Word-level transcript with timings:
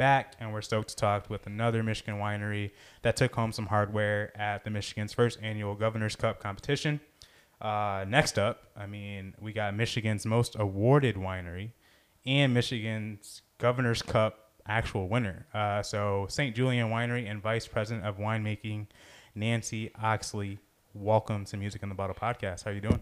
Back, 0.00 0.32
and 0.40 0.50
we're 0.54 0.62
stoked 0.62 0.88
to 0.88 0.96
talk 0.96 1.28
with 1.28 1.46
another 1.46 1.82
Michigan 1.82 2.14
winery 2.14 2.70
that 3.02 3.16
took 3.16 3.34
home 3.34 3.52
some 3.52 3.66
hardware 3.66 4.32
at 4.34 4.64
the 4.64 4.70
Michigan's 4.70 5.12
first 5.12 5.38
annual 5.42 5.74
Governor's 5.74 6.16
Cup 6.16 6.40
competition. 6.40 7.00
Uh, 7.60 8.06
next 8.08 8.38
up, 8.38 8.68
I 8.74 8.86
mean, 8.86 9.34
we 9.38 9.52
got 9.52 9.76
Michigan's 9.76 10.24
most 10.24 10.56
awarded 10.58 11.16
winery 11.16 11.72
and 12.24 12.54
Michigan's 12.54 13.42
Governor's 13.58 14.00
Cup 14.00 14.52
actual 14.66 15.06
winner. 15.06 15.44
Uh, 15.52 15.82
so, 15.82 16.24
St. 16.30 16.56
Julian 16.56 16.88
Winery 16.88 17.30
and 17.30 17.42
Vice 17.42 17.66
President 17.66 18.06
of 18.06 18.16
Winemaking, 18.16 18.86
Nancie 19.36 19.90
Oxley. 20.02 20.60
Welcome 20.94 21.44
to 21.44 21.58
Music 21.58 21.82
in 21.82 21.90
the 21.90 21.94
Bottle 21.94 22.16
podcast. 22.16 22.64
How 22.64 22.70
are 22.70 22.74
you 22.74 22.80
doing? 22.80 23.00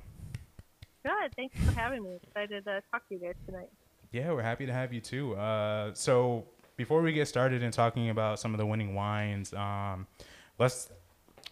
Good. 1.06 1.36
Thanks 1.36 1.56
for 1.64 1.70
having 1.78 2.02
me. 2.02 2.18
Excited 2.24 2.64
to 2.64 2.82
talk 2.90 3.08
to 3.08 3.14
you 3.14 3.20
guys 3.20 3.36
tonight. 3.46 3.70
Yeah, 4.10 4.32
we're 4.32 4.42
happy 4.42 4.66
to 4.66 4.72
have 4.72 4.92
you 4.92 5.00
too. 5.00 5.36
Uh, 5.36 5.94
so 5.94 6.46
before 6.78 7.02
we 7.02 7.12
get 7.12 7.28
started 7.28 7.62
in 7.62 7.72
talking 7.72 8.08
about 8.08 8.38
some 8.38 8.54
of 8.54 8.58
the 8.58 8.64
winning 8.64 8.94
wines, 8.94 9.52
um, 9.52 10.06
let's 10.58 10.88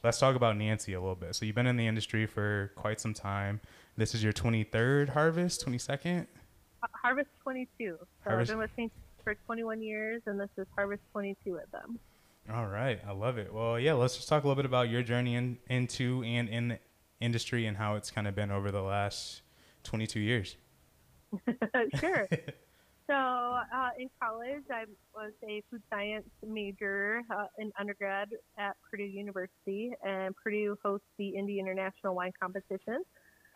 let's 0.02 0.19
talk 0.19 0.36
about 0.36 0.56
Nancy 0.56 0.94
a 0.94 1.00
little 1.00 1.16
bit. 1.16 1.34
So 1.34 1.44
you've 1.44 1.56
been 1.56 1.66
in 1.66 1.77
the 1.77 1.86
industry 1.86 2.24
for 2.27 2.72
quite 2.77 3.00
some 3.00 3.12
time. 3.12 3.60
This 3.97 4.14
is 4.14 4.22
your 4.22 4.32
23rd 4.32 5.10
harvest, 5.10 5.66
22nd. 5.66 6.27
Har- 6.80 6.91
Harvest 7.02 7.28
22. 7.42 7.98
So 7.98 8.06
Harvest- 8.24 8.50
I've 8.50 8.54
been 8.54 8.58
with 8.58 8.70
St. 8.77 8.92
for 9.24 9.34
21 9.34 9.82
years, 9.82 10.22
and 10.27 10.41
this 10.41 10.48
is 10.56 10.66
Harvest 10.77 11.02
22 11.12 11.52
with 11.52 11.70
them. 11.72 11.98
All 12.54 12.69
right, 12.69 13.00
I 13.06 13.10
love 13.10 13.38
it. 13.38 13.52
Well, 13.52 13.80
yeah, 13.80 13.94
let's 13.94 14.14
just 14.14 14.28
talk 14.28 14.44
a 14.44 14.47
little 14.47 14.62
bit 14.62 14.66
about 14.66 14.88
your 14.88 15.02
journey 15.02 15.34
in, 15.34 15.58
into 15.69 16.22
and 16.22 16.48
in 16.48 16.69
the 16.69 16.78
industry 17.20 17.66
and 17.66 17.77
how 17.77 17.97
it's 17.97 18.12
kind 18.12 18.28
of 18.28 18.36
been 18.36 18.52
over 18.52 18.70
the 18.70 18.82
last 18.82 19.42
22 19.82 20.20
years. 20.20 20.56
sure. 21.98 22.28
So 23.07 23.15
uh, 23.15 23.91
in 23.99 24.11
college, 24.21 24.65
I 24.71 24.85
was 25.15 25.33
a 25.49 25.62
food 25.71 25.83
science 25.91 26.27
major 26.45 27.23
uh, 27.31 27.47
in 27.59 27.73
undergrad 27.79 28.31
at 28.59 28.77
Purdue 28.91 29.05
University, 29.05 29.93
and 30.05 30.35
Purdue 30.37 30.77
hosts 30.83 31.07
the 31.17 31.29
Indy 31.29 31.61
International 31.61 32.17
Wine 32.17 32.33
Competition. 32.41 33.05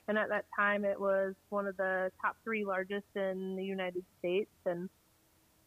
And 0.06 0.16
at 0.16 0.28
that 0.28 0.44
time, 0.56 0.84
it 0.84 1.00
was 1.00 1.34
one 1.48 1.66
of 1.66 1.76
the 1.76 2.12
top 2.20 2.36
three 2.44 2.64
largest 2.64 3.06
in 3.16 3.56
the 3.56 3.64
United 3.64 4.04
States. 4.20 4.50
And 4.66 4.88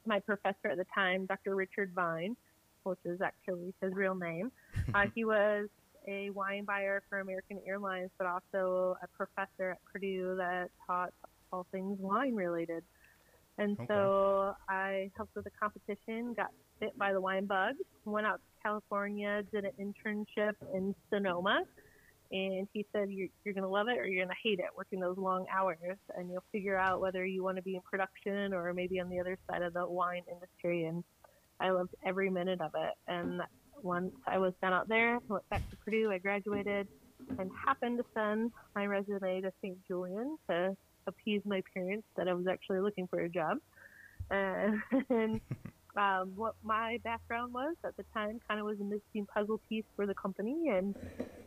my 0.06 0.20
professor 0.20 0.70
at 0.70 0.78
the 0.78 0.86
time, 0.96 1.26
Dr. 1.26 1.56
Richard 1.56 1.92
Vine, 1.94 2.38
which 2.84 3.00
is 3.04 3.20
actually 3.20 3.74
his 3.82 3.94
real 3.94 4.16
name, 4.16 4.52
uh, 4.94 5.06
he 5.14 5.26
was 5.26 5.68
a 6.08 6.30
wine 6.30 6.64
buyer 6.64 7.04
for 7.10 7.20
American 7.20 7.60
Airlines, 7.68 8.12
but 8.18 8.28
also 8.28 8.98
a 9.04 9.08
professor 9.08 9.72
at 9.72 9.80
Purdue 9.92 10.36
that 10.38 10.70
taught 10.88 11.14
all 11.52 11.66
things 11.72 11.98
wine 12.00 12.36
related. 12.36 12.84
And 13.58 13.78
Okay. 13.80 13.88
so 13.88 14.54
I 14.70 15.12
helped 15.16 15.36
with 15.36 15.46
the 15.46 15.52
competition, 15.62 16.34
got 16.36 16.48
bit 16.80 16.98
by 16.98 17.14
the 17.14 17.22
wine 17.22 17.46
bug, 17.46 17.76
went 18.06 18.26
out 18.26 18.38
to 18.38 18.64
California, 18.64 19.44
did 19.54 19.66
an 19.66 19.72
internship 19.80 20.54
in 20.74 20.96
Sonoma. 21.14 21.62
And 22.32 22.68
he 22.74 22.86
said, 22.92 23.10
You're, 23.12 23.28
you're 23.46 23.54
going 23.54 23.64
to 23.64 23.70
love 23.70 23.88
it 23.90 23.98
or 24.00 24.08
you're 24.08 24.26
going 24.26 24.36
to 24.36 24.50
hate 24.50 24.60
it 24.60 24.66
working 24.76 25.00
those 25.00 25.18
long 25.18 25.46
hours. 25.56 25.78
And 26.18 26.32
you'll 26.32 26.44
figure 26.52 26.78
out 26.78 27.00
whether 27.00 27.26
you 27.26 27.44
want 27.44 27.58
to 27.58 27.64
be 27.64 27.76
in 27.76 27.82
production 27.90 28.54
or 28.54 28.74
maybe 28.74 29.00
on 29.00 29.10
the 29.10 29.20
other 29.20 29.38
side 29.50 29.62
of 29.62 29.74
the 29.74 29.88
wine 29.88 30.24
industry. 30.32 30.86
And 30.86 31.04
I 31.60 31.70
loved 31.70 31.92
every 32.06 32.30
minute 32.30 32.60
of 32.62 32.72
it. 32.76 32.94
And 33.08 33.42
once 33.84 34.14
I 34.28 34.40
was 34.40 34.54
done 34.62 34.74
out 34.74 34.88
there, 34.90 35.16
I 35.16 35.20
went 35.28 35.50
back 35.50 35.62
to 35.70 35.78
Purdue, 35.78 36.12
I 36.12 36.18
graduated, 36.18 36.88
and 37.38 37.52
happened 37.66 38.00
to 38.00 38.06
send 38.18 38.52
my 38.76 38.86
resume 38.86 39.42
to 39.42 39.52
St. 39.62 39.78
Julian 39.88 40.38
to 40.50 40.76
appease 41.08 41.42
my 41.46 41.62
parents 41.74 42.08
that 42.18 42.28
I 42.28 42.34
was 42.34 42.46
actually 42.50 42.80
looking 42.80 43.08
for 43.08 43.20
a 43.20 43.30
job. 43.30 43.58
And, 44.30 44.82
um, 45.98 46.34
what 46.36 46.56
my 46.64 46.98
background 47.04 47.54
was 47.54 47.76
at 47.86 47.96
the 47.98 48.06
time 48.14 48.40
kind 48.48 48.60
of 48.60 48.66
was 48.66 48.80
a 48.80 48.84
missing 48.84 49.28
puzzle 49.34 49.62
piece 49.70 49.86
for 49.96 50.06
the 50.08 50.16
company, 50.16 50.70
and 50.72 50.96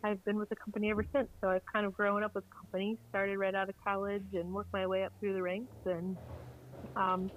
I've 0.04 0.22
been 0.24 0.38
with 0.38 0.48
the 0.50 0.56
company 0.56 0.90
ever 0.90 1.04
since. 1.14 1.28
So 1.40 1.50
I've 1.50 1.62
kind 1.72 1.86
of 1.86 1.92
grown 1.92 2.22
up 2.22 2.32
with 2.34 2.44
the 2.44 2.50
company, 2.60 2.96
started 3.08 3.38
right 3.38 3.54
out 3.54 3.68
of 3.68 3.74
college, 3.82 4.26
and 4.34 4.52
worked 4.52 4.72
my 4.72 4.86
way 4.86 5.04
up 5.04 5.12
through 5.18 5.34
the 5.34 5.42
ranks. 5.42 5.74
And 5.84 6.16
um, 6.94 7.28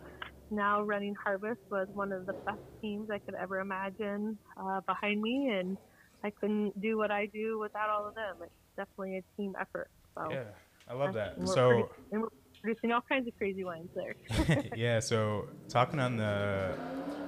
now 0.52 0.84
running 0.84 1.16
Harvest 1.24 1.60
was 1.72 1.88
one 1.94 2.12
of 2.12 2.26
the 2.26 2.36
best 2.46 2.60
teams 2.82 3.10
I 3.12 3.20
could 3.20 3.36
ever 3.36 3.60
imagine 3.60 4.38
uh, 4.60 4.82
behind 4.88 5.22
me, 5.22 5.50
and 5.54 5.78
I 6.24 6.32
couldn't 6.40 6.80
do 6.80 6.98
what 6.98 7.12
I 7.12 7.28
do 7.34 7.60
without 7.60 7.90
all 7.90 8.08
of 8.08 8.14
them. 8.14 8.36
It's 8.44 8.52
definitely 8.78 9.18
a 9.18 9.42
team 9.42 9.54
effort. 9.60 9.90
So. 10.16 10.30
Yeah, 10.32 10.44
I 10.90 10.94
love 10.94 11.14
that. 11.14 11.38
And 11.38 11.48
So, 11.48 11.90
and 12.12 12.22
we're 12.24 12.28
producing 12.62 12.92
all 12.92 13.02
kinds 13.08 13.28
of 13.28 13.38
crazy 13.38 13.64
wines 13.64 13.90
there. 13.96 14.16
yeah, 14.76 15.00
so 15.00 15.48
talking 15.68 16.00
on 16.00 16.18
the 16.18 16.74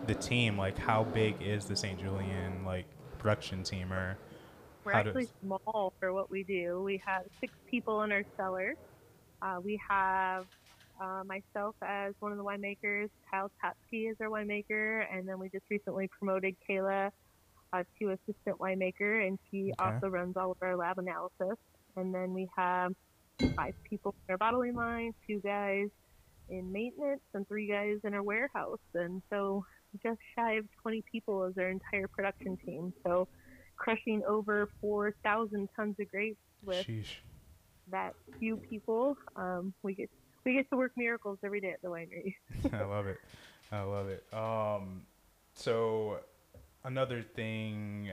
the 0.08 0.16
team, 0.16 0.58
like 0.58 0.78
how 0.78 1.04
big 1.04 1.36
is 1.42 1.66
the 1.66 1.76
St. 1.76 2.00
Julian 2.00 2.66
like 2.66 2.86
production 3.20 3.64
team 3.64 3.94
or 3.94 4.18
We're 4.84 4.94
How 4.94 5.00
actually 5.00 5.26
does- 5.26 5.34
small 5.44 5.94
for 6.00 6.12
what 6.12 6.32
we 6.32 6.44
do. 6.44 6.82
We 6.82 7.02
have 7.06 7.24
six 7.40 7.54
people 7.70 8.02
in 8.02 8.12
our 8.12 8.24
cellar. 8.36 8.74
Uh, 9.44 9.58
we 9.64 9.80
have 9.88 10.46
uh, 11.00 11.24
myself 11.26 11.76
as 11.84 12.14
one 12.20 12.32
of 12.32 12.38
the 12.38 12.44
winemakers, 12.44 13.10
Kyle 13.30 13.52
Tatsky 13.64 14.10
is 14.12 14.18
our 14.22 14.28
winemaker, 14.28 15.06
and 15.12 15.28
then 15.28 15.40
we 15.40 15.50
just 15.50 15.66
recently 15.70 16.08
promoted 16.08 16.56
Kayla 16.70 17.10
uh, 17.74 17.84
to 18.00 18.10
assistant 18.12 18.60
winemaker, 18.60 19.26
and 19.28 19.40
she 19.50 19.72
Okay. 19.80 19.94
also 19.96 20.08
runs 20.10 20.36
all 20.38 20.52
of 20.52 20.58
our 20.62 20.76
lab 20.76 21.00
analysis. 21.00 21.58
And 21.96 22.14
then 22.14 22.34
we 22.34 22.48
have 22.56 22.94
five 23.56 23.74
people 23.90 24.16
in 24.28 24.34
our 24.34 24.38
bottling 24.38 24.76
line, 24.76 25.14
two 25.28 25.40
guys 25.40 25.88
in 26.50 26.72
maintenance, 26.72 27.22
and 27.34 27.48
three 27.48 27.68
guys 27.68 27.98
in 28.04 28.14
our 28.14 28.24
warehouse. 28.24 28.80
And 28.94 29.22
so 29.30 29.66
just 30.04 30.20
shy 30.36 30.54
of 30.54 30.66
20 30.82 31.04
people 31.12 31.46
is 31.46 31.58
our 31.58 31.70
entire 31.70 32.08
production 32.08 32.58
team. 32.66 32.94
So 33.06 33.28
crushing 33.76 34.22
over 34.28 34.70
4,000 34.80 35.68
tons 35.76 35.96
of 36.00 36.12
grapes 36.12 36.38
with 36.64 36.86
sheesh. 36.86 37.16
that 37.90 38.14
few 38.40 38.58
people. 38.58 39.18
Um, 39.36 39.74
we 39.84 39.96
get 39.96 40.10
we 40.44 40.54
get 40.54 40.70
to 40.72 40.78
work 40.78 40.92
miracles 40.98 41.38
every 41.44 41.62
day 41.62 41.72
at 41.72 41.82
the 41.82 41.88
winery. 41.88 42.36
I 42.74 42.84
love 42.84 43.08
it. 43.08 43.18
I 43.72 43.82
love 43.82 44.08
it. 44.10 44.26
Um, 44.34 45.04
so 45.54 46.20
another 46.84 47.22
thing, 47.22 48.12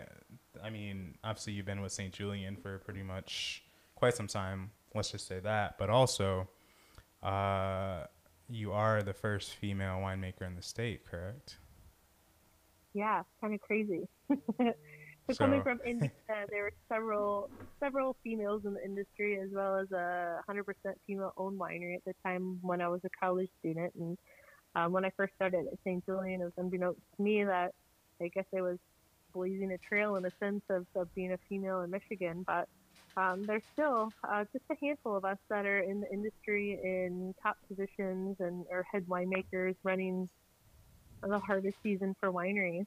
I 0.62 0.70
mean, 0.70 1.16
obviously 1.24 1.54
you've 1.54 1.66
been 1.66 1.80
with 1.80 1.92
St. 1.92 2.12
Julian 2.12 2.56
for 2.56 2.78
pretty 2.78 3.02
much 3.02 3.62
quite 3.94 4.14
some 4.14 4.26
time. 4.26 4.70
Let's 4.94 5.10
just 5.10 5.26
say 5.26 5.40
that. 5.40 5.78
But 5.78 5.90
also, 5.90 6.48
uh, 7.22 8.04
you 8.48 8.72
are 8.72 9.02
the 9.02 9.12
first 9.12 9.54
female 9.54 9.98
winemaker 9.98 10.46
in 10.46 10.56
the 10.56 10.62
state, 10.62 11.04
correct? 11.04 11.58
yeah, 12.98 13.22
kind 13.40 13.54
of 13.54 13.60
crazy. 13.60 14.08
so 14.28 15.34
coming 15.38 15.62
from 15.62 15.80
Indiana, 15.86 16.46
there 16.50 16.64
were 16.64 16.72
several 16.88 17.50
several 17.80 18.16
females 18.24 18.62
in 18.64 18.74
the 18.74 18.84
industry, 18.84 19.38
as 19.38 19.50
well 19.52 19.76
as 19.76 19.90
a 19.92 20.40
100% 20.48 20.64
female-owned 21.06 21.58
winery 21.58 21.94
at 21.94 22.04
the 22.04 22.14
time 22.24 22.58
when 22.62 22.80
I 22.80 22.88
was 22.88 23.00
a 23.04 23.10
college 23.20 23.48
student. 23.60 23.94
And 23.94 24.18
um, 24.74 24.92
when 24.92 25.04
I 25.04 25.10
first 25.16 25.34
started 25.36 25.66
at 25.72 25.78
St. 25.84 26.04
Julian, 26.04 26.40
it 26.40 26.44
was 26.44 26.52
unbeknownst 26.56 27.00
to 27.16 27.22
me 27.22 27.44
that 27.44 27.72
I 28.20 28.28
guess 28.28 28.46
I 28.56 28.62
was 28.62 28.78
blazing 29.32 29.70
a 29.70 29.78
trail 29.78 30.16
in 30.16 30.24
a 30.24 30.32
sense 30.40 30.62
of, 30.68 30.86
of 30.96 31.14
being 31.14 31.32
a 31.32 31.38
female 31.48 31.82
in 31.82 31.90
Michigan. 31.90 32.44
But 32.46 32.68
um, 33.18 33.42
there's 33.46 33.62
still 33.72 34.12
uh, 34.28 34.44
just 34.52 34.64
a 34.70 34.76
handful 34.80 35.16
of 35.16 35.24
us 35.24 35.38
that 35.48 35.66
are 35.66 35.80
in 35.80 36.00
the 36.00 36.12
industry 36.12 36.78
in 36.82 37.34
top 37.42 37.56
positions 37.68 38.36
and 38.38 38.64
are 38.70 38.84
head 38.90 39.04
winemakers 39.08 39.74
running 39.82 40.28
the 41.22 41.38
harvest 41.40 41.76
season 41.82 42.14
for 42.20 42.30
wineries. 42.30 42.86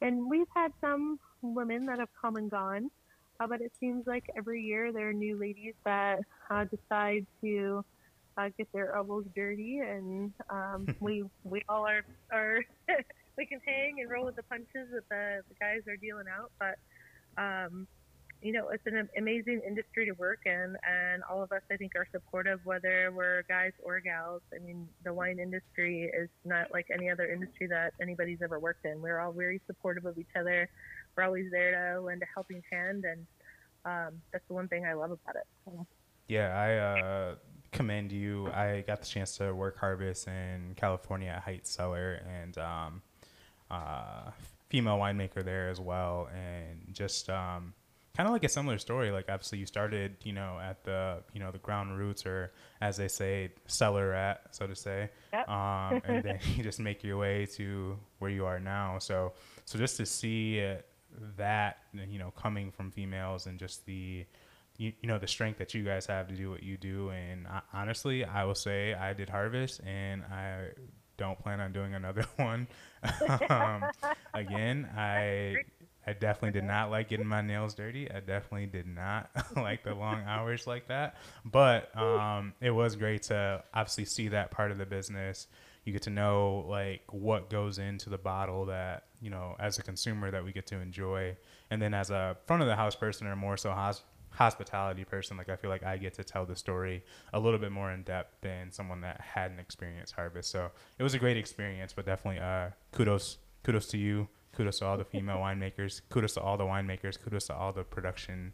And 0.00 0.30
we've 0.30 0.46
had 0.54 0.72
some 0.80 1.18
women 1.42 1.86
that 1.86 1.98
have 1.98 2.10
come 2.20 2.36
and 2.36 2.48
gone, 2.48 2.90
uh, 3.40 3.46
but 3.48 3.60
it 3.60 3.72
seems 3.80 4.06
like 4.06 4.30
every 4.36 4.62
year 4.62 4.92
there 4.92 5.08
are 5.08 5.12
new 5.12 5.36
ladies 5.36 5.74
that 5.84 6.20
uh, 6.48 6.64
decide 6.64 7.26
to 7.40 7.84
uh, 8.38 8.50
get 8.56 8.68
their 8.72 8.94
elbows 8.94 9.24
dirty, 9.34 9.80
and 9.80 10.32
um, 10.48 10.86
we 11.00 11.24
we 11.42 11.62
all 11.68 11.86
are 11.86 12.02
are 12.30 12.62
we 13.38 13.46
can 13.46 13.58
hang 13.66 14.00
and 14.00 14.10
roll 14.10 14.26
with 14.26 14.36
the 14.36 14.42
punches 14.44 14.90
that 14.92 15.08
the, 15.08 15.42
the 15.48 15.54
guys 15.58 15.80
are 15.88 15.96
dealing 15.96 16.26
out. 16.28 16.52
But 16.60 16.76
um, 17.42 17.88
you 18.42 18.52
know, 18.52 18.68
it's 18.68 18.86
an 18.86 19.08
amazing 19.16 19.62
industry 19.66 20.06
to 20.06 20.12
work 20.12 20.40
in, 20.44 20.76
and 20.86 21.22
all 21.28 21.42
of 21.42 21.52
us, 21.52 21.62
I 21.70 21.76
think, 21.76 21.92
are 21.96 22.06
supportive, 22.12 22.60
whether 22.64 23.10
we're 23.10 23.42
guys 23.48 23.72
or 23.82 23.98
gals. 24.00 24.42
I 24.54 24.64
mean, 24.64 24.88
the 25.04 25.12
wine 25.12 25.38
industry 25.38 26.10
is 26.14 26.28
not 26.44 26.70
like 26.72 26.86
any 26.92 27.10
other 27.10 27.26
industry 27.26 27.66
that 27.68 27.94
anybody's 28.00 28.42
ever 28.42 28.58
worked 28.58 28.84
in. 28.84 29.00
We're 29.00 29.20
all 29.20 29.32
very 29.32 29.60
supportive 29.66 30.04
of 30.04 30.18
each 30.18 30.36
other. 30.38 30.68
We're 31.16 31.24
always 31.24 31.50
there 31.50 31.94
to 31.94 32.00
lend 32.00 32.22
a 32.22 32.26
helping 32.34 32.62
hand, 32.70 33.04
and 33.04 33.26
um, 33.84 34.20
that's 34.32 34.46
the 34.48 34.54
one 34.54 34.68
thing 34.68 34.84
I 34.84 34.92
love 34.92 35.12
about 35.12 35.36
it. 35.36 35.86
Yeah, 36.28 36.48
I 36.48 37.00
uh, 37.00 37.34
commend 37.72 38.12
you. 38.12 38.50
I 38.52 38.84
got 38.86 39.00
the 39.00 39.06
chance 39.06 39.36
to 39.38 39.54
work 39.54 39.78
harvest 39.78 40.28
in 40.28 40.74
California 40.76 41.30
at 41.30 41.42
Heights 41.42 41.70
Cellar, 41.70 42.20
and 42.42 42.58
um, 42.58 43.02
uh, 43.70 44.30
female 44.68 44.98
winemaker 44.98 45.44
there 45.44 45.68
as 45.70 45.80
well, 45.80 46.28
and 46.34 46.92
just 46.92 47.30
um, 47.30 47.72
kind 48.16 48.26
of 48.28 48.32
like 48.32 48.44
a 48.44 48.48
similar 48.48 48.78
story. 48.78 49.10
Like 49.10 49.26
obviously 49.28 49.58
you 49.58 49.66
started, 49.66 50.16
you 50.24 50.32
know, 50.32 50.58
at 50.62 50.84
the 50.84 51.22
you 51.32 51.40
know 51.40 51.50
the 51.50 51.58
ground 51.58 51.96
roots, 51.98 52.24
or 52.26 52.52
as 52.80 52.96
they 52.96 53.08
say, 53.08 53.52
cellar 53.66 54.12
at, 54.14 54.54
so 54.54 54.66
to 54.66 54.74
say, 54.74 55.10
Yep. 55.32 55.48
um, 55.48 56.00
and 56.04 56.22
then 56.24 56.38
you 56.56 56.62
just 56.62 56.80
make 56.80 57.04
your 57.04 57.18
way 57.18 57.46
to 57.56 57.98
where 58.18 58.30
you 58.30 58.46
are 58.46 58.58
now. 58.60 58.98
So 58.98 59.32
so 59.64 59.78
just 59.78 59.96
to 59.98 60.06
see 60.06 60.58
it, 60.58 60.86
that 61.36 61.78
you 62.08 62.18
know 62.18 62.30
coming 62.32 62.70
from 62.70 62.90
females 62.90 63.46
and 63.46 63.58
just 63.58 63.86
the 63.86 64.26
you, 64.78 64.92
you 65.00 65.08
know 65.08 65.18
the 65.18 65.26
strength 65.26 65.58
that 65.58 65.72
you 65.74 65.82
guys 65.84 66.06
have 66.06 66.28
to 66.28 66.34
do 66.34 66.50
what 66.50 66.62
you 66.62 66.76
do 66.76 67.08
and 67.08 67.46
I, 67.46 67.62
honestly 67.72 68.26
i 68.26 68.44
will 68.44 68.54
say 68.54 68.92
i 68.92 69.14
did 69.14 69.30
harvest 69.30 69.80
and 69.86 70.22
i 70.24 70.66
don't 71.16 71.38
plan 71.38 71.60
on 71.60 71.72
doing 71.72 71.94
another 71.94 72.26
one 72.36 72.66
um, 73.48 73.84
again 74.34 74.86
i 74.94 75.56
i 76.06 76.12
definitely 76.12 76.52
did 76.52 76.64
not 76.66 76.90
like 76.90 77.08
getting 77.08 77.26
my 77.26 77.40
nails 77.40 77.74
dirty. 77.74 78.10
I 78.10 78.20
definitely 78.20 78.66
did 78.66 78.86
not 78.86 79.30
like 79.56 79.82
the 79.82 79.94
long 79.94 80.22
hours 80.26 80.66
like 80.66 80.88
that. 80.88 81.16
But 81.44 81.96
um, 81.96 82.54
it 82.60 82.70
was 82.70 82.96
great 82.96 83.24
to 83.24 83.62
obviously 83.74 84.04
see 84.04 84.28
that 84.28 84.50
part 84.50 84.70
of 84.70 84.78
the 84.78 84.86
business. 84.86 85.48
You 85.84 85.92
get 85.92 86.02
to 86.02 86.10
know 86.10 86.64
like 86.68 87.02
what 87.10 87.50
goes 87.50 87.78
into 87.78 88.10
the 88.10 88.18
bottle 88.18 88.66
that 88.66 89.04
you 89.20 89.30
know 89.30 89.56
as 89.58 89.78
a 89.78 89.82
consumer 89.82 90.30
that 90.30 90.44
we 90.44 90.52
get 90.52 90.66
to 90.68 90.76
enjoy. 90.76 91.36
And 91.70 91.82
then 91.82 91.94
as 91.94 92.10
a 92.10 92.36
front 92.46 92.62
of 92.62 92.68
the 92.68 92.76
house 92.76 92.94
person 92.94 93.26
or 93.26 93.34
more 93.36 93.56
so 93.56 93.72
hos- 93.72 94.02
hospitality 94.30 95.02
person 95.02 95.38
like 95.38 95.48
i 95.48 95.56
feel 95.56 95.70
like 95.70 95.82
i 95.82 95.96
get 95.96 96.12
to 96.12 96.22
tell 96.22 96.44
the 96.44 96.54
story 96.54 97.02
a 97.32 97.40
little 97.40 97.58
bit 97.58 97.72
more 97.72 97.90
in 97.90 98.02
depth 98.02 98.34
than 98.42 98.70
someone 98.70 99.00
that 99.00 99.18
hadn't 99.18 99.58
experienced 99.58 100.12
harvest. 100.12 100.50
So 100.50 100.70
it 100.98 101.02
was 101.02 101.14
a 101.14 101.18
great 101.18 101.38
experience 101.38 101.94
but 101.94 102.04
definitely 102.04 102.40
uh 102.40 102.70
kudos 102.92 103.38
kudos 103.64 103.86
to 103.86 103.96
you 103.98 104.28
kudos 104.56 104.78
to 104.78 104.86
all 104.86 104.96
the 104.96 105.04
female 105.04 105.38
winemakers 105.38 106.00
kudos 106.10 106.34
to 106.34 106.40
all 106.40 106.56
the 106.56 106.64
winemakers 106.64 107.20
kudos 107.22 107.46
to 107.46 107.54
all 107.54 107.72
the 107.72 107.84
production 107.84 108.52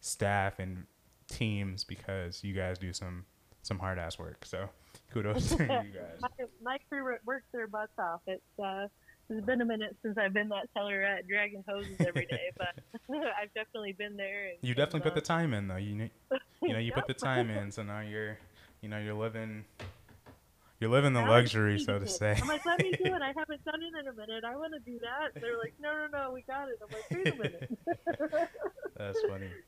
staff 0.00 0.58
and 0.58 0.84
teams 1.28 1.84
because 1.84 2.42
you 2.42 2.54
guys 2.54 2.78
do 2.78 2.92
some 2.92 3.24
some 3.62 3.78
hard 3.78 3.98
ass 3.98 4.18
work 4.18 4.44
so 4.44 4.68
kudos 5.12 5.50
to 5.50 5.62
you 5.62 5.68
guys 5.68 6.18
my, 6.20 6.28
my 6.62 6.78
crew 6.88 7.16
works 7.24 7.46
their 7.52 7.66
butts 7.66 7.92
off. 7.98 8.20
It's 8.26 8.42
uh, 8.62 8.88
it's 9.30 9.44
been 9.44 9.60
a 9.60 9.64
minute 9.64 9.96
since 10.02 10.16
I've 10.16 10.32
been 10.32 10.48
that 10.48 10.68
cellar 10.74 11.02
at 11.02 11.28
dragging 11.28 11.62
hoses 11.68 11.96
every 12.00 12.26
day, 12.26 12.50
but 12.58 12.74
I've 13.40 13.52
definitely 13.54 13.92
been 13.92 14.16
there. 14.16 14.52
You 14.62 14.74
definitely 14.74 15.00
put 15.00 15.14
the 15.14 15.20
time 15.20 15.52
in 15.54 15.68
though. 15.68 15.76
You 15.76 16.08
uh, 16.32 16.36
you 16.62 16.72
know 16.72 16.78
you 16.78 16.92
put 16.92 17.06
the 17.06 17.14
time 17.14 17.50
in, 17.50 17.70
so 17.70 17.82
now 17.82 18.00
you're 18.00 18.38
you 18.80 18.88
know 18.88 18.98
you're 18.98 19.14
living 19.14 19.64
you're 20.80 20.90
living 20.90 21.12
the 21.12 21.22
luxury, 21.22 21.78
so 21.78 21.98
to 21.98 22.06
say. 22.06 22.38
I'm 22.40 22.46
like, 22.48 22.64
let 22.64 22.78
me 22.78 22.92
do 22.92 23.14
it. 23.14 23.22
I 23.22 23.32
haven't 23.36 23.64
done 23.64 23.82
it 23.82 23.98
in 23.98 24.06
a 24.06 24.12
minute. 24.12 24.44
I 24.44 24.56
want 24.56 24.74
to 24.74 24.80
do 24.80 24.98
that. 25.00 25.40
They're 25.40 25.58
like, 25.58 25.74
no, 25.80 25.92
no, 25.92 26.06
no, 26.06 26.30
we 26.32 26.42
got 26.42 26.68
it. 26.68 26.78
I'm 26.80 26.88
like, 26.92 27.10
wait 27.10 27.34
a 27.34 27.36
minute. 27.36 27.78
That's 28.96 29.20
funny. 29.28 29.50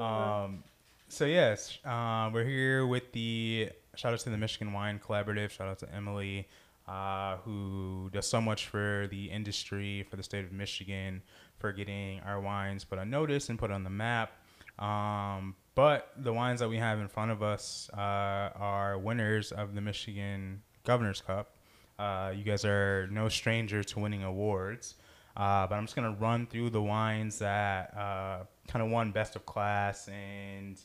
Um, 0.00 0.64
so 1.08 1.26
yes, 1.26 1.78
uh, 1.84 2.28
we're 2.34 2.44
here 2.44 2.86
with 2.86 3.12
the 3.12 3.70
shout 3.94 4.12
out 4.12 4.18
to 4.18 4.30
the 4.30 4.36
Michigan 4.36 4.72
Wine 4.72 4.98
Collaborative. 4.98 5.50
Shout 5.50 5.68
out 5.68 5.78
to 5.78 5.94
Emily, 5.94 6.48
uh, 6.88 7.36
who 7.36 8.10
does 8.12 8.26
so 8.26 8.40
much 8.40 8.66
for 8.66 9.06
the 9.10 9.30
industry, 9.30 10.04
for 10.10 10.16
the 10.16 10.24
state 10.24 10.44
of 10.44 10.50
Michigan, 10.50 11.22
for 11.58 11.72
getting 11.72 12.18
our 12.20 12.40
wines 12.40 12.84
put 12.84 12.98
on 12.98 13.10
notice 13.10 13.48
and 13.48 13.60
put 13.60 13.70
on 13.70 13.84
the 13.84 13.90
map. 13.90 14.32
Um, 14.78 15.54
but 15.74 16.12
the 16.16 16.32
wines 16.32 16.60
that 16.60 16.68
we 16.68 16.76
have 16.76 16.98
in 16.98 17.08
front 17.08 17.30
of 17.30 17.42
us 17.42 17.90
uh, 17.92 17.96
are 17.96 18.98
winners 18.98 19.52
of 19.52 19.74
the 19.74 19.80
Michigan 19.80 20.62
Governor's 20.84 21.20
Cup. 21.20 21.56
Uh, 21.98 22.32
you 22.34 22.44
guys 22.44 22.64
are 22.64 23.08
no 23.10 23.28
stranger 23.28 23.82
to 23.82 23.98
winning 24.00 24.22
awards. 24.24 24.96
Uh, 25.36 25.66
but 25.66 25.74
I'm 25.74 25.84
just 25.84 25.96
gonna 25.96 26.16
run 26.18 26.46
through 26.46 26.70
the 26.70 26.82
wines 26.82 27.40
that 27.40 27.96
uh, 27.96 28.44
kind 28.68 28.84
of 28.84 28.90
won 28.90 29.10
best 29.10 29.34
of 29.34 29.44
class, 29.44 30.06
and 30.08 30.80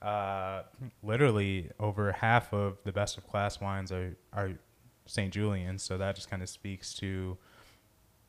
uh, 0.00 0.62
literally 1.02 1.70
over 1.78 2.10
half 2.12 2.54
of 2.54 2.78
the 2.84 2.92
best 2.92 3.18
of 3.18 3.26
class 3.26 3.60
wines 3.60 3.92
are 3.92 4.16
are 4.32 4.52
St. 5.04 5.32
Julian. 5.32 5.78
So 5.78 5.98
that 5.98 6.14
just 6.14 6.30
kind 6.30 6.42
of 6.42 6.48
speaks 6.48 6.94
to 6.94 7.36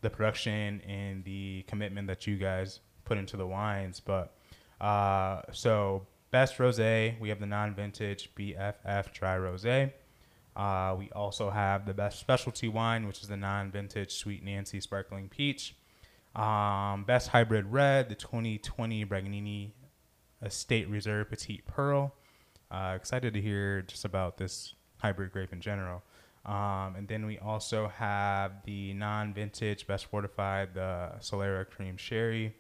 the 0.01 0.09
production 0.09 0.81
and 0.81 1.23
the 1.23 1.63
commitment 1.67 2.07
that 2.07 2.27
you 2.27 2.35
guys 2.35 2.81
put 3.05 3.17
into 3.17 3.37
the 3.37 3.47
wines. 3.47 4.01
But 4.01 4.35
uh, 4.83 5.41
so 5.51 6.05
best 6.31 6.57
rosé, 6.57 7.19
we 7.19 7.29
have 7.29 7.39
the 7.39 7.45
non-vintage 7.45 8.35
BFF 8.35 9.13
dry 9.13 9.37
rosé. 9.37 9.93
Uh, 10.55 10.95
we 10.97 11.09
also 11.11 11.49
have 11.49 11.85
the 11.85 11.93
best 11.93 12.19
specialty 12.19 12.67
wine, 12.67 13.07
which 13.07 13.21
is 13.21 13.27
the 13.27 13.37
non-vintage 13.37 14.11
Sweet 14.11 14.45
Nancie 14.45 14.81
Sparkling 14.81 15.29
Peach. 15.29 15.75
Um, 16.35 17.05
best 17.05 17.29
hybrid 17.29 17.71
red, 17.71 18.09
the 18.09 18.15
2020 18.15 19.05
Braganini 19.05 19.71
Estate 20.43 20.89
Reserve 20.89 21.29
Petite 21.29 21.65
Pearl. 21.65 22.13
Uh, 22.69 22.93
excited 22.95 23.33
to 23.35 23.41
hear 23.41 23.83
just 23.83 24.03
about 24.03 24.37
this 24.37 24.73
hybrid 24.97 25.31
grape 25.31 25.53
in 25.53 25.61
general. 25.61 26.03
Um, 26.45 26.95
and 26.97 27.07
then 27.07 27.25
we 27.25 27.39
also 27.39 27.87
have 27.87 28.63
the 28.65 28.93
non-vintage 28.93 29.87
best 29.87 30.07
fortified, 30.07 30.73
the 30.73 31.13
Solera 31.19 31.69
Cream 31.69 31.95
Sherry. 31.95 32.53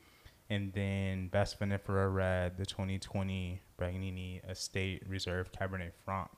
And 0.53 0.71
then 0.71 1.29
best 1.29 1.59
vinifera 1.59 2.13
red, 2.13 2.57
the 2.57 2.65
2020 2.65 3.59
Braganini 3.79 4.47
Estate 4.47 5.01
Reserve 5.07 5.51
Cabernet 5.51 5.93
Franc. 6.05 6.29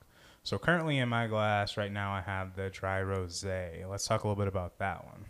So 0.42 0.58
currently 0.58 0.96
in 0.98 1.08
my 1.10 1.26
glass 1.26 1.76
right 1.76 1.92
now 1.92 2.12
I 2.12 2.22
have 2.22 2.56
the 2.56 2.70
dry 2.70 3.02
rosé. 3.02 3.86
Let's 3.86 4.06
talk 4.06 4.24
a 4.24 4.26
little 4.26 4.42
bit 4.42 4.48
about 4.48 4.78
that 4.78 5.04
one. 5.04 5.26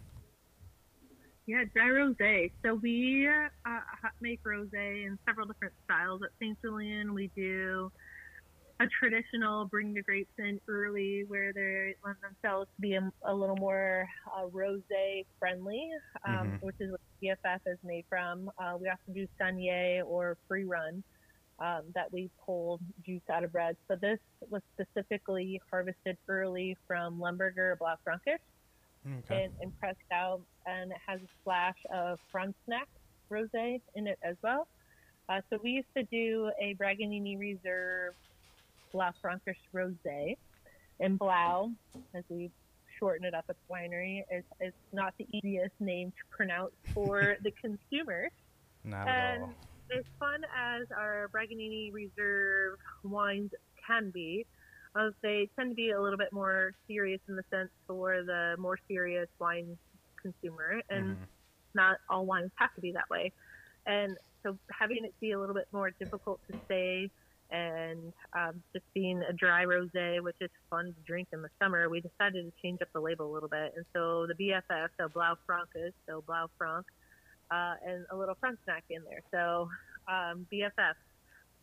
Yeah, 1.47 1.65
dry 1.75 1.89
rosé. 1.89 2.53
So 2.65 2.75
we 2.75 3.27
uh, 3.29 3.79
make 4.21 4.45
rosé 4.45 5.07
in 5.07 5.19
several 5.27 5.49
different 5.49 5.75
styles 5.85 6.23
at 6.23 6.31
St. 6.41 6.57
Julian. 6.63 7.13
We 7.13 7.29
do 7.35 7.91
a 8.81 8.87
traditional 9.01 9.67
bring 9.67 9.95
the 9.95 10.03
grapes 10.03 10.33
in 10.39 10.61
early, 10.69 11.25
where 11.29 11.53
they 11.53 11.95
lend 12.05 12.17
themselves 12.23 12.69
to 12.77 12.81
be 12.81 12.95
a, 12.95 13.11
a 13.25 13.35
little 13.35 13.57
more 13.57 14.07
uh, 14.37 14.47
rosé 14.47 15.25
friendly, 15.39 15.89
um, 16.27 16.55
Mhm. 16.55 16.59
which 16.61 16.77
is 16.81 16.91
what 16.91 17.01
BFF 17.23 17.61
is 17.67 17.79
made 17.83 18.05
from. 18.09 18.51
Uh, 18.59 18.77
we 18.79 18.89
also 18.89 19.13
do 19.15 19.27
Saignée 19.41 20.05
or 20.05 20.37
Free 20.49 20.65
Run. 20.65 21.03
Um, 21.59 21.85
that 21.95 22.13
we 22.13 22.31
pull 22.45 22.81
juice 23.07 23.23
out 23.33 23.43
of 23.43 23.51
bread. 23.51 23.77
So 23.89 23.97
this 23.99 24.19
was 24.51 24.61
specifically 24.79 25.59
harvested 25.71 26.19
early 26.29 26.77
from 26.87 27.19
Lemberger 27.19 27.77
Blaufränkisch 27.79 28.37
Okay. 29.07 29.45
and, 29.45 29.53
and 29.63 29.73
pressed 29.79 29.97
out, 30.13 30.43
and 30.67 30.93
it 30.93 30.99
has 31.07 31.19
a 31.23 31.27
splash 31.41 31.79
of 31.95 32.19
Frontenac 32.31 32.89
rosé 33.33 33.81
in 33.95 34.07
it 34.07 34.19
as 34.23 34.37
well. 34.43 34.69
Uh, 35.31 35.41
so 35.49 35.59
we 35.65 35.71
used 35.71 35.89
to 35.97 36.03
do 36.13 36.51
a 36.61 36.75
Braganini 36.75 37.39
Reserve 37.39 38.13
Blaufränkisch 38.97 39.61
rosé, 39.75 40.35
and 41.01 41.19
Blau, 41.19 41.71
as 42.15 42.25
we 42.31 42.51
shorten 42.99 43.27
it 43.27 43.35
up 43.35 43.45
at 43.51 43.57
the 43.57 43.75
winery, 43.75 44.23
is, 44.31 44.45
is 44.61 44.73
not 44.93 45.13
the 45.19 45.27
easiest 45.35 45.75
name 45.81 46.11
to 46.11 46.37
pronounce 46.37 46.73
for 46.95 47.37
the 47.43 47.53
consumer. 47.61 48.29
Not 48.85 49.09
at 49.09 49.09
and 49.09 49.43
all. 49.43 49.55
as 49.99 50.05
fun 50.19 50.41
as 50.57 50.87
our 50.97 51.29
Braganini 51.35 51.93
Reserve 51.93 52.79
wines 53.05 53.51
can 53.87 54.11
be, 54.13 54.47
uh, 54.99 55.11
they 55.23 55.49
tend 55.59 55.71
to 55.73 55.75
be 55.75 55.91
a 55.91 56.01
little 56.01 56.17
bit 56.19 56.33
more 56.33 56.73
serious 56.89 57.21
in 57.29 57.37
the 57.37 57.43
sense 57.53 57.71
for 57.87 58.23
the 58.25 58.57
more 58.59 58.79
serious 58.89 59.29
wine 59.39 59.77
consumer, 60.23 60.81
and 60.89 61.17
Mhm. 61.17 61.27
not 61.75 61.99
all 62.09 62.25
wines 62.25 62.51
have 62.57 62.73
to 62.75 62.81
be 62.81 62.93
that 62.93 63.09
way. 63.11 63.31
And 63.85 64.17
so 64.43 64.59
having 64.73 65.05
it 65.05 65.15
be 65.21 65.33
a 65.33 65.39
little 65.39 65.55
bit 65.55 65.67
more 65.73 65.91
difficult 66.01 66.41
to 66.49 66.55
say, 66.69 67.11
and 67.51 68.13
um, 68.35 68.63
just 68.73 68.85
being 68.95 69.23
a 69.29 69.33
dry 69.33 69.65
rosé, 69.65 70.21
which 70.23 70.37
is 70.41 70.51
fun 70.71 70.87
to 70.87 71.01
drink 71.07 71.29
in 71.33 71.43
the 71.43 71.51
summer, 71.63 71.89
we 71.89 72.01
decided 72.01 72.45
to 72.45 72.53
change 72.63 72.81
up 72.83 72.89
the 72.93 73.01
label 73.01 73.31
a 73.31 73.33
little 73.33 73.49
bit. 73.49 73.75
And 73.77 73.85
so 73.95 74.27
the 74.27 74.35
BFF, 74.35 74.89
so 74.99 75.09
Blaufränkisch, 75.09 75.93
so 76.09 76.23
Blaufränk, 76.29 76.85
uh, 77.51 77.75
and 77.87 78.07
a 78.11 78.17
little 78.17 78.37
Frontenac 78.41 78.85
in 78.91 79.03
there. 79.05 79.23
So 79.31 79.69
um, 80.09 80.47
BFF. 80.53 80.95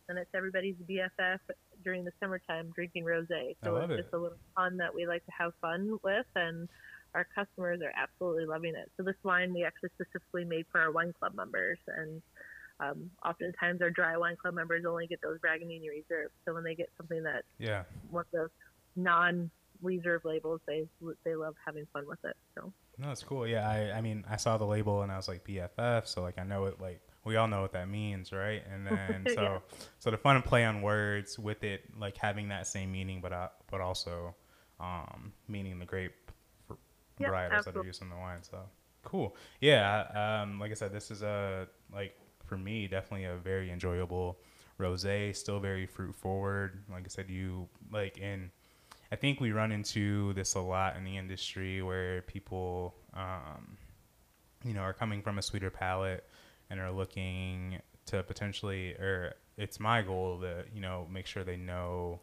and 0.08 0.18
it's 0.18 0.30
everybody's 0.34 0.76
BFF 0.88 1.38
during 1.82 2.04
the 2.04 2.12
summertime 2.20 2.72
drinking 2.74 3.04
rosé. 3.04 3.56
I 3.62 3.66
So 3.66 3.72
love 3.72 3.90
it's 3.90 4.00
it. 4.00 4.02
just 4.02 4.14
a 4.14 4.18
little 4.18 4.38
fun 4.54 4.76
that 4.78 4.94
we 4.94 5.06
like 5.06 5.24
to 5.26 5.32
have 5.38 5.52
fun 5.60 5.98
with, 6.02 6.26
and 6.36 6.68
our 7.14 7.26
customers 7.34 7.80
are 7.82 7.92
absolutely 7.96 8.46
loving 8.46 8.74
it. 8.74 8.90
So 8.96 9.02
this 9.02 9.16
wine 9.22 9.54
we 9.54 9.64
actually 9.64 9.90
specifically 9.94 10.44
made 10.44 10.66
for 10.72 10.80
our 10.80 10.90
wine 10.92 11.12
club 11.18 11.34
members, 11.34 11.78
and 11.86 12.22
um, 12.90 13.10
oftentimes 13.24 13.80
our 13.82 13.90
dry 13.90 14.16
wine 14.16 14.36
club 14.40 14.54
members 14.54 14.84
only 14.88 15.06
get 15.06 15.20
those 15.22 15.38
Braganini 15.38 15.88
reserves. 15.90 16.32
So 16.46 16.54
when 16.54 16.64
they 16.64 16.74
get 16.74 16.90
something 16.96 17.22
that 17.24 17.42
Yeah. 17.58 17.84
one 18.10 18.24
of 18.32 18.38
those 18.40 18.50
non-reserve 18.96 20.22
labels, 20.24 20.60
they 20.66 20.86
they 21.24 21.34
love 21.34 21.54
having 21.64 21.86
fun 21.92 22.04
with 22.06 22.18
it. 22.24 22.36
So 22.56 22.72
No, 22.98 23.10
it's 23.10 23.22
cool. 23.24 23.46
Yeah, 23.46 23.68
I, 23.68 23.98
I 23.98 24.00
mean, 24.00 24.24
I 24.28 24.36
saw 24.36 24.56
the 24.56 24.66
label 24.66 25.02
and 25.02 25.10
I 25.10 25.16
was 25.16 25.28
like 25.28 25.44
BFF, 25.44 26.06
so 26.06 26.22
like 26.22 26.38
I 26.38 26.44
know 26.44 26.66
it. 26.66 26.80
Like 26.80 27.00
we 27.24 27.36
all 27.36 27.48
know 27.48 27.62
what 27.62 27.72
that 27.72 27.88
means, 27.88 28.32
right? 28.32 28.62
And 28.72 28.86
then 28.86 29.26
so 29.34 29.42
Yeah. 29.42 29.58
so 29.98 30.10
the 30.10 30.18
fun 30.18 30.40
play 30.42 30.64
on 30.64 30.82
words 30.82 31.38
with 31.38 31.64
it, 31.64 31.82
like 31.98 32.16
having 32.16 32.48
that 32.48 32.66
same 32.66 32.92
meaning, 32.92 33.20
but 33.20 33.32
uh, 33.32 33.48
but 33.70 33.80
also 33.80 34.34
um, 34.80 35.32
meaning 35.48 35.78
the 35.78 35.86
grape 35.86 36.12
Yeah, 37.18 37.28
varietals 37.30 37.50
that 37.50 37.52
are 37.52 37.58
absolutely. 37.58 37.86
used 37.86 38.02
in 38.02 38.10
the 38.10 38.16
wine. 38.16 38.42
So 38.42 38.58
cool. 39.02 39.36
Yeah. 39.60 40.40
Um, 40.42 40.60
like 40.60 40.70
I 40.70 40.74
said, 40.74 40.92
this 40.92 41.10
is 41.10 41.22
a 41.22 41.66
like 41.92 42.16
for 42.54 42.58
me 42.58 42.86
definitely 42.86 43.26
a 43.26 43.36
very 43.36 43.70
enjoyable 43.70 44.38
rosé. 44.78 45.34
Still 45.34 45.58
very 45.58 45.86
fruit 45.86 46.14
forward. 46.14 46.84
Like 46.90 47.04
I 47.04 47.08
said, 47.08 47.28
you 47.28 47.68
like 47.90 48.18
in. 48.18 48.50
I 49.10 49.16
think 49.16 49.40
we 49.40 49.50
run 49.50 49.72
into 49.72 50.32
this 50.34 50.54
a 50.54 50.60
lot 50.60 50.96
in 50.96 51.04
the 51.04 51.16
industry 51.16 51.82
where 51.82 52.22
people, 52.22 52.94
um, 53.14 53.76
you 54.64 54.72
know, 54.72 54.80
are 54.80 54.92
coming 54.92 55.20
from 55.20 55.38
a 55.38 55.42
sweeter 55.42 55.70
palate 55.70 56.24
and 56.70 56.80
are 56.80 56.92
looking 56.92 57.80
to 58.06 58.22
potentially, 58.22 58.92
or 58.94 59.34
it's 59.56 59.80
my 59.80 60.02
goal 60.02 60.40
to, 60.40 60.64
you 60.72 60.80
know, 60.80 61.06
make 61.10 61.26
sure 61.26 61.42
they 61.44 61.56
know 61.56 62.20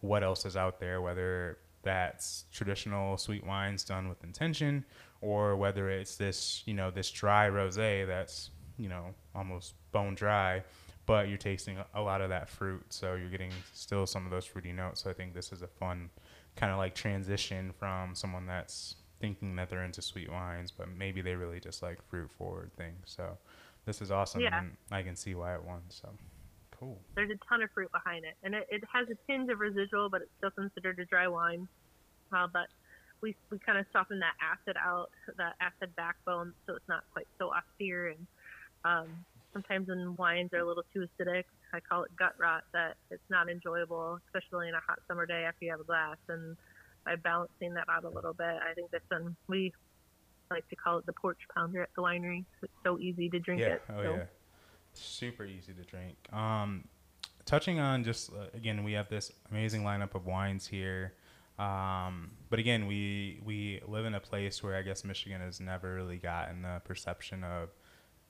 what 0.00 0.22
else 0.22 0.44
is 0.44 0.56
out 0.56 0.80
there, 0.80 1.00
whether 1.00 1.58
that's 1.82 2.44
traditional 2.52 3.16
sweet 3.16 3.46
wines 3.46 3.84
done 3.84 4.08
with 4.08 4.22
intention 4.22 4.84
or 5.20 5.56
whether 5.56 5.88
it's 5.88 6.16
this, 6.16 6.62
you 6.66 6.74
know, 6.74 6.90
this 6.90 7.10
dry 7.10 7.48
rosé 7.48 8.06
that's, 8.06 8.50
you 8.78 8.88
know, 8.88 9.14
almost 9.34 9.74
bone 9.92 10.14
dry, 10.14 10.62
but 11.06 11.28
you're 11.28 11.38
tasting 11.38 11.78
a- 11.94 12.00
lot 12.00 12.20
of 12.20 12.28
that 12.30 12.48
fruit. 12.48 12.84
So 12.90 13.14
you're 13.14 13.30
getting 13.30 13.52
still 13.72 14.06
some 14.06 14.24
of 14.24 14.30
those 14.30 14.44
fruity 14.44 14.72
notes. 14.72 15.02
So 15.02 15.10
I 15.10 15.12
think 15.12 15.34
this 15.34 15.52
is 15.52 15.62
a 15.62 15.66
fun 15.66 16.10
kind 16.56 16.72
of 16.72 16.78
like 16.78 16.94
transition 16.94 17.72
from 17.78 18.14
someone 18.14 18.46
that's 18.46 18.96
thinking 19.20 19.56
that 19.56 19.70
they're 19.70 19.84
into 19.84 20.02
sweet 20.02 20.30
wines, 20.30 20.70
but 20.70 20.88
maybe 20.96 21.22
they 21.22 21.34
really 21.34 21.60
just 21.60 21.82
like 21.82 22.02
fruit 22.08 22.30
forward 22.30 22.70
things. 22.76 22.96
So 23.06 23.38
this 23.84 24.02
is 24.02 24.10
awesome. 24.10 24.40
Yeah. 24.40 24.58
And 24.58 24.76
I 24.90 25.02
can 25.02 25.16
see 25.16 25.34
why 25.34 25.54
it 25.54 25.64
won. 25.64 25.82
So 25.88 26.08
cool. 26.78 26.98
there's 27.14 27.30
a 27.30 27.38
ton 27.48 27.62
of 27.62 27.70
fruit 27.72 27.90
behind 27.92 28.24
it, 28.24 28.34
and 28.42 28.54
it, 28.54 28.66
it 28.70 28.82
has 28.92 29.08
a 29.08 29.16
tinge 29.26 29.50
of 29.50 29.60
residual, 29.60 30.08
but 30.10 30.22
it's 30.22 30.30
still 30.38 30.50
considered 30.50 30.98
a 30.98 31.04
dry 31.04 31.28
wine. 31.28 31.68
Uh, 32.32 32.46
but 32.52 32.66
we 33.20 33.34
we 33.50 33.58
kind 33.58 33.78
of 33.78 33.86
soften 33.92 34.18
that 34.20 34.34
acid 34.42 34.76
out, 34.78 35.10
that 35.38 35.54
acid 35.60 35.94
backbone, 35.96 36.52
so 36.66 36.74
it's 36.74 36.88
not 36.88 37.04
quite 37.12 37.28
so 37.38 37.50
austere. 37.52 38.08
And 38.08 38.26
um, 38.84 39.08
sometimes 39.52 39.88
when 39.88 40.16
wines 40.16 40.50
are 40.52 40.58
a 40.58 40.66
little 40.66 40.84
too 40.92 41.06
acidic, 41.06 41.44
I 41.72 41.80
call 41.80 42.04
it 42.04 42.10
gut 42.18 42.34
rot. 42.38 42.64
That 42.72 42.96
it's 43.10 43.28
not 43.30 43.48
enjoyable, 43.48 44.18
especially 44.26 44.68
in 44.68 44.74
a 44.74 44.80
hot 44.86 44.98
summer 45.08 45.26
day 45.26 45.44
after 45.46 45.64
you 45.64 45.70
have 45.70 45.80
a 45.80 45.84
glass. 45.84 46.16
And 46.28 46.56
by 47.04 47.16
balancing 47.16 47.74
that 47.74 47.88
out 47.88 48.04
a 48.04 48.08
little 48.08 48.34
bit, 48.34 48.46
I 48.46 48.74
think 48.74 48.90
this 48.90 49.02
one 49.08 49.36
we 49.48 49.72
like 50.50 50.68
to 50.68 50.76
call 50.76 50.98
it 50.98 51.06
the 51.06 51.12
porch 51.12 51.38
pounder 51.54 51.82
at 51.82 51.88
the 51.96 52.02
winery. 52.02 52.44
It's 52.62 52.72
so 52.84 52.98
easy 52.98 53.28
to 53.30 53.38
drink 53.38 53.60
yeah. 53.60 53.74
it. 53.74 53.82
Oh 53.88 54.02
so. 54.02 54.14
yeah. 54.16 54.24
Super 54.92 55.44
easy 55.44 55.72
to 55.74 55.82
drink. 55.82 56.16
Um, 56.32 56.88
touching 57.44 57.78
on 57.78 58.04
just 58.04 58.30
uh, 58.30 58.46
again, 58.54 58.84
we 58.84 58.92
have 58.92 59.08
this 59.08 59.32
amazing 59.50 59.82
lineup 59.82 60.14
of 60.14 60.26
wines 60.26 60.66
here. 60.66 61.14
Um, 61.58 62.32
but 62.50 62.58
again, 62.58 62.86
we 62.86 63.40
we 63.44 63.80
live 63.86 64.04
in 64.04 64.14
a 64.14 64.20
place 64.20 64.62
where 64.62 64.76
I 64.76 64.82
guess 64.82 65.04
Michigan 65.04 65.40
has 65.40 65.60
never 65.60 65.94
really 65.94 66.18
gotten 66.18 66.62
the 66.62 66.82
perception 66.84 67.44
of 67.44 67.70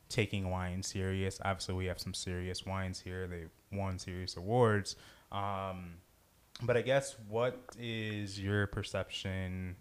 taking 0.08 0.50
wine 0.50 0.82
serious. 0.82 1.40
Obviously, 1.44 1.75
we 1.75 1.86
have 1.86 1.98
some 1.98 2.14
serious 2.14 2.64
wines 2.64 3.00
here. 3.00 3.26
They 3.26 3.44
won 3.76 3.98
serious 3.98 4.36
awards. 4.36 4.96
Um, 5.32 5.94
but 6.62 6.76
I 6.76 6.82
guess 6.82 7.16
what 7.28 7.58
is 7.78 8.40
your 8.40 8.66
perception 8.66 9.76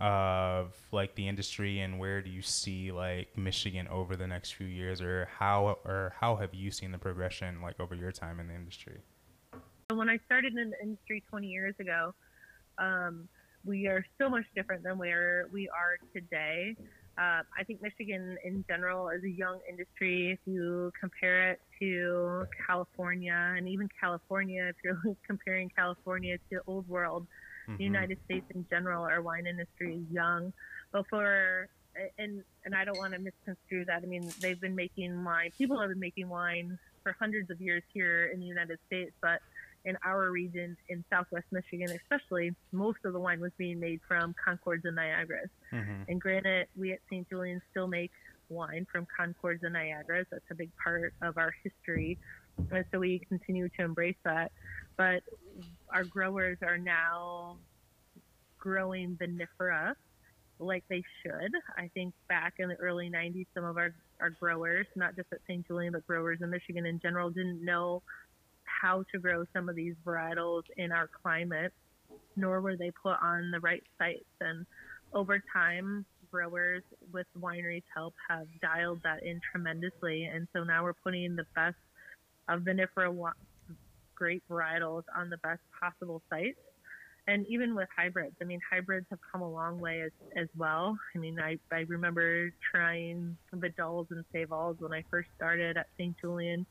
of 0.00 0.74
like 0.92 1.14
the 1.14 1.28
industry 1.28 1.80
and 1.80 1.98
where 1.98 2.22
do 2.22 2.30
you 2.30 2.40
see 2.40 2.90
like 2.90 3.36
Michigan 3.36 3.86
over 3.88 4.16
the 4.16 4.26
next 4.26 4.52
few 4.52 4.66
years 4.66 5.02
or 5.02 5.28
how 5.38 5.78
or 5.84 6.14
how 6.18 6.36
have 6.36 6.54
you 6.54 6.70
seen 6.70 6.90
the 6.90 6.98
progression 6.98 7.60
like 7.60 7.78
over 7.80 7.94
your 7.94 8.12
time 8.12 8.40
in 8.40 8.48
the 8.48 8.54
industry? 8.54 8.98
When 9.92 10.08
I 10.08 10.18
started 10.24 10.56
in 10.56 10.70
the 10.70 10.80
industry 10.80 11.22
20 11.28 11.48
years 11.48 11.74
ago, 11.80 12.14
um, 12.78 13.28
we 13.64 13.88
are 13.88 14.04
so 14.18 14.30
much 14.30 14.44
different 14.54 14.84
than 14.84 14.96
where 14.96 15.48
we 15.52 15.68
are 15.68 15.98
today. 16.14 16.76
Uh, 17.20 17.42
I 17.58 17.64
think 17.64 17.82
Michigan 17.82 18.38
in 18.44 18.64
general 18.66 19.10
is 19.10 19.22
a 19.24 19.28
young 19.28 19.58
industry. 19.68 20.30
If 20.32 20.38
you 20.46 20.90
compare 20.98 21.50
it 21.52 21.60
to 21.80 22.46
California, 22.66 23.36
and 23.58 23.68
even 23.68 23.90
California, 24.00 24.64
if 24.70 24.76
you're 24.82 24.96
comparing 25.26 25.68
California 25.76 26.38
to 26.50 26.60
old 26.66 26.88
world, 26.88 27.26
the 27.66 27.74
Mhm. 27.74 27.80
United 27.80 28.18
States 28.24 28.46
in 28.54 28.66
general, 28.70 29.04
our 29.04 29.20
wine 29.20 29.46
industry 29.46 29.96
is 29.96 30.10
young. 30.10 30.52
But 30.92 31.06
for 31.08 31.68
and 32.18 32.42
and 32.64 32.74
I 32.74 32.84
don't 32.86 32.96
want 32.96 33.12
to 33.12 33.18
misconstrue 33.18 33.84
that. 33.84 34.02
I 34.02 34.06
mean, 34.06 34.26
they've 34.40 34.60
been 34.60 34.74
making 34.76 35.22
wine. 35.22 35.50
People 35.58 35.78
have 35.78 35.90
been 35.90 36.00
making 36.00 36.28
wine 36.30 36.78
for 37.02 37.12
hundreds 37.18 37.50
of 37.50 37.60
years 37.60 37.82
here 37.92 38.30
in 38.32 38.40
the 38.40 38.46
United 38.46 38.78
States, 38.86 39.12
but 39.20 39.42
in 39.84 39.96
our 40.04 40.30
region, 40.30 40.76
in 40.88 41.04
Southwest 41.10 41.46
Michigan, 41.50 41.90
especially, 41.90 42.54
most 42.72 42.98
of 43.04 43.12
the 43.12 43.18
wine 43.18 43.40
was 43.40 43.52
being 43.56 43.80
made 43.80 44.00
from 44.06 44.34
Concords 44.42 44.84
and 44.84 44.96
Niagaras. 44.96 45.48
Mhm. 45.72 46.08
And 46.08 46.20
granted, 46.20 46.68
we 46.76 46.92
at 46.92 47.00
St. 47.08 47.28
Julian 47.28 47.62
still 47.70 47.86
make 47.86 48.12
wine 48.50 48.84
from 48.86 49.06
Concords 49.06 49.62
and 49.62 49.74
Niagaras. 49.74 50.26
That's 50.30 50.50
a 50.50 50.54
big 50.54 50.70
part 50.76 51.14
of 51.22 51.38
our 51.38 51.52
history. 51.62 52.18
And 52.70 52.84
so 52.90 52.98
we 52.98 53.20
continue 53.20 53.68
to 53.70 53.82
embrace 53.82 54.18
that. 54.24 54.52
But 54.96 55.22
our 55.88 56.04
growers 56.04 56.58
are 56.62 56.76
now 56.76 57.58
growing 58.58 59.16
vinifera 59.16 59.94
like 60.58 60.84
they 60.88 61.02
should. 61.22 61.52
I 61.76 61.88
think 61.94 62.12
back 62.28 62.54
in 62.58 62.68
the 62.68 62.76
early 62.76 63.08
90s, 63.08 63.46
some 63.54 63.64
of 63.64 63.78
our, 63.78 63.94
our 64.20 64.28
growers, 64.28 64.86
not 64.94 65.16
just 65.16 65.32
at 65.32 65.40
St. 65.46 65.66
Julian, 65.66 65.92
but 65.92 66.06
growers 66.06 66.42
in 66.42 66.50
Michigan 66.50 66.84
in 66.84 67.00
general, 67.00 67.30
didn't 67.30 67.64
know 67.64 68.02
how 68.80 69.04
to 69.12 69.18
grow 69.18 69.44
some 69.52 69.68
of 69.68 69.76
these 69.76 69.94
varietals 70.04 70.62
in 70.76 70.92
our 70.92 71.08
climate, 71.22 71.72
nor 72.36 72.60
were 72.60 72.76
they 72.76 72.90
put 73.02 73.16
on 73.22 73.50
the 73.50 73.60
right 73.60 73.82
sites. 73.98 74.24
And 74.40 74.66
over 75.12 75.42
time, 75.52 76.04
growers 76.30 76.82
with 77.12 77.26
wineries' 77.38 77.82
help 77.94 78.14
have 78.28 78.46
dialed 78.62 79.00
that 79.02 79.22
in 79.22 79.40
tremendously. 79.50 80.24
And 80.24 80.46
so 80.52 80.64
now 80.64 80.84
we're 80.84 80.94
putting 80.94 81.36
the 81.36 81.46
best 81.54 81.76
of 82.48 82.60
vinifera 82.60 83.32
grape 84.14 84.42
varietals 84.50 85.04
on 85.16 85.30
the 85.30 85.38
best 85.38 85.60
possible 85.80 86.22
sites. 86.30 86.58
And 87.26 87.46
even 87.48 87.74
with 87.74 87.88
hybrids, 87.96 88.34
I 88.40 88.44
mean, 88.44 88.60
hybrids 88.68 89.06
have 89.10 89.18
come 89.30 89.42
a 89.42 89.50
long 89.50 89.78
way 89.78 90.02
as, 90.02 90.10
as 90.36 90.48
well. 90.56 90.98
I 91.14 91.18
mean, 91.18 91.38
I, 91.38 91.58
I 91.72 91.80
remember 91.86 92.50
trying 92.72 93.36
Vidals 93.54 94.06
and 94.10 94.24
Seyvals 94.34 94.80
when 94.80 94.92
I 94.92 95.04
first 95.10 95.28
started 95.36 95.76
at 95.76 95.86
St. 95.96 96.16
Julian. 96.20 96.66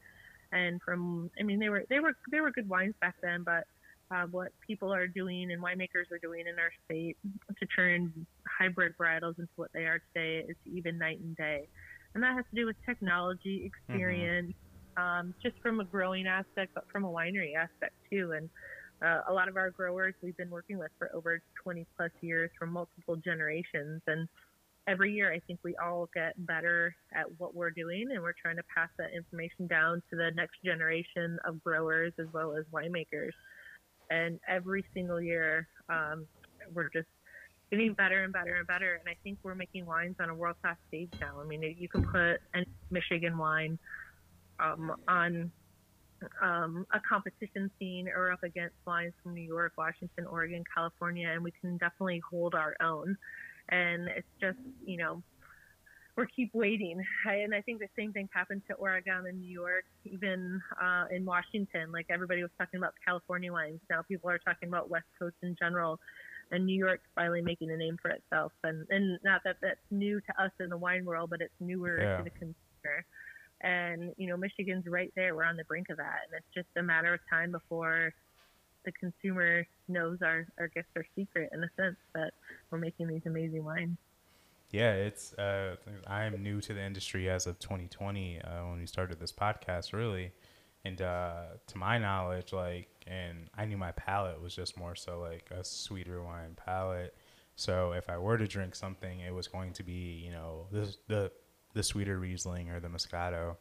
And 0.51 0.81
from, 0.81 1.29
I 1.39 1.43
mean, 1.43 1.59
they 1.59 1.69
were, 1.69 1.83
they 1.89 1.99
were, 1.99 2.13
they 2.31 2.41
were 2.41 2.51
good 2.51 2.67
wines 2.67 2.95
back 3.01 3.15
then, 3.21 3.43
but 3.43 3.65
uh, 4.11 4.25
what 4.31 4.51
people 4.65 4.91
are 4.91 5.07
doing 5.07 5.51
and 5.51 5.61
winemakers 5.61 6.11
are 6.11 6.17
doing 6.21 6.45
in 6.47 6.57
our 6.57 6.71
state 6.85 7.15
to 7.59 7.65
turn 7.67 8.25
hybrid 8.47 8.93
varietals 8.97 9.37
into 9.37 9.51
what 9.55 9.69
they 9.73 9.81
are 9.81 10.01
today 10.13 10.45
is 10.49 10.55
even 10.65 10.97
night 10.97 11.19
and 11.19 11.35
day. 11.37 11.67
And 12.15 12.23
that 12.23 12.33
has 12.35 12.45
to 12.49 12.55
do 12.55 12.65
with 12.65 12.75
technology, 12.85 13.63
experience, 13.65 14.53
um, 14.97 15.33
just 15.41 15.55
from 15.61 15.79
a 15.79 15.85
growing 15.85 16.25
aspect, 16.25 16.73
but 16.73 16.85
from 16.91 17.05
a 17.05 17.07
winery 17.07 17.55
aspect 17.55 17.93
too. 18.09 18.33
And 18.35 18.49
uh, 19.01 19.21
a 19.29 19.33
lot 19.33 19.47
of 19.47 19.57
our 19.57 19.69
growers 19.69 20.15
we've 20.21 20.35
been 20.37 20.49
working 20.49 20.77
with 20.77 20.91
for 20.97 21.09
over 21.15 21.41
20 21.63 21.85
plus 21.95 22.11
years 22.21 22.49
from 22.57 22.71
multiple 22.71 23.15
generations. 23.15 24.01
And 24.07 24.27
every 24.87 25.13
year, 25.13 25.31
I 25.31 25.39
think 25.47 25.59
we 25.63 25.75
all 25.75 26.09
get 26.13 26.33
better 26.45 26.95
at 27.13 27.25
what 27.37 27.55
we're 27.55 27.71
doing, 27.71 28.07
and 28.11 28.21
we're 28.21 28.33
trying 28.41 28.57
to 28.57 28.63
pass 28.75 28.89
that 28.97 29.13
information 29.15 29.67
down 29.67 30.01
to 30.09 30.15
the 30.15 30.31
next 30.35 30.57
generation 30.63 31.37
of 31.45 31.63
growers 31.63 32.13
as 32.19 32.27
well 32.33 32.55
as 32.55 32.65
winemakers. 32.73 33.31
And 34.09 34.39
every 34.47 34.83
single 34.93 35.21
year, 35.21 35.67
um, 35.89 36.25
we're 36.73 36.89
just 36.89 37.07
getting 37.69 37.93
better 37.93 38.23
and 38.23 38.33
better 38.33 38.55
and 38.55 38.67
better. 38.67 38.95
And 38.95 39.07
I 39.07 39.15
think 39.23 39.37
we're 39.43 39.55
making 39.55 39.85
wines 39.85 40.15
on 40.19 40.29
a 40.29 40.35
world 40.35 40.55
class 40.61 40.77
stage 40.87 41.11
now. 41.21 41.39
I 41.39 41.45
mean, 41.45 41.61
you 41.77 41.87
can 41.87 42.03
put 42.03 42.41
any 42.55 42.67
Michigan 42.89 43.37
wine 43.37 43.77
um, 44.59 44.95
on 45.07 45.51
um, 46.41 46.85
a 46.93 46.99
competition 47.07 47.69
scene 47.79 48.07
or 48.07 48.31
up 48.31 48.43
against 48.43 48.75
wines 48.85 49.13
from 49.21 49.33
New 49.33 49.41
York, 49.41 49.73
Washington, 49.77 50.25
Oregon, 50.25 50.63
California, 50.73 51.29
and 51.29 51.43
we 51.43 51.51
can 51.61 51.77
definitely 51.77 52.21
hold 52.29 52.55
our 52.55 52.75
own. 52.81 53.17
And 53.71 54.07
it's 54.07 54.27
just, 54.41 54.57
you 54.85 54.97
know, 54.97 55.21
or 56.17 56.25
keep 56.35 56.53
waiting. 56.53 57.01
And 57.25 57.55
I 57.55 57.61
think 57.61 57.79
the 57.79 57.87
same 57.97 58.11
thing 58.11 58.27
happened 58.33 58.63
to 58.67 58.73
Oregon 58.75 59.25
and 59.27 59.39
New 59.39 59.49
York, 59.51 59.85
even 60.05 60.61
uh, 60.81 61.05
in 61.11 61.23
Washington. 61.23 61.91
Like 61.93 62.07
everybody 62.09 62.41
was 62.41 62.51
talking 62.57 62.77
about 62.77 62.93
California 63.05 63.51
wines. 63.53 63.79
Now 63.89 64.01
people 64.01 64.29
are 64.29 64.39
talking 64.39 64.67
about 64.67 64.89
West 64.89 65.05
Coast 65.17 65.35
in 65.43 65.55
general. 65.57 65.99
And 66.51 66.65
New 66.65 66.75
York's 66.75 67.07
finally 67.15 67.41
making 67.41 67.69
a 67.71 67.77
name 67.77 67.97
for 68.01 68.09
itself. 68.09 68.51
And, 68.63 68.85
and 68.89 69.19
not 69.23 69.41
that 69.45 69.57
that's 69.61 69.79
new 69.91 70.19
to 70.19 70.43
us 70.43 70.51
in 70.59 70.69
the 70.69 70.77
wine 70.77 71.05
world, 71.05 71.29
but 71.29 71.41
it's 71.41 71.53
newer 71.59 72.01
Yeah. 72.01 72.17
to 72.17 72.23
the 72.23 72.31
consumer. 72.31 73.05
And, 73.61 74.13
you 74.17 74.27
know, 74.27 74.35
Michigan's 74.35 74.87
right 74.87 75.13
there. 75.15 75.35
We're 75.35 75.43
on 75.43 75.57
the 75.57 75.65
brink 75.65 75.89
of 75.89 75.97
that. 75.97 76.21
And 76.25 76.37
it's 76.37 76.53
just 76.55 76.67
a 76.75 76.81
matter 76.81 77.13
of 77.13 77.19
time 77.29 77.51
before 77.51 78.13
the 78.85 78.91
consumer 78.91 79.65
knows 79.87 80.19
our, 80.21 80.47
our 80.57 80.67
gifts 80.69 80.89
are 80.95 81.05
secret 81.15 81.49
in 81.53 81.63
a 81.63 81.69
sense 81.77 81.97
that 82.13 82.31
we're 82.71 82.77
making 82.77 83.07
these 83.07 83.21
amazing 83.25 83.63
wines. 83.63 83.97
Yeah, 84.71 84.93
it's. 84.93 85.33
Uh, 85.33 85.77
I 86.05 86.25
am 86.25 86.43
new 86.43 86.61
to 86.61 86.73
the 86.73 86.81
industry 86.81 87.29
as 87.29 87.47
of 87.47 87.57
2020 87.57 88.39
uh, 88.39 88.67
when 88.67 88.79
we 88.79 88.85
started 88.85 89.19
this 89.19 89.31
podcast, 89.31 89.93
really, 89.93 90.31
and 90.85 91.01
uh, 91.01 91.45
to 91.67 91.77
my 91.77 91.97
knowledge, 91.97 92.53
like, 92.53 92.87
and 93.07 93.49
I 93.57 93.65
knew 93.65 93.77
my 93.77 93.91
palate 93.93 94.39
was 94.39 94.55
just 94.55 94.77
more 94.77 94.95
so 94.95 95.19
like 95.19 95.49
a 95.49 95.63
sweeter 95.63 96.21
wine 96.21 96.55
palate. 96.55 97.15
So 97.55 97.93
if 97.93 98.09
I 98.09 98.19
were 98.19 98.37
to 98.37 98.47
drink 98.47 98.75
something, 98.75 99.21
it 99.21 99.33
was 99.33 99.47
going 99.47 99.73
to 99.73 99.83
be, 99.83 100.21
you 100.23 100.31
know, 100.31 100.67
the 100.71 100.95
the 101.07 101.31
the 101.73 101.83
sweeter 101.83 102.19
Riesling 102.19 102.69
or 102.69 102.79
the 102.79 102.89
Moscato. 102.89 103.57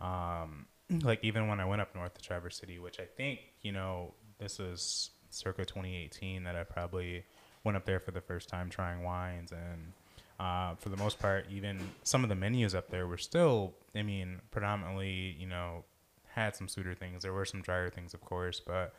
Um, 0.00 0.66
like 1.02 1.20
even 1.22 1.46
when 1.48 1.60
I 1.60 1.66
went 1.66 1.80
up 1.80 1.94
north 1.94 2.14
to 2.14 2.20
Traverse 2.20 2.56
City, 2.56 2.78
which 2.78 2.98
I 2.98 3.04
think, 3.04 3.40
you 3.62 3.72
know, 3.72 4.14
this 4.38 4.60
is 4.60 5.10
circa 5.30 5.64
2018 5.64 6.44
that 6.44 6.56
I 6.56 6.64
probably 6.64 7.24
went 7.64 7.76
up 7.76 7.84
there 7.84 8.00
for 8.00 8.10
the 8.12 8.20
first 8.20 8.48
time 8.48 8.70
trying 8.70 9.02
wines 9.02 9.52
and 9.52 9.92
uh, 10.40 10.76
for 10.76 10.88
the 10.88 10.96
most 10.96 11.18
part, 11.18 11.46
even 11.50 11.80
some 12.04 12.22
of 12.22 12.28
the 12.28 12.34
menus 12.34 12.74
up 12.74 12.90
there 12.90 13.06
were 13.06 13.18
still, 13.18 13.74
I 13.94 14.02
mean, 14.02 14.40
predominantly, 14.50 15.36
you 15.38 15.46
know, 15.46 15.84
had 16.28 16.54
some 16.54 16.68
sweeter 16.68 16.94
things. 16.94 17.22
There 17.22 17.32
were 17.32 17.44
some 17.44 17.60
drier 17.60 17.90
things, 17.90 18.14
of 18.14 18.20
course, 18.20 18.60
but 18.60 18.94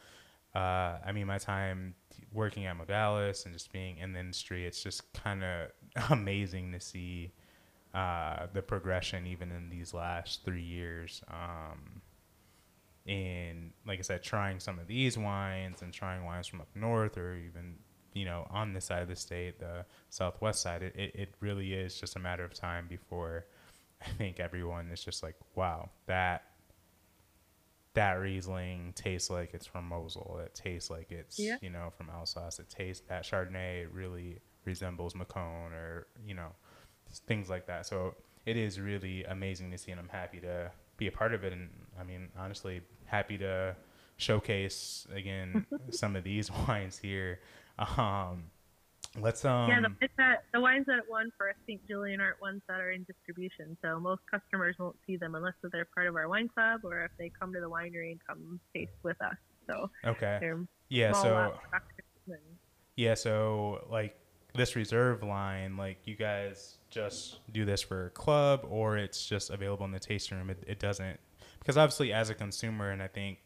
uh, 0.53 0.98
I 1.05 1.12
mean, 1.13 1.27
my 1.27 1.38
time 1.38 1.96
working 2.34 2.65
at 2.65 2.77
Modales 2.77 3.46
and 3.46 3.53
just 3.53 3.72
being 3.72 3.98
in 4.00 4.12
the 4.12 4.19
industry, 4.19 4.65
it's 4.65 4.84
just 4.84 5.13
kind 5.13 5.43
of 5.43 5.69
amazing 6.10 6.74
to 6.74 6.79
see 6.81 7.31
uh, 7.93 8.48
the 8.53 8.62
progression 8.62 9.25
even 9.25 9.51
in 9.51 9.69
these 9.69 9.93
last 9.93 10.43
three 10.43 10.62
years. 10.62 11.22
Um, 11.29 12.01
and 13.08 13.72
like 13.88 14.00
I 14.00 14.01
said, 14.03 14.24
trying 14.24 14.60
some 14.60 14.79
of 14.79 14.88
these 14.88 15.18
wines 15.18 15.82
and 15.82 15.91
trying 15.94 16.25
wines 16.25 16.48
from 16.48 16.62
up 16.62 16.68
north 16.75 17.18
or 17.18 17.36
even 17.36 17.75
you 18.13 18.25
know 18.25 18.48
on 18.50 18.74
this 18.74 18.86
side 18.86 19.01
of 19.01 19.08
the 19.08 19.15
state, 19.15 19.60
the 19.60 19.86
southwest 20.10 20.62
side, 20.62 20.82
it, 20.84 20.96
it, 20.96 21.15
it 21.15 21.34
really 21.39 21.74
is 21.74 22.00
just 22.00 22.15
a 22.15 22.20
matter 22.20 22.44
of 22.44 22.53
time 22.53 22.88
before 22.88 23.46
I 24.01 24.10
think 24.12 24.39
everyone 24.39 24.89
is 24.91 25.03
just 25.03 25.24
like, 25.24 25.36
wow, 25.56 25.89
that 26.06 26.44
that 27.96 28.13
Riesling 28.13 28.94
tastes 28.96 29.29
like 29.29 29.53
it's 29.53 29.65
from 29.65 29.86
Mosel. 29.89 30.39
It 30.46 30.53
tastes 30.56 30.89
like 30.89 31.12
it's 31.12 31.39
Yeah. 31.39 31.58
you 31.62 31.70
know 31.70 31.91
from 31.98 32.10
Alsace. 32.10 32.60
It 32.60 32.70
tastes 32.70 33.03
that 33.10 33.24
Chardonnay 33.24 33.88
really 33.91 34.39
resembles 34.65 35.15
Macon 35.15 35.74
or 35.74 36.08
you 36.25 36.36
know 36.36 36.50
things 37.27 37.50
like 37.50 37.65
that. 37.68 37.86
So 37.88 38.15
it 38.46 38.56
is 38.58 38.79
really 38.79 39.24
amazing 39.25 39.72
to 39.72 39.77
see, 39.77 39.91
and 39.91 40.00
I'm 40.00 40.10
happy 40.10 40.39
to 40.41 40.72
be 41.00 41.08
a 41.08 41.12
part 41.12 41.34
of 41.34 41.44
it. 41.44 41.53
And 41.53 41.70
I 42.00 42.03
mean, 42.03 42.29
honestly, 42.38 42.82
happy 43.06 43.38
to 43.39 43.75
showcase 44.18 45.08
again 45.15 45.65
some 45.89 46.15
of 46.15 46.24
these 46.24 46.51
wines 46.68 46.98
here. 46.98 47.39
Um, 47.77 48.51
let's 49.20 49.44
um. 49.46 49.70
yeah, 49.70 49.82
the, 49.82 49.89
it's 50.01 50.13
that, 50.18 50.44
the 50.53 50.60
wines 50.60 50.86
that 50.88 51.01
won 51.10 51.32
for 51.38 51.53
St. 51.65 51.86
Julian 51.88 52.22
aren't 52.22 52.41
ones 52.41 52.62
that 52.68 52.79
are 52.79 52.91
in 52.91 53.03
distribution. 53.03 53.77
So 53.82 54.00
most 54.00 54.22
customers 54.29 54.75
won't 54.77 54.98
see 55.08 55.15
them 55.15 55.36
unless 55.36 55.53
they're 55.63 55.86
part 55.86 56.08
of 56.08 56.15
our 56.15 56.27
wine 56.27 56.50
club 56.50 56.82
or 56.84 57.03
if 57.06 57.12
they 57.18 57.32
come 57.39 57.53
to 57.53 57.60
the 57.60 57.70
winery 57.70 58.12
and 58.12 58.20
come 58.27 58.60
taste 58.75 58.91
with 59.03 59.20
us. 59.22 59.38
So 59.68 59.89
okay. 60.06 60.51
Yeah. 60.89 61.13
So 61.13 61.29
lot 61.29 61.62
productions 61.63 62.01
and 62.27 62.38
yeah. 62.96 63.13
So 63.13 63.86
like 63.89 64.18
this 64.60 64.75
reserve 64.75 65.24
line, 65.24 65.78
like 65.78 65.98
you 66.06 66.16
guys 66.16 66.78
just 66.89 67.39
do 67.51 67.66
this 67.66 67.82
for 67.82 68.08
a 68.08 68.10
club, 68.10 68.67
or 68.69 68.98
it's 68.98 69.26
just 69.26 69.50
available 69.50 69.86
in 69.86 69.91
the 69.91 70.00
tasting 70.00 70.38
room. 70.38 70.50
It, 70.50 70.63
it 70.67 70.80
doesn't 70.80 71.19
because 71.60 71.78
obviously 71.78 72.13
as 72.13 72.30
a 72.30 72.36
consumer, 72.36 72.91
and 72.91 73.02
I 73.02 73.08
think 73.08 73.39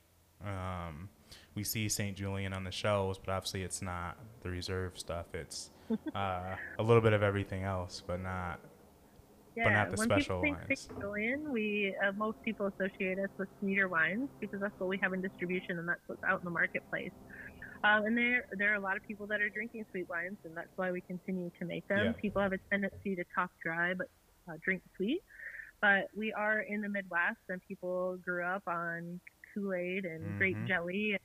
um, 0.43 1.07
we 1.55 1.63
see 1.63 1.87
St. 1.87 2.17
Julian 2.17 2.51
on 2.51 2.63
the 2.63 2.71
shelves, 2.71 3.19
but 3.23 3.31
obviously 3.31 3.61
it's 3.61 3.81
not 3.81 4.17
the 4.41 4.49
reserve 4.49 4.97
stuff. 4.97 5.27
It's 5.33 5.69
uh, 6.15 6.55
a 6.79 6.83
little 6.83 7.01
bit 7.01 7.13
of 7.13 7.23
everything 7.23 7.63
else, 7.63 8.01
but 8.05 8.21
not. 8.21 8.59
Yeah, 9.55 9.65
But 9.65 9.69
not 9.69 9.91
the 9.91 9.97
when 9.97 10.07
special 10.07 10.41
people 10.41 10.57
think 10.57 10.67
wines. 10.67 10.79
St. 10.79 10.99
Julian, 10.99 11.53
we 11.53 11.95
uh, 12.03 12.11
most 12.13 12.41
people 12.41 12.71
associate 12.75 13.19
us 13.19 13.29
with 13.37 13.49
sweeter 13.59 13.87
wines 13.87 14.29
because 14.39 14.59
that's 14.59 14.73
what 14.79 14.89
we 14.89 14.97
have 14.97 15.13
in 15.13 15.21
distribution 15.21 15.77
and 15.77 15.87
that's 15.87 16.01
what's 16.07 16.23
out 16.23 16.39
in 16.39 16.45
the 16.45 16.49
marketplace. 16.49 17.11
Um, 17.83 18.05
and 18.05 18.17
there 18.17 18.45
there 18.57 18.71
are 18.71 18.75
a 18.75 18.79
lot 18.79 18.95
of 18.95 19.03
people 19.03 19.27
that 19.27 19.41
are 19.41 19.49
drinking 19.49 19.85
sweet 19.91 20.07
wines, 20.09 20.37
and 20.45 20.55
that's 20.55 20.71
why 20.77 20.91
we 20.91 21.01
continue 21.01 21.51
to 21.59 21.65
make 21.65 21.87
them. 21.87 22.05
Yeah. 22.05 22.11
People 22.21 22.41
have 22.41 22.53
a 22.53 22.57
tendency 22.71 23.15
to 23.15 23.23
talk 23.35 23.51
dry 23.63 23.93
but 23.93 24.07
uh, 24.49 24.53
drink 24.63 24.81
sweet. 24.95 25.21
But 25.81 26.07
we 26.15 26.31
are 26.31 26.61
in 26.61 26.81
the 26.81 26.87
Midwest, 26.87 27.39
and 27.49 27.61
people 27.67 28.17
grew 28.17 28.43
up 28.45 28.63
on 28.67 29.19
Kool 29.53 29.73
Aid 29.73 30.05
and 30.05 30.37
grape 30.37 30.57
Mhm. 30.57 30.67
jelly, 30.67 31.17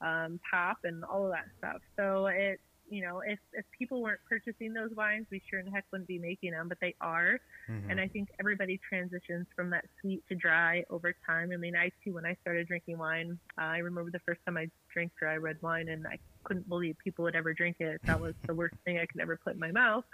and, 0.00 0.32
um, 0.32 0.40
pop, 0.50 0.78
and 0.84 1.04
all 1.04 1.26
of 1.26 1.32
that 1.32 1.46
stuff. 1.58 1.82
So 1.96 2.26
it 2.26 2.58
you 2.92 3.00
know, 3.00 3.22
if, 3.26 3.38
if 3.54 3.64
people 3.76 4.02
weren't 4.02 4.20
purchasing 4.28 4.74
those 4.74 4.90
wines, 4.94 5.26
we 5.30 5.40
sure 5.48 5.58
in 5.58 5.66
heck 5.66 5.84
wouldn't 5.90 6.06
be 6.06 6.18
making 6.18 6.50
them, 6.50 6.68
but 6.68 6.76
they 6.80 6.94
are. 7.00 7.40
Mhm. 7.66 7.90
And 7.90 7.98
I 7.98 8.06
think 8.06 8.28
everybody 8.38 8.78
transitions 8.86 9.46
from 9.56 9.70
that 9.70 9.86
sweet 10.00 10.22
to 10.28 10.34
dry 10.34 10.84
over 10.90 11.14
time. 11.26 11.52
I 11.52 11.56
mean, 11.56 11.74
I 11.74 11.90
too, 12.04 12.12
when 12.12 12.26
I 12.26 12.34
started 12.42 12.68
drinking 12.68 12.98
wine, 12.98 13.38
uh, 13.58 13.62
I 13.62 13.78
remember 13.78 14.10
the 14.10 14.18
first 14.20 14.44
time 14.44 14.58
I 14.58 14.68
drank 14.92 15.10
dry 15.18 15.36
red 15.36 15.56
wine, 15.62 15.88
and 15.88 16.06
I 16.06 16.18
couldn't 16.44 16.68
believe 16.68 16.96
people 17.02 17.22
would 17.22 17.34
ever 17.34 17.54
drink 17.54 17.76
it. 17.80 17.98
That 18.04 18.20
was 18.20 18.34
the 18.46 18.54
worst 18.54 18.74
thing 18.84 18.98
I 18.98 19.06
could 19.06 19.22
ever 19.22 19.38
put 19.42 19.54
in 19.54 19.58
my 19.58 19.72
mouth. 19.72 20.04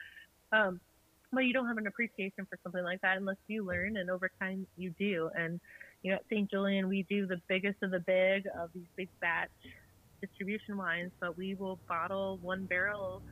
Um, 0.53 0.81
but 1.33 1.41
you 1.41 1.53
don't 1.53 1.67
have 1.67 1.79
an 1.79 1.89
appreciation 1.89 2.47
for 2.47 2.59
something 2.63 2.85
like 2.85 3.01
that 3.01 3.17
unless 3.17 3.39
you 3.49 3.65
learn, 3.65 3.97
and 3.97 4.09
over 4.09 4.31
time 4.41 4.69
you 4.77 4.91
do. 4.91 5.31
And 5.35 5.61
you 6.03 6.13
know, 6.13 6.19
at 6.19 6.25
St. 6.31 6.49
Julian, 6.49 6.89
we 6.89 7.03
do 7.03 7.27
the 7.27 7.41
biggest 7.49 7.83
of 7.83 7.91
the 7.91 7.99
big 7.99 8.47
of 8.57 8.71
these 8.73 8.87
big 8.97 9.09
batch 9.21 9.51
distribution 10.21 10.77
wines, 10.77 11.13
but 11.21 11.37
we 11.37 11.55
will 11.55 11.79
bottle 11.89 12.39
one 12.43 12.67
barrel 12.67 13.23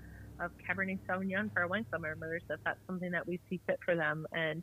of 0.41 0.51
Cabernet 0.69 0.99
Sauvignon 1.09 1.53
for 1.53 1.63
our 1.63 1.69
wine 1.69 1.87
club 1.89 2.03
members 2.03 2.43
if 2.51 2.61
that's 2.65 2.79
something 2.87 3.11
that 3.11 3.27
we 3.27 3.41
see 3.49 3.61
fit 3.67 3.79
for 3.85 3.95
them. 3.95 4.27
And 4.33 4.63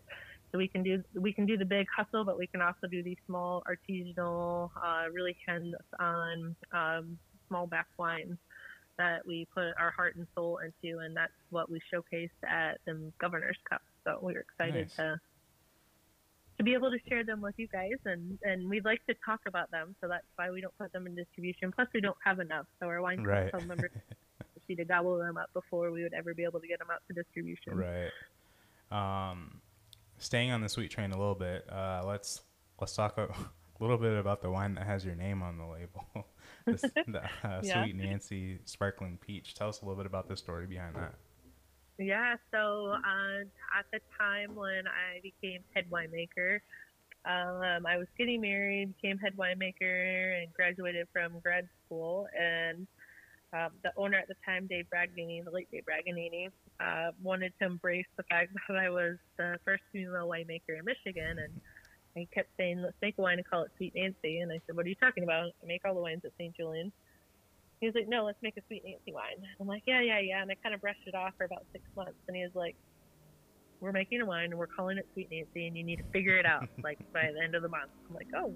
so 0.51 0.57
we 0.57 0.67
can 0.67 0.83
do 0.83 1.03
we 1.15 1.33
can 1.33 1.45
do 1.45 1.57
the 1.57 1.65
big 1.65 1.87
hustle, 1.95 2.23
but 2.23 2.37
we 2.37 2.47
can 2.47 2.61
also 2.61 2.87
do 2.89 3.01
these 3.01 3.17
small 3.25 3.63
artisanal, 3.67 4.69
uh, 4.83 5.05
really 5.11 5.35
hands-on 5.47 6.55
um, 6.71 7.17
small 7.47 7.65
batch 7.65 7.87
wines 7.97 8.37
that 8.97 9.25
we 9.25 9.47
put 9.53 9.71
our 9.79 9.89
heart 9.89 10.15
and 10.15 10.27
soul 10.35 10.59
into, 10.59 10.99
and 10.99 11.17
that's 11.17 11.33
what 11.49 11.69
we 11.71 11.81
showcased 11.91 12.29
at 12.47 12.79
the 12.85 13.11
Governor's 13.19 13.57
Cup. 13.67 13.81
So 14.03 14.19
we're 14.21 14.41
excited 14.41 14.87
Nice. 14.87 14.95
to 14.97 15.19
to 16.63 16.69
be 16.71 16.73
able 16.73 16.91
to 16.91 16.97
share 17.09 17.23
them 17.23 17.41
with 17.41 17.55
you 17.57 17.67
guys, 17.67 17.99
and 18.05 18.37
and 18.43 18.69
we'd 18.69 18.85
like 18.85 19.05
to 19.07 19.15
talk 19.25 19.41
about 19.47 19.69
them. 19.71 19.95
So 20.01 20.07
that's 20.07 20.25
why 20.35 20.49
we 20.51 20.61
don't 20.61 20.77
put 20.77 20.91
them 20.93 21.07
in 21.07 21.15
distribution. 21.15 21.71
Plus, 21.71 21.87
we 21.93 22.01
don't 22.01 22.17
have 22.23 22.39
enough, 22.39 22.65
so 22.79 22.87
our 22.87 23.01
wine 23.01 23.23
Right. 23.23 23.49
club 23.51 23.63
members 23.65 23.91
see 24.67 24.75
to 24.75 24.85
gobble 24.85 25.17
them 25.17 25.37
up 25.37 25.51
before 25.53 25.91
we 25.91 26.03
would 26.03 26.13
ever 26.13 26.33
be 26.33 26.43
able 26.43 26.59
to 26.61 26.67
get 26.67 26.79
them 26.79 26.87
out 26.91 27.01
to 27.07 27.13
distribution. 27.13 27.75
Right. 27.77 28.11
Um, 28.91 29.61
staying 30.17 30.51
on 30.51 30.61
the 30.61 30.69
sweet 30.69 30.91
train 30.91 31.11
a 31.11 31.17
little 31.17 31.35
bit, 31.35 31.65
uh, 31.71 32.03
let's 32.05 32.41
let's 32.79 32.95
talk 32.95 33.17
a 33.17 33.27
little 33.79 33.97
bit 33.97 34.17
about 34.17 34.41
the 34.41 34.49
wine 34.49 34.75
that 34.75 34.85
has 34.85 35.03
your 35.05 35.15
name 35.15 35.41
on 35.41 35.57
the 35.57 35.65
label. 35.65 36.05
this, 36.65 36.81
the 36.81 37.23
uh, 37.43 37.61
Yeah. 37.63 37.83
Sweet 37.83 37.97
Nancie 37.97 38.59
Sparkling 38.65 39.17
Peach. 39.17 39.53
Tell 39.53 39.69
us 39.69 39.81
a 39.81 39.85
little 39.85 39.97
bit 39.97 40.05
about 40.05 40.27
the 40.27 40.37
story 40.37 40.65
behind 40.65 40.95
that. 40.95 41.15
Yeah, 41.97 42.35
so 42.51 42.93
uh, 42.93 43.41
at 43.77 43.85
the 43.91 43.99
time 44.17 44.55
when 44.55 44.87
I 44.87 45.21
became 45.21 45.61
head 45.75 45.85
winemaker, 45.91 46.59
um, 47.25 47.85
I 47.85 47.97
was 47.97 48.07
getting 48.17 48.41
married, 48.41 48.95
became 48.99 49.17
head 49.19 49.37
winemaker, 49.37 50.41
and 50.41 50.51
graduated 50.53 51.07
from 51.13 51.39
grad 51.39 51.69
school. 51.85 52.27
And 52.37 52.87
um, 53.53 53.69
the 53.83 53.91
owner 53.95 54.17
at 54.17 54.27
the 54.27 54.35
time, 54.45 54.67
Dave 54.67 54.87
Braganini, 54.93 55.43
the 55.45 55.51
late 55.51 55.69
Dave 55.71 55.83
Braganini, 55.85 56.49
uh, 56.79 57.11
wanted 57.21 57.53
to 57.59 57.65
embrace 57.65 58.07
the 58.17 58.23
fact 58.23 58.51
that 58.67 58.77
I 58.77 58.89
was 58.89 59.17
the 59.37 59.57
first 59.63 59.83
female 59.91 60.27
winemaker 60.27 60.79
in 60.79 60.85
Michigan. 60.85 61.37
And 61.37 61.61
he 62.15 62.25
kept 62.33 62.49
saying, 62.57 62.81
let's 62.81 62.97
make 63.01 63.17
a 63.19 63.21
wine 63.21 63.37
and 63.37 63.47
call 63.47 63.63
it 63.63 63.71
Sweet 63.77 63.93
Nancie. 63.95 64.41
And 64.41 64.51
I 64.51 64.59
said, 64.65 64.75
what 64.75 64.85
are 64.85 64.89
you 64.89 64.95
talking 64.95 65.23
about? 65.23 65.51
I 65.63 65.65
make 65.67 65.81
all 65.85 65.93
the 65.93 66.01
wines 66.01 66.21
at 66.25 66.31
St. 66.39 66.55
Julian. 66.55 66.91
He 67.79 67.87
was 67.87 67.95
like, 67.95 68.07
no, 68.07 68.23
let's 68.25 68.41
make 68.41 68.55
a 68.57 68.61
Sweet 68.67 68.83
Nancie 68.85 69.13
wine. 69.13 69.43
I'm 69.59 69.67
like, 69.67 69.83
yeah, 69.85 70.01
yeah, 70.01 70.19
yeah. 70.19 70.41
And 70.41 70.49
I 70.49 70.55
kind 70.63 70.73
of 70.73 70.81
brushed 70.81 71.05
it 71.05 71.15
off 71.15 71.33
for 71.37 71.43
about 71.43 71.65
six 71.73 71.83
months. 71.95 72.15
And 72.27 72.37
he 72.37 72.43
was 72.43 72.55
like, 72.55 72.75
we're 73.81 73.91
making 73.91 74.21
a 74.21 74.25
wine 74.25 74.45
and 74.45 74.57
we're 74.57 74.67
calling 74.67 74.97
it 74.97 75.05
Sweet 75.13 75.29
Nancie 75.29 75.67
and 75.67 75.75
you 75.75 75.83
need 75.83 75.97
to 75.97 76.03
figure 76.13 76.37
it 76.37 76.45
out 76.45 76.69
like 76.83 76.99
by 77.13 77.29
the 77.33 77.41
end 77.43 77.55
of 77.55 77.61
the 77.61 77.67
month. 77.67 77.91
I'm 78.07 78.15
like, 78.15 78.27
oh, 78.35 78.53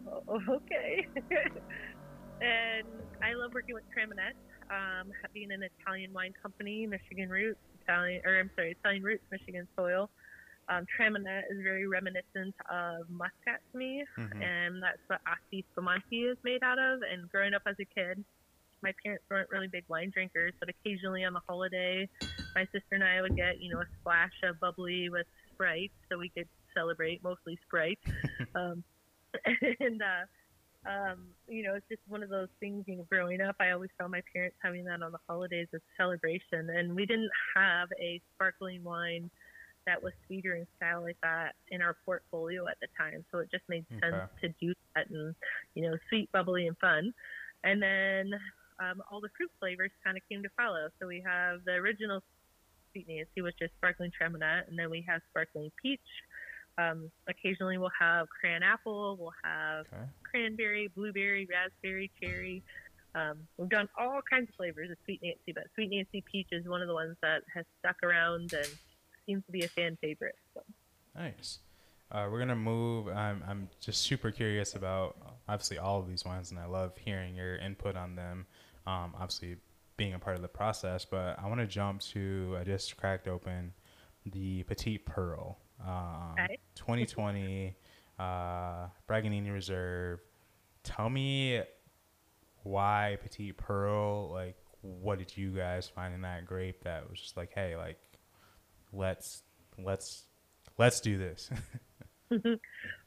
okay. 0.50 1.06
and 2.42 2.88
I 3.22 3.34
love 3.34 3.52
working 3.54 3.76
with 3.76 3.84
Traminette, 3.92 4.38
um, 4.72 5.12
being 5.34 5.52
an 5.52 5.64
Italian 5.64 6.14
wine 6.14 6.34
company, 6.42 6.88
Michigan 6.88 7.30
roots, 7.30 7.60
Italian, 7.84 8.22
or 8.26 8.40
I'm 8.40 8.52
sorry, 8.56 8.78
Italian 8.80 9.04
roots, 9.04 9.24
Michigan 9.32 9.68
soil. 9.76 10.10
Um, 10.70 10.86
Traminette 11.00 11.44
is 11.50 11.58
very 11.64 11.88
reminiscent 11.88 12.54
of 12.70 13.10
Muscat 13.10 13.62
to 13.72 13.78
me, 13.78 14.04
Mhm. 14.18 14.44
and 14.44 14.84
that's 14.84 15.00
what 15.08 15.22
Asti 15.26 15.66
Spumante 15.72 16.28
is 16.28 16.38
made 16.44 16.62
out 16.62 16.78
of. 16.78 17.02
And 17.10 17.30
growing 17.32 17.54
up 17.54 17.62
as 17.66 17.76
a 17.80 17.86
kid, 17.86 18.24
my 18.88 18.94
parents 19.04 19.26
weren't 19.30 19.50
really 19.52 19.68
big 19.68 19.84
wine 19.90 20.12
drinkers, 20.14 20.54
but 20.60 20.70
occasionally 20.70 21.26
on 21.26 21.34
the 21.34 21.42
holiday, 21.48 22.08
my 22.56 22.64
sister 22.72 22.94
and 22.94 23.04
I 23.04 23.22
would 23.22 23.36
get, 23.36 23.60
you 23.60 23.70
know, 23.70 23.82
a 23.82 23.86
splash 24.00 24.32
of 24.44 24.60
bubbly 24.60 25.10
with 25.10 25.28
Sprite 25.54 25.92
so 26.10 26.18
we 26.18 26.32
could 26.36 26.48
celebrate, 26.76 27.22
mostly 27.24 27.60
Sprite. 27.68 28.00
um, 28.56 28.84
and, 29.80 30.02
uh, 30.02 30.26
um, 30.90 31.28
you 31.48 31.64
know, 31.64 31.76
it's 31.76 31.88
just 31.92 32.02
one 32.08 32.24
of 32.24 32.30
those 32.30 32.48
things, 32.62 32.86
you 32.88 32.96
know, 32.96 33.06
growing 33.12 33.42
up, 33.42 33.58
I 33.60 33.72
always 33.72 33.90
saw 34.00 34.08
my 34.08 34.22
parents 34.34 34.58
having 34.64 34.86
that 34.86 35.04
on 35.04 35.12
the 35.12 35.20
holidays 35.28 35.68
as 35.74 35.82
a 35.82 36.02
celebration. 36.02 36.70
And 36.70 36.96
we 36.96 37.06
didn't 37.06 37.32
have 37.58 37.90
a 38.02 38.22
sparkling 38.36 38.84
wine 38.84 39.30
that 39.86 40.02
was 40.02 40.14
sweeter 40.28 40.56
in 40.56 40.68
style 40.78 41.02
like 41.02 41.18
that 41.24 41.56
in 41.70 41.82
our 41.82 41.98
portfolio 42.06 42.68
at 42.68 42.78
the 42.82 42.88
time. 42.98 43.26
So 43.32 43.40
it 43.40 43.52
just 43.52 43.64
made 43.70 43.86
sense 44.02 44.16
Okay. 44.16 44.42
to 44.44 44.50
do 44.62 44.74
that 44.96 45.10
and, 45.10 45.36
you 45.76 45.84
know, 45.84 45.98
sweet, 46.10 46.30
bubbly, 46.32 46.68
and 46.68 46.78
fun. 46.80 47.14
And 47.64 47.82
then 47.82 48.32
um, 48.80 49.02
all 49.12 49.22
the 49.22 49.30
fruit 49.36 49.52
flavors 49.60 49.92
kind 50.04 50.18
of 50.18 50.24
came 50.30 50.44
to 50.44 50.50
follow. 50.58 50.90
So 51.00 51.08
we 51.08 51.24
have 51.26 51.66
the 51.66 51.74
original 51.74 52.22
Sweet 52.92 53.08
Nancie, 53.08 53.44
which 53.44 53.58
is 53.62 53.70
sparkling 53.78 54.12
Traminette, 54.20 54.68
and 54.68 54.78
then 54.78 54.90
we 54.90 55.04
have 55.08 55.22
sparkling 55.30 55.72
peach. 55.82 56.00
Um, 56.78 57.10
occasionally 57.28 57.78
we'll 57.80 57.90
have 58.00 58.28
cran 58.30 58.62
apple, 58.62 59.18
we'll 59.20 59.34
have 59.44 59.88
Okay. 59.92 60.04
cranberry, 60.24 60.90
blueberry, 60.96 61.48
raspberry, 61.50 62.12
cherry. 62.22 62.62
Um, 63.16 63.48
we've 63.58 63.70
done 63.70 63.90
all 63.98 64.22
kinds 64.30 64.48
of 64.50 64.56
flavors 64.56 64.92
of 64.92 64.98
Sweet 65.06 65.22
Nancie, 65.24 65.56
but 65.56 65.64
Sweet 65.74 65.90
Nancie 65.92 66.24
Peach 66.32 66.50
is 66.52 66.68
one 66.68 66.82
of 66.84 66.88
the 66.88 66.94
ones 66.94 67.18
that 67.22 67.42
has 67.54 67.66
stuck 67.80 67.96
around 68.04 68.54
and 68.54 68.68
seems 69.26 69.44
to 69.48 69.52
be 69.52 69.64
a 69.64 69.68
fan 69.70 69.98
favorite. 70.02 70.36
So. 70.54 70.62
Nice. 71.16 71.60
Uh, 72.12 72.28
we're 72.32 72.40
gonna 72.40 72.56
move. 72.56 73.08
I'm 73.10 73.44
I'm 73.48 73.70
just 73.82 74.02
super 74.04 74.32
curious 74.32 74.76
about 74.76 75.18
obviously 75.50 75.78
all 75.78 76.00
of 76.00 76.08
these 76.08 76.24
wines, 76.24 76.52
and 76.52 76.60
I 76.60 76.66
love 76.66 76.96
hearing 76.98 77.36
your 77.36 77.58
input 77.58 77.98
on 77.98 78.16
them. 78.16 78.46
Um, 78.88 79.14
obviously 79.16 79.58
being 79.98 80.14
a 80.14 80.20
part 80.20 80.36
of 80.36 80.42
the 80.42 80.48
process, 80.48 81.06
but 81.06 81.38
I 81.40 81.48
want 81.48 81.60
to 81.60 81.68
jump 81.68 82.02
to. 82.14 82.58
I 82.60 82.64
just 82.64 82.96
cracked 82.98 83.28
open 83.28 83.74
the 84.26 84.64
Petite 84.64 85.06
Pearl, 85.06 85.58
um, 85.86 86.36
Okay. 86.40 86.58
2020 86.76 87.76
uh, 88.20 88.88
Braganini 89.10 89.52
Reserve. 89.52 90.20
Tell 90.84 91.10
me 91.10 91.62
why 92.64 93.18
Petite 93.22 93.58
Pearl. 93.58 94.32
Like, 94.32 94.56
what 94.82 95.20
did 95.20 95.36
you 95.36 95.52
guys 95.52 95.88
find 95.88 96.14
in 96.14 96.22
that 96.22 96.46
grape 96.46 96.84
that 96.84 97.10
was 97.10 97.20
just 97.20 97.38
like, 97.38 97.52
hey, 97.54 97.76
like, 97.76 98.00
let's 98.94 99.44
let's 99.78 100.24
let's 100.78 101.02
do 101.02 101.18
this. 101.18 101.50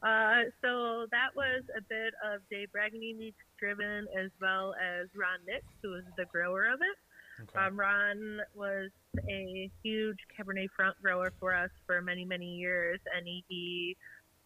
Uh, 0.03 0.45
so 0.63 1.05
that 1.11 1.29
was 1.37 1.63
a 1.77 1.83
bit 1.83 2.15
of 2.25 2.41
Dave 2.51 2.69
Braganini 2.75 3.35
driven 3.61 4.07
as 4.19 4.31
well 4.41 4.75
as 4.75 5.07
Ron 5.15 5.39
Nix, 5.47 5.65
who 5.83 5.91
was 5.91 6.05
the 6.17 6.25
grower 6.25 6.67
of 6.73 6.81
it. 6.81 7.43
okay. 7.43 7.67
Um, 7.67 7.79
Ron 7.79 8.41
was 8.55 8.91
a 9.29 9.71
huge 9.83 10.19
Cabernet 10.37 10.69
Franc 10.75 10.97
grower 11.03 11.33
for 11.39 11.55
us 11.55 11.71
for 11.87 12.01
many, 12.01 12.25
many 12.25 12.57
years, 12.57 13.01
and 13.15 13.27
he, 13.27 13.45
he 13.49 13.97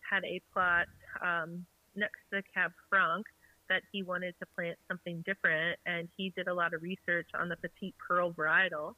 had 0.08 0.24
a 0.24 0.40
plot 0.52 0.86
um, 1.22 1.64
next 1.94 2.20
to 2.32 2.42
Cab 2.54 2.72
Franc 2.90 3.24
that 3.68 3.82
he 3.92 4.02
wanted 4.02 4.34
to 4.40 4.46
plant 4.54 4.76
something 4.88 5.22
different, 5.24 5.78
and 5.86 6.08
he 6.16 6.32
did 6.36 6.48
a 6.48 6.54
lot 6.54 6.74
of 6.74 6.82
research 6.82 7.28
on 7.38 7.48
the 7.48 7.56
Petite 7.56 7.94
Pearl 7.98 8.32
varietal. 8.32 8.94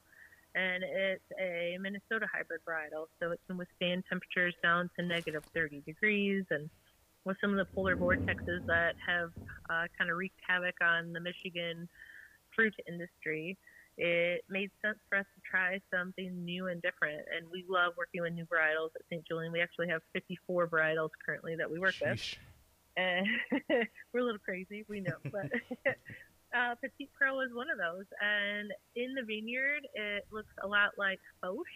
And 0.54 0.82
it's 0.82 1.22
a 1.38 1.76
Minnesota 1.78 2.26
hybrid 2.32 2.62
varietal, 2.66 3.06
so 3.20 3.30
it 3.30 3.40
can 3.46 3.58
withstand 3.58 4.04
temperatures 4.08 4.54
down 4.62 4.88
to 4.98 5.04
negative 5.04 5.44
30 5.54 5.82
degrees. 5.82 6.44
And 6.50 6.70
with 7.26 7.36
some 7.40 7.50
of 7.50 7.56
the 7.56 7.66
polar 7.74 7.96
vortexes 7.96 8.64
that 8.68 8.94
have 9.04 9.30
uh, 9.68 9.84
kind 9.98 10.10
of 10.10 10.16
wreaked 10.16 10.38
havoc 10.46 10.76
on 10.80 11.12
the 11.12 11.20
Michigan 11.20 11.88
fruit 12.54 12.74
industry, 12.88 13.58
it 13.98 14.44
made 14.48 14.70
sense 14.80 14.98
for 15.08 15.18
us 15.18 15.26
to 15.34 15.40
try 15.50 15.80
something 15.92 16.44
new 16.44 16.68
and 16.68 16.80
different. 16.82 17.22
And 17.36 17.46
we 17.50 17.64
love 17.68 17.94
working 17.98 18.22
with 18.22 18.32
new 18.32 18.44
varietals 18.44 18.94
at 18.94 19.02
St. 19.10 19.26
Julian. 19.26 19.52
We 19.52 19.60
actually 19.60 19.88
have 19.88 20.02
54 20.12 20.68
varietals 20.68 21.10
currently 21.24 21.56
that 21.56 21.70
we 21.70 21.78
work 21.78 21.94
with. 22.00 22.20
And 22.96 23.26
we're 24.12 24.20
a 24.20 24.24
little 24.24 24.38
crazy, 24.38 24.84
we 24.88 25.00
know, 25.00 25.16
but 25.24 25.50
uh, 26.56 26.74
Petite 26.80 27.10
Pearl 27.18 27.40
is 27.40 27.52
one 27.52 27.66
of 27.70 27.78
those. 27.78 28.06
And 28.22 28.70
in 28.94 29.14
the 29.14 29.22
vineyard, 29.22 29.82
it 29.94 30.24
looks 30.30 30.52
a 30.62 30.66
lot 30.66 30.92
like 30.96 31.20
Foch. 31.42 31.66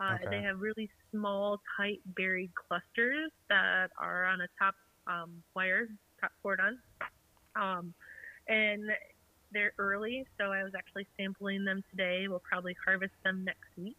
Uh, 0.00 0.14
Okay. 0.14 0.26
They 0.30 0.42
have 0.42 0.60
really 0.60 0.90
small, 1.10 1.60
tight 1.76 2.00
berried 2.16 2.52
clusters 2.54 3.30
that 3.48 3.90
are 3.98 4.24
on 4.26 4.40
a 4.40 4.48
top 4.58 4.74
um, 5.06 5.42
wire, 5.54 5.88
top 6.20 6.32
cordon. 6.42 6.78
Um, 7.56 7.94
and 8.48 8.84
they're 9.50 9.72
early, 9.78 10.26
so 10.38 10.52
I 10.52 10.62
was 10.62 10.72
actually 10.76 11.06
sampling 11.16 11.64
them 11.64 11.82
today. 11.90 12.28
We'll 12.28 12.40
probably 12.48 12.76
harvest 12.84 13.14
them 13.24 13.44
next 13.44 13.68
week. 13.76 13.96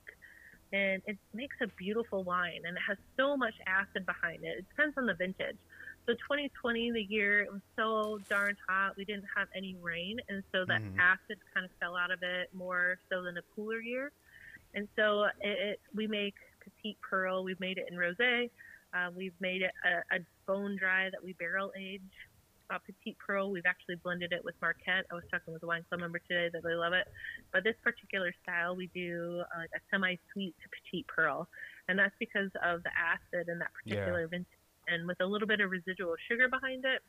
And 0.72 1.02
it 1.08 1.18
makes 1.34 1.56
a 1.62 1.68
beautiful 1.78 2.24
wine, 2.24 2.62
and 2.64 2.78
it 2.78 2.84
has 2.88 2.98
so 3.18 3.36
much 3.36 3.56
acid 3.66 4.06
behind 4.06 4.44
it. 4.44 4.60
It 4.60 4.66
depends 4.70 4.96
on 4.98 5.08
the 5.08 5.16
vintage. 5.16 5.58
So 6.06 6.14
2020, 6.14 6.92
the 6.92 7.02
year 7.02 7.42
it 7.42 7.52
was 7.52 7.62
so 7.76 8.20
darn 8.30 8.56
hot, 8.68 8.96
we 8.96 9.04
didn't 9.04 9.26
have 9.36 9.48
any 9.56 9.76
rain, 9.82 10.20
and 10.30 10.44
so 10.52 10.66
that 10.66 10.82
Mhm. 10.82 11.00
acid 11.00 11.40
kind 11.54 11.66
of 11.66 11.72
fell 11.80 11.96
out 11.98 12.12
of 12.12 12.22
it 12.24 12.54
more 12.54 13.00
so 13.10 13.24
than 13.24 13.38
a 13.38 13.42
cooler 13.56 13.80
year. 13.80 14.12
And 14.74 14.88
so 14.96 15.24
it, 15.42 15.58
it 15.60 15.80
we 15.96 16.08
make 16.08 16.36
Petite 16.64 16.98
Pearl. 17.02 17.44
We've 17.44 17.60
made 17.60 17.78
it 17.78 17.86
in 17.92 17.98
rosé. 17.98 18.50
Uh, 18.94 19.10
we've 19.16 19.34
made 19.40 19.62
it 19.62 19.72
a, 19.86 20.16
a 20.16 20.20
bone 20.48 20.78
dry 20.80 21.10
that 21.10 21.24
we 21.24 21.34
barrel 21.34 21.72
age. 21.78 22.02
Uh, 22.72 22.78
Petite 22.86 23.18
Pearl, 23.18 23.50
we've 23.50 23.66
actually 23.66 23.96
blended 23.96 24.32
it 24.32 24.46
with 24.46 24.54
Marquette. 24.62 25.06
I 25.12 25.16
was 25.16 25.24
talking 25.32 25.54
with 25.54 25.64
a 25.64 25.66
wine 25.66 25.84
club 25.90 26.02
member 26.02 26.20
today 26.20 26.50
that 26.54 26.64
they 26.64 26.76
love 26.76 26.94
it. 26.94 27.08
But 27.52 27.64
this 27.64 27.74
particular 27.84 28.32
style, 28.44 28.76
we 28.76 28.92
do 28.94 29.42
uh, 29.56 29.62
a 29.62 29.80
semi-sweet 29.90 30.56
Petite 30.62 31.08
Pearl, 31.08 31.48
and 31.88 31.98
that's 31.98 32.14
because 32.20 32.52
of 32.64 32.84
the 32.84 32.92
acid 32.94 33.50
in 33.50 33.58
that 33.58 33.72
Yeah. 33.86 33.96
particular 33.96 34.28
vintage. 34.28 34.46
And 34.88 35.08
with 35.08 35.20
a 35.22 35.26
little 35.26 35.48
bit 35.48 35.62
of 35.62 35.72
residual 35.72 36.16
sugar 36.28 36.48
behind 36.48 36.86
it, 36.86 37.02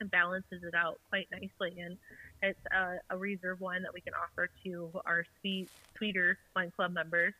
it 0.00 0.10
balances 0.10 0.62
it 0.62 0.74
out 0.74 1.00
quite 1.08 1.28
nicely. 1.30 1.80
And 1.80 1.96
it's 2.42 2.60
a, 2.72 3.14
a 3.14 3.18
reserve 3.18 3.60
wine 3.60 3.82
that 3.82 3.92
we 3.94 4.00
can 4.00 4.14
offer 4.14 4.48
to 4.64 4.90
our 5.06 5.24
sweet, 5.40 5.68
sweeter 5.96 6.38
wine 6.56 6.72
club 6.76 6.92
members 6.92 7.34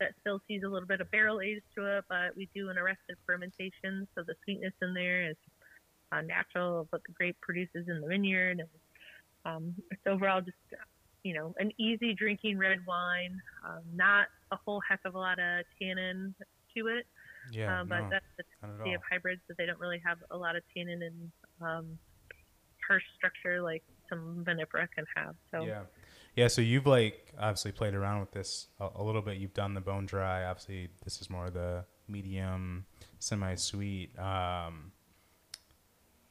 that 0.00 0.14
still 0.20 0.40
sees 0.46 0.62
a 0.62 0.68
little 0.68 0.86
bit 0.86 1.00
of 1.00 1.10
barrel 1.10 1.40
age 1.40 1.62
to 1.76 1.98
it, 1.98 2.04
but 2.08 2.36
we 2.36 2.48
do 2.54 2.70
an 2.70 2.78
arrested 2.78 3.16
fermentation, 3.26 4.06
so 4.14 4.22
the 4.26 4.34
sweetness 4.44 4.72
in 4.82 4.94
there 4.94 5.30
is 5.30 5.36
uh, 6.12 6.20
natural 6.22 6.80
of 6.80 6.86
what 6.90 7.02
the 7.06 7.12
grape 7.12 7.36
produces 7.40 7.88
in 7.88 8.00
the 8.00 8.06
vineyard, 8.06 8.60
and 8.60 8.68
um, 9.44 9.74
it's 9.90 10.00
overall 10.06 10.40
just 10.40 10.56
you 11.24 11.34
know 11.34 11.54
an 11.58 11.72
easy 11.78 12.14
drinking 12.14 12.58
red 12.58 12.78
wine, 12.86 13.40
um, 13.66 13.82
not 13.94 14.26
a 14.52 14.56
whole 14.64 14.80
heck 14.88 15.00
of 15.04 15.14
a 15.14 15.18
lot 15.18 15.38
of 15.38 15.64
tannin 15.80 16.34
to 16.76 16.86
it, 16.86 17.06
Yeah, 17.50 17.80
um, 17.80 17.88
but 17.88 18.00
no, 18.02 18.08
that's 18.10 18.24
the 18.36 18.44
beauty 18.76 18.94
of 18.94 19.02
hybrids 19.10 19.42
that 19.48 19.56
they 19.58 19.66
don't 19.66 19.80
really 19.80 20.00
have 20.04 20.18
a 20.30 20.36
lot 20.36 20.56
of 20.56 20.62
tannin 20.74 21.02
and 21.02 21.30
um, 21.60 21.98
structure 23.16 23.60
like 23.60 23.82
some 24.08 24.44
vinifera 24.46 24.88
can 24.94 25.04
have. 25.14 25.34
So 25.50 25.64
Yeah, 25.64 25.82
yeah. 26.34 26.48
So 26.48 26.60
you've 26.60 26.86
like 26.86 27.32
obviously 27.38 27.72
played 27.72 27.94
around 27.94 28.20
with 28.20 28.32
this 28.32 28.68
a, 28.80 28.88
a 28.96 29.02
little 29.02 29.22
bit. 29.22 29.36
You've 29.36 29.54
done 29.54 29.74
the 29.74 29.80
bone 29.80 30.06
dry. 30.06 30.44
Obviously, 30.44 30.88
this 31.04 31.20
is 31.20 31.28
more 31.28 31.50
the 31.50 31.84
medium, 32.08 32.86
semi-sweet. 33.18 34.18
Um, 34.18 34.92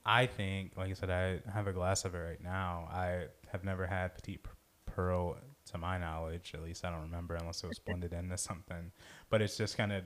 I 0.06 0.26
think, 0.26 0.72
like 0.78 0.90
I 0.90 0.94
said, 0.94 1.12
I 1.12 1.52
have 1.52 1.68
a 1.68 1.74
glass 1.74 2.06
of 2.06 2.16
it 2.16 2.20
right 2.20 2.42
now. 2.42 2.88
I 2.92 3.26
have 3.52 3.63
never 3.63 3.86
had 3.86 4.16
Petite 4.16 4.46
Pearl, 4.86 5.38
to 5.72 5.78
my 5.78 5.98
knowledge. 5.98 6.54
At 6.54 6.63
least 6.63 6.84
I 6.86 6.92
don't 6.92 7.02
remember, 7.02 7.36
unless 7.36 7.63
it 7.63 7.68
was 7.68 7.80
blended 7.86 8.13
into 8.13 8.38
something. 8.38 8.92
But 9.30 9.42
it's 9.42 9.58
just 9.58 9.78
kind 9.78 9.92
of 9.92 10.04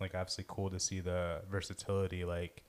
like 0.00 0.14
obviously 0.14 0.44
cool 0.48 0.70
to 0.70 0.80
see 0.80 1.00
the 1.00 1.42
versatility. 1.50 2.24
Like 2.24 2.62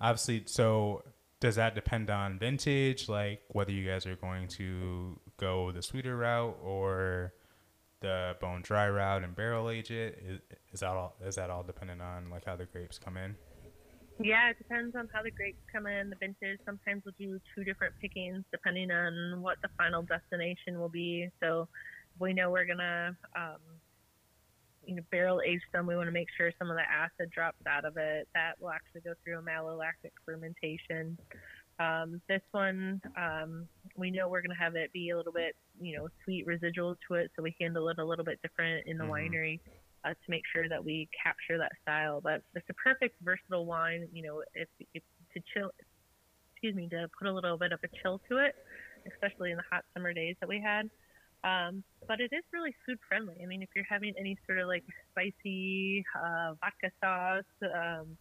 obviously, 0.00 0.44
so 0.46 1.02
does 1.40 1.56
that 1.56 1.74
depend 1.74 2.10
on 2.10 2.38
vintage? 2.38 3.08
Like 3.08 3.42
whether 3.48 3.72
you 3.72 3.86
guys 3.86 4.06
are 4.06 4.16
going 4.16 4.48
to 4.48 5.18
go 5.36 5.72
the 5.72 5.82
sweeter 5.82 6.16
route 6.16 6.56
or 6.62 7.34
the 8.00 8.36
bone 8.40 8.62
dry 8.62 8.88
route 8.88 9.24
and 9.24 9.34
barrel 9.34 9.70
age 9.70 9.90
it? 9.90 10.22
Is, 10.26 10.40
is 10.72 10.80
that 10.80 10.90
all? 10.90 11.14
Is 11.24 11.36
that 11.36 11.50
all 11.50 11.62
dependent 11.62 12.02
on 12.02 12.30
like 12.30 12.44
how 12.44 12.56
the 12.56 12.66
grapes 12.66 12.98
come 12.98 13.16
in? 13.16 13.34
Yeah, 14.18 14.48
it 14.50 14.58
depends 14.58 14.96
on 14.96 15.08
how 15.12 15.22
the 15.22 15.30
grapes 15.30 15.60
come 15.70 15.86
in, 15.86 16.08
the 16.08 16.16
vintage. 16.16 16.58
Sometimes 16.64 17.02
we'll 17.04 17.14
do 17.18 17.38
two 17.54 17.64
different 17.64 17.94
pickings 18.00 18.44
depending 18.50 18.90
on 18.90 19.42
what 19.42 19.58
the 19.62 19.68
final 19.76 20.02
destination 20.02 20.78
will 20.80 20.88
be. 20.88 21.30
So 21.40 21.68
we 22.18 22.32
know 22.32 22.50
we're 22.50 22.64
gonna, 22.64 23.14
um, 23.36 23.58
you 24.86 24.96
know, 24.96 25.02
barrel 25.10 25.40
age 25.46 25.60
them. 25.72 25.86
We 25.86 25.96
want 25.96 26.06
to 26.08 26.12
make 26.12 26.28
sure 26.36 26.50
some 26.58 26.70
of 26.70 26.76
the 26.76 26.82
acid 26.90 27.30
drops 27.30 27.58
out 27.68 27.84
of 27.84 27.96
it. 27.96 28.28
That 28.34 28.52
will 28.60 28.70
actually 28.70 29.02
go 29.02 29.14
through 29.24 29.38
a 29.38 29.42
malolactic 29.42 30.12
fermentation. 30.24 31.18
Um, 31.78 32.22
this 32.28 32.40
one, 32.52 33.02
um, 33.18 33.68
we 33.96 34.10
know 34.10 34.28
we're 34.28 34.40
going 34.40 34.56
to 34.56 34.62
have 34.62 34.76
it 34.76 34.92
be 34.92 35.10
a 35.10 35.16
little 35.16 35.32
bit, 35.32 35.54
you 35.80 35.96
know, 35.96 36.08
sweet 36.24 36.46
residual 36.46 36.96
to 37.08 37.14
it, 37.16 37.30
so 37.36 37.42
we 37.42 37.54
handle 37.60 37.88
it 37.90 37.98
a 37.98 38.04
little 38.04 38.24
bit 38.24 38.40
different 38.42 38.86
in 38.86 38.96
the 38.96 39.04
Mhm. 39.04 39.10
winery. 39.10 39.60
uh, 40.04 40.10
to 40.10 40.30
make 40.30 40.42
sure 40.52 40.68
that 40.68 40.84
we 40.84 41.08
capture 41.20 41.58
that 41.58 41.72
style. 41.82 42.20
But 42.20 42.40
it's 42.54 42.68
a 42.70 42.74
perfect 42.74 43.16
versatile 43.22 43.66
wine. 43.66 44.06
You 44.12 44.22
know, 44.22 44.42
if, 44.54 44.68
if 44.94 45.02
to 45.34 45.40
chill, 45.52 45.72
excuse 46.52 46.76
me, 46.76 46.88
to 46.90 47.08
put 47.18 47.26
a 47.26 47.32
little 47.32 47.58
bit 47.58 47.72
of 47.72 47.80
a 47.82 47.88
chill 48.00 48.20
to 48.30 48.36
it, 48.38 48.54
especially 49.12 49.50
in 49.50 49.56
the 49.56 49.64
hot 49.68 49.84
summer 49.94 50.12
days 50.12 50.36
that 50.40 50.48
we 50.48 50.60
had. 50.60 50.88
Um, 51.46 51.84
but 52.08 52.20
it 52.20 52.32
is 52.32 52.42
really 52.52 52.74
food 52.84 52.98
friendly. 53.08 53.36
I 53.42 53.46
mean, 53.46 53.62
if 53.62 53.68
you're 53.74 53.86
having 53.88 54.14
any 54.18 54.36
sort 54.46 54.58
of 54.58 54.68
like 54.68 54.84
spicy 55.12 56.04
uh, 56.16 56.54
vodka 56.60 56.90
sauce, 57.02 57.72
um, 57.74 58.16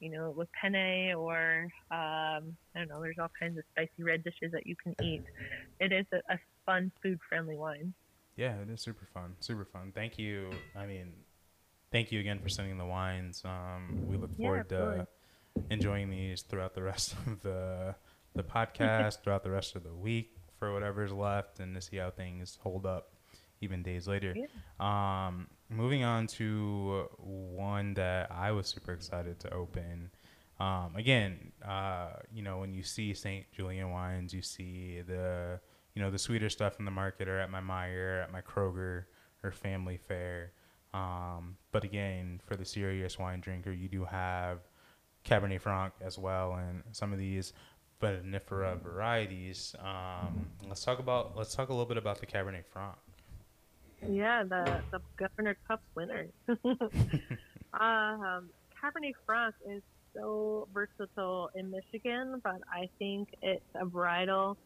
you 0.00 0.10
know, 0.10 0.30
with 0.36 0.48
penne 0.60 1.14
or 1.14 1.68
um, 1.90 2.56
I 2.74 2.78
don't 2.78 2.88
know, 2.88 3.00
there's 3.02 3.18
all 3.20 3.30
kinds 3.38 3.58
of 3.58 3.64
spicy 3.72 4.02
red 4.02 4.24
dishes 4.24 4.52
that 4.52 4.66
you 4.66 4.76
can 4.82 4.94
eat. 5.04 5.22
It 5.80 5.92
is 5.92 6.06
a, 6.12 6.34
a 6.34 6.38
fun 6.66 6.92
food 7.02 7.18
friendly 7.28 7.56
wine. 7.56 7.94
Yeah, 8.36 8.56
it 8.60 8.70
is 8.70 8.80
super 8.82 9.06
fun. 9.12 9.36
Super 9.40 9.64
fun. 9.64 9.92
Thank 9.94 10.18
you. 10.18 10.50
I 10.76 10.86
mean, 10.86 11.12
thank 11.92 12.12
you 12.12 12.20
again 12.20 12.40
for 12.40 12.48
sending 12.48 12.78
the 12.78 12.86
wines. 12.86 13.42
Um, 13.44 14.04
we 14.08 14.16
look 14.16 14.36
Yeah, 14.38 14.40
forward 14.40 14.68
to 14.70 15.06
enjoying 15.70 16.10
these 16.10 16.42
throughout 16.42 16.74
the 16.74 16.82
rest 16.82 17.14
of 17.26 17.42
the 17.42 17.94
the 18.36 18.42
podcast, 18.42 19.22
throughout 19.22 19.44
the 19.44 19.50
rest 19.50 19.76
of 19.76 19.84
the 19.84 19.94
week 19.94 20.33
for 20.64 20.72
whatever's 20.72 21.12
left, 21.12 21.60
and 21.60 21.74
to 21.74 21.80
see 21.80 21.96
how 21.98 22.10
things 22.10 22.58
hold 22.62 22.86
up 22.86 23.12
even 23.60 23.82
days 23.82 24.08
later. 24.08 24.34
Um, 24.80 25.48
moving 25.68 26.04
on 26.04 26.26
to 26.28 27.08
one 27.18 27.94
that 27.94 28.30
I 28.30 28.52
was 28.52 28.66
super 28.66 28.92
excited 28.92 29.38
to 29.40 29.52
open. 29.52 30.10
Um, 30.58 30.94
again, 30.96 31.52
uh, 31.66 32.10
you 32.32 32.42
know, 32.42 32.58
when 32.58 32.72
you 32.72 32.82
see 32.82 33.12
St. 33.12 33.44
Julian 33.52 33.90
wines, 33.90 34.32
you 34.32 34.42
see 34.42 35.02
the 35.06 35.60
you 35.94 36.02
know 36.02 36.10
the 36.10 36.18
sweeter 36.18 36.48
stuff 36.48 36.78
in 36.78 36.84
the 36.84 36.90
market 36.90 37.28
or 37.28 37.38
at 37.38 37.50
my 37.50 37.60
Meijer, 37.60 38.22
at 38.22 38.32
my 38.32 38.40
Kroger 38.40 39.04
or 39.42 39.52
Family 39.52 39.98
Fare. 39.98 40.52
Um, 40.94 41.56
but 41.72 41.84
again, 41.84 42.40
for 42.46 42.56
the 42.56 42.64
serious 42.64 43.18
wine 43.18 43.40
drinker, 43.40 43.72
you 43.72 43.88
do 43.88 44.04
have 44.04 44.60
Cabernet 45.24 45.60
Franc 45.60 45.92
as 46.00 46.18
well, 46.18 46.54
and 46.54 46.82
some 46.92 47.12
of 47.12 47.18
these 47.18 47.52
vinifera 48.04 48.80
varieties. 48.80 49.74
Um, 49.80 50.46
let's 50.68 50.84
talk 50.84 50.98
about 50.98 51.36
let's 51.36 51.54
talk 51.54 51.68
a 51.68 51.72
little 51.72 51.86
bit 51.86 51.96
about 51.96 52.20
the 52.20 52.26
Cabernet 52.26 52.64
Franc. 52.66 52.96
Yeah, 54.08 54.42
the 54.44 54.80
the 54.90 55.00
Governor 55.16 55.56
Cup 55.66 55.82
winner. 55.94 56.26
um, 57.74 58.48
Cabernet 58.82 59.14
Franc 59.26 59.54
is 59.68 59.82
so 60.14 60.68
versatile 60.72 61.50
in 61.54 61.70
Michigan, 61.70 62.40
but 62.42 62.60
I 62.72 62.88
think 62.98 63.28
it's 63.42 63.64
a 63.74 63.84
varietal 63.86 64.56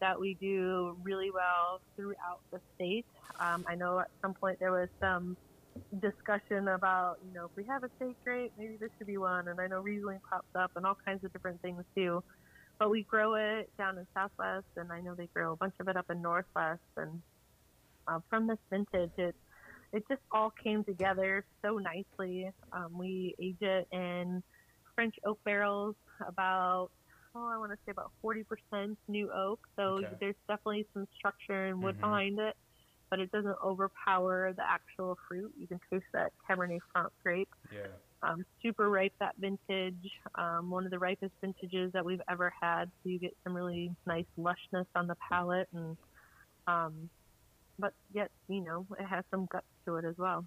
that 0.00 0.18
we 0.18 0.34
do 0.34 0.96
really 1.04 1.30
well 1.30 1.80
throughout 1.96 2.40
the 2.50 2.60
state. 2.74 3.06
Um, 3.38 3.64
I 3.68 3.76
know 3.76 4.00
at 4.00 4.10
some 4.20 4.34
point 4.34 4.58
there 4.58 4.72
was 4.72 4.88
some 5.00 5.36
discussion 6.00 6.68
about, 6.68 7.18
you 7.26 7.34
know, 7.34 7.46
if 7.46 7.52
we 7.56 7.64
have 7.64 7.84
a 7.84 7.90
state 7.96 8.16
grape, 8.24 8.52
maybe 8.58 8.76
this 8.76 8.90
should 8.98 9.06
be 9.06 9.16
one. 9.16 9.48
And 9.48 9.60
I 9.60 9.68
know 9.68 9.80
Riesling 9.80 10.20
pops 10.28 10.54
up 10.54 10.72
and 10.76 10.84
all 10.84 10.98
kinds 11.04 11.24
of 11.24 11.32
different 11.32 11.62
things 11.62 11.84
too. 11.94 12.22
But 12.82 12.90
we 12.90 13.04
grow 13.04 13.36
it 13.36 13.70
down 13.78 13.96
in 13.96 14.08
Southwest, 14.12 14.66
and 14.74 14.90
I 14.92 15.00
know 15.02 15.14
they 15.14 15.28
grow 15.28 15.52
a 15.52 15.56
bunch 15.56 15.76
of 15.78 15.86
it 15.86 15.96
up 15.96 16.06
in 16.10 16.20
Northwest. 16.20 16.82
And 16.96 17.22
uh, 18.08 18.18
from 18.28 18.48
this 18.48 18.58
vintage, 18.70 19.12
it 19.18 19.36
it 19.92 20.02
just 20.10 20.22
all 20.32 20.50
came 20.64 20.84
together 20.84 21.46
so 21.64 21.78
nicely. 21.78 22.50
Um, 22.72 22.98
we 22.98 23.36
age 23.40 23.58
it 23.60 23.86
in 23.92 24.42
French 24.96 25.14
oak 25.24 25.38
barrels, 25.44 25.94
about 26.26 26.90
oh, 27.36 27.46
I 27.46 27.56
want 27.56 27.70
to 27.70 27.78
say 27.86 27.92
about 27.92 28.12
40% 28.24 28.96
new 29.06 29.30
oak. 29.32 29.60
So 29.78 29.98
Okay. 29.98 30.16
there's 30.18 30.34
definitely 30.48 30.88
some 30.92 31.06
structure 31.16 31.66
and 31.66 31.80
wood 31.80 31.94
Mhm. 31.94 32.00
behind 32.00 32.40
it, 32.40 32.56
but 33.10 33.20
it 33.20 33.30
doesn't 33.30 33.58
overpower 33.64 34.54
the 34.56 34.64
actual 34.68 35.16
fruit. 35.28 35.54
You 35.56 35.68
can 35.68 35.78
taste 35.92 36.06
that 36.14 36.32
Cabernet 36.50 36.80
Franc 36.92 37.12
grape. 37.22 37.48
Yeah. 37.70 37.92
Um, 38.22 38.44
super 38.62 38.88
ripe 38.88 39.12
that 39.18 39.34
vintage. 39.38 40.10
Um, 40.36 40.70
one 40.70 40.84
of 40.84 40.90
the 40.90 40.98
ripest 40.98 41.32
vintages 41.40 41.92
that 41.92 42.04
we've 42.04 42.20
ever 42.30 42.52
had. 42.60 42.84
So 43.02 43.08
you 43.08 43.18
get 43.18 43.36
some 43.42 43.54
really 43.54 43.90
nice 44.06 44.26
lushness 44.38 44.86
on 44.94 45.08
the 45.08 45.16
palate, 45.28 45.68
and 45.74 45.96
um, 46.66 47.10
but 47.78 47.92
yet 48.12 48.30
you 48.48 48.60
know 48.60 48.86
it 48.98 49.04
has 49.04 49.24
some 49.30 49.46
guts 49.50 49.66
to 49.86 49.96
it 49.96 50.04
as 50.04 50.16
well. 50.18 50.44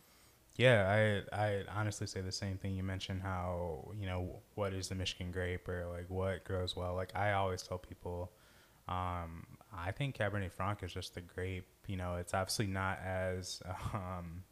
Yeah, 0.57 1.21
I 1.33 1.37
I 1.37 1.63
honestly 1.75 2.07
say 2.07 2.21
the 2.21 2.31
same 2.31 2.57
thing. 2.57 2.75
You 2.75 2.83
mentioned 2.83 3.21
how 3.21 3.91
you 3.99 4.05
know 4.05 4.39
what 4.55 4.73
is 4.73 4.87
the 4.87 4.95
Michigan 4.95 5.31
grape 5.31 5.67
or 5.67 5.85
like 5.87 6.09
what 6.09 6.45
grows 6.45 6.75
well. 6.77 6.95
Like 6.95 7.13
I 7.13 7.33
always 7.33 7.61
tell 7.61 7.77
people, 7.77 8.31
um, 8.87 9.45
I 9.75 9.91
think 9.91 10.17
Cabernet 10.17 10.53
Franc 10.53 10.81
is 10.81 10.93
just 10.93 11.13
the 11.13 11.21
grape. 11.21 11.67
You 11.87 11.97
know, 11.97 12.15
it's 12.15 12.33
obviously 12.33 12.67
not 12.67 12.99
as 12.99 13.61
um, 13.93 14.43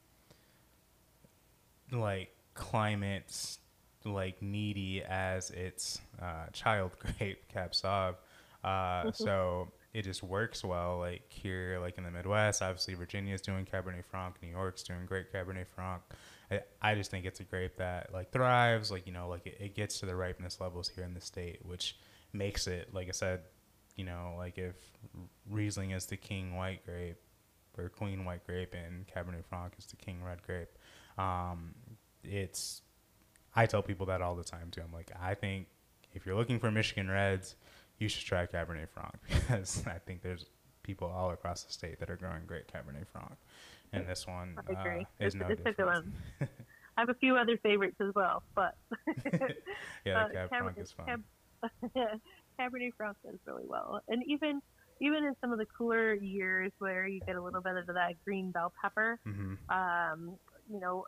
like 1.89 2.35
climate 2.53 3.57
like 4.05 4.41
needy 4.41 5.03
as 5.03 5.49
its 5.51 6.01
uh, 6.21 6.47
child 6.51 6.91
grape 6.99 7.43
Sauv. 7.55 8.15
Uh, 8.63 9.11
so 9.11 9.71
it 9.93 10.03
just 10.03 10.23
works 10.23 10.63
well. 10.63 10.99
Like 10.99 11.23
here, 11.29 11.77
like 11.81 11.97
in 11.97 12.03
the 12.03 12.11
Midwest, 12.11 12.61
obviously 12.61 12.93
Virginia's 12.95 13.41
doing 13.41 13.65
Cabernet 13.65 14.05
Franc, 14.05 14.35
New 14.41 14.49
York's 14.49 14.83
doing 14.83 15.05
great 15.05 15.31
Cabernet 15.31 15.67
Franc. 15.67 16.01
I, 16.51 16.61
I 16.81 16.95
just 16.95 17.11
think 17.11 17.25
it's 17.25 17.39
a 17.39 17.43
grape 17.43 17.77
that 17.77 18.13
like 18.13 18.31
thrives. 18.31 18.91
Like 18.91 19.05
you 19.05 19.13
know, 19.13 19.27
like 19.27 19.45
it, 19.45 19.57
it 19.59 19.75
gets 19.75 19.99
to 19.99 20.05
the 20.05 20.15
ripeness 20.15 20.59
levels 20.59 20.89
here 20.89 21.03
in 21.03 21.13
the 21.13 21.21
state, 21.21 21.59
which 21.65 21.97
makes 22.31 22.67
it 22.67 22.93
like 22.93 23.07
I 23.07 23.11
said, 23.11 23.41
you 23.95 24.05
know, 24.05 24.35
like 24.37 24.57
if 24.57 24.75
Riesling 25.49 25.91
is 25.91 26.05
the 26.05 26.17
king 26.17 26.55
white 26.55 26.85
grape 26.85 27.17
or 27.77 27.89
queen 27.89 28.23
white 28.23 28.45
grape 28.45 28.73
and 28.73 29.05
Cabernet 29.07 29.45
Franc 29.45 29.73
is 29.77 29.85
the 29.85 29.95
king 29.95 30.23
red 30.23 30.41
grape, 30.43 30.69
um, 31.17 31.75
it's 32.23 32.81
I 33.55 33.65
tell 33.65 33.81
people 33.83 34.05
that 34.07 34.21
all 34.21 34.35
the 34.35 34.43
time 34.43 34.69
too. 34.71 34.81
I'm 34.81 34.91
like, 34.93 35.11
I 35.21 35.33
think 35.35 35.67
if 36.13 36.25
you're 36.25 36.35
looking 36.35 36.59
for 36.59 36.71
Michigan 36.71 37.09
Reds, 37.09 37.55
you 37.99 38.07
should 38.07 38.25
try 38.25 38.45
Cabernet 38.45 38.89
Franc 38.89 39.15
because 39.27 39.83
I 39.87 39.99
think 39.99 40.21
there's 40.21 40.45
people 40.83 41.07
all 41.07 41.31
across 41.31 41.63
the 41.63 41.71
state 41.71 41.99
that 41.99 42.09
are 42.09 42.15
growing 42.17 42.45
great 42.45 42.67
Cabernet 42.67 43.07
Franc, 43.11 43.33
and 43.93 44.07
this 44.07 44.25
one 44.27 44.57
I 44.67 44.71
agree. 44.81 45.01
uh, 45.01 45.25
is 45.25 45.35
It's- 45.35 45.41
no 45.41 45.47
it's 45.53 45.63
different. 45.63 46.05
one. 46.39 46.49
I 46.97 47.01
have 47.01 47.09
a 47.09 47.15
few 47.15 47.35
other 47.37 47.57
favorites 47.57 47.95
as 48.01 48.13
well, 48.13 48.43
but 48.53 48.75
yeah, 50.05 50.25
uh, 50.25 50.27
the 50.27 50.33
Cab 50.33 50.49
Cab- 50.49 50.49
Franc 50.49 50.77
is 50.77 50.91
fun. 50.91 51.05
Cab- 51.07 52.19
Cabernet 52.59 52.91
Franc 52.97 53.17
does 53.25 53.39
really 53.47 53.63
well, 53.67 54.01
and 54.07 54.21
even 54.27 54.61
even 54.99 55.23
in 55.23 55.33
some 55.41 55.51
of 55.51 55.57
the 55.57 55.65
cooler 55.65 56.13
years 56.13 56.71
where 56.77 57.07
you 57.07 57.19
get 57.25 57.35
a 57.35 57.41
little 57.41 57.61
bit 57.61 57.75
of 57.77 57.87
that 57.87 58.13
green 58.23 58.51
bell 58.51 58.71
pepper, 58.81 59.19
hmm 59.25 59.55
um, 59.69 60.37
you 60.71 60.79
know, 60.79 61.03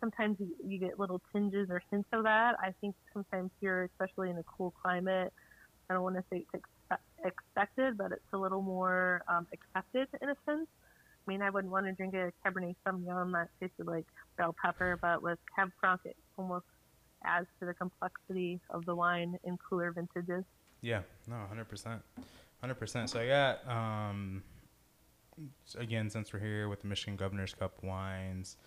sometimes 0.00 0.36
you, 0.38 0.48
you 0.66 0.78
get 0.78 0.98
little 0.98 1.20
tinges 1.32 1.68
or 1.70 1.82
hints 1.90 2.08
of 2.12 2.24
that. 2.24 2.56
I 2.60 2.74
think 2.80 2.94
sometimes 3.12 3.50
here, 3.60 3.88
especially 3.92 4.30
in 4.30 4.38
a 4.38 4.44
cool 4.44 4.72
climate, 4.82 5.32
I 5.88 5.94
don't 5.94 6.02
want 6.02 6.16
to 6.16 6.24
say 6.30 6.44
it's 6.52 6.64
expe- 6.64 7.24
expected, 7.24 7.98
but 7.98 8.12
it's 8.12 8.32
a 8.32 8.38
little 8.38 8.62
more 8.62 9.22
um, 9.28 9.46
accepted 9.52 10.08
in 10.22 10.30
a 10.30 10.36
sense. 10.46 10.68
I 11.26 11.30
mean, 11.30 11.42
I 11.42 11.50
wouldn't 11.50 11.72
want 11.72 11.86
to 11.86 11.92
drink 11.92 12.14
a 12.14 12.32
Cabernet 12.44 12.76
Sauvignon 12.86 13.32
that 13.32 13.48
tasted 13.60 13.86
like 13.86 14.06
bell 14.36 14.54
pepper, 14.62 14.98
but 15.00 15.22
with 15.22 15.38
Cab 15.56 15.70
Franc, 15.80 16.02
it 16.04 16.16
almost 16.36 16.66
adds 17.24 17.46
to 17.60 17.66
the 17.66 17.74
complexity 17.74 18.60
of 18.70 18.84
the 18.84 18.94
wine 18.94 19.38
in 19.44 19.56
cooler 19.56 19.90
vintages. 19.90 20.44
Yeah, 20.82 21.00
no, 21.26 21.36
hundred 21.48 21.68
percent, 21.68 22.02
hundred 22.60 22.74
percent. 22.74 23.08
So 23.08 23.20
I 23.20 23.26
got 23.26 23.66
um, 23.66 24.42
again 25.78 26.10
since 26.10 26.32
we're 26.32 26.40
here 26.40 26.68
with 26.68 26.82
the 26.82 26.88
Michigan 26.88 27.16
Governor's 27.16 27.54
Cup 27.54 27.82
wines, 27.82 28.58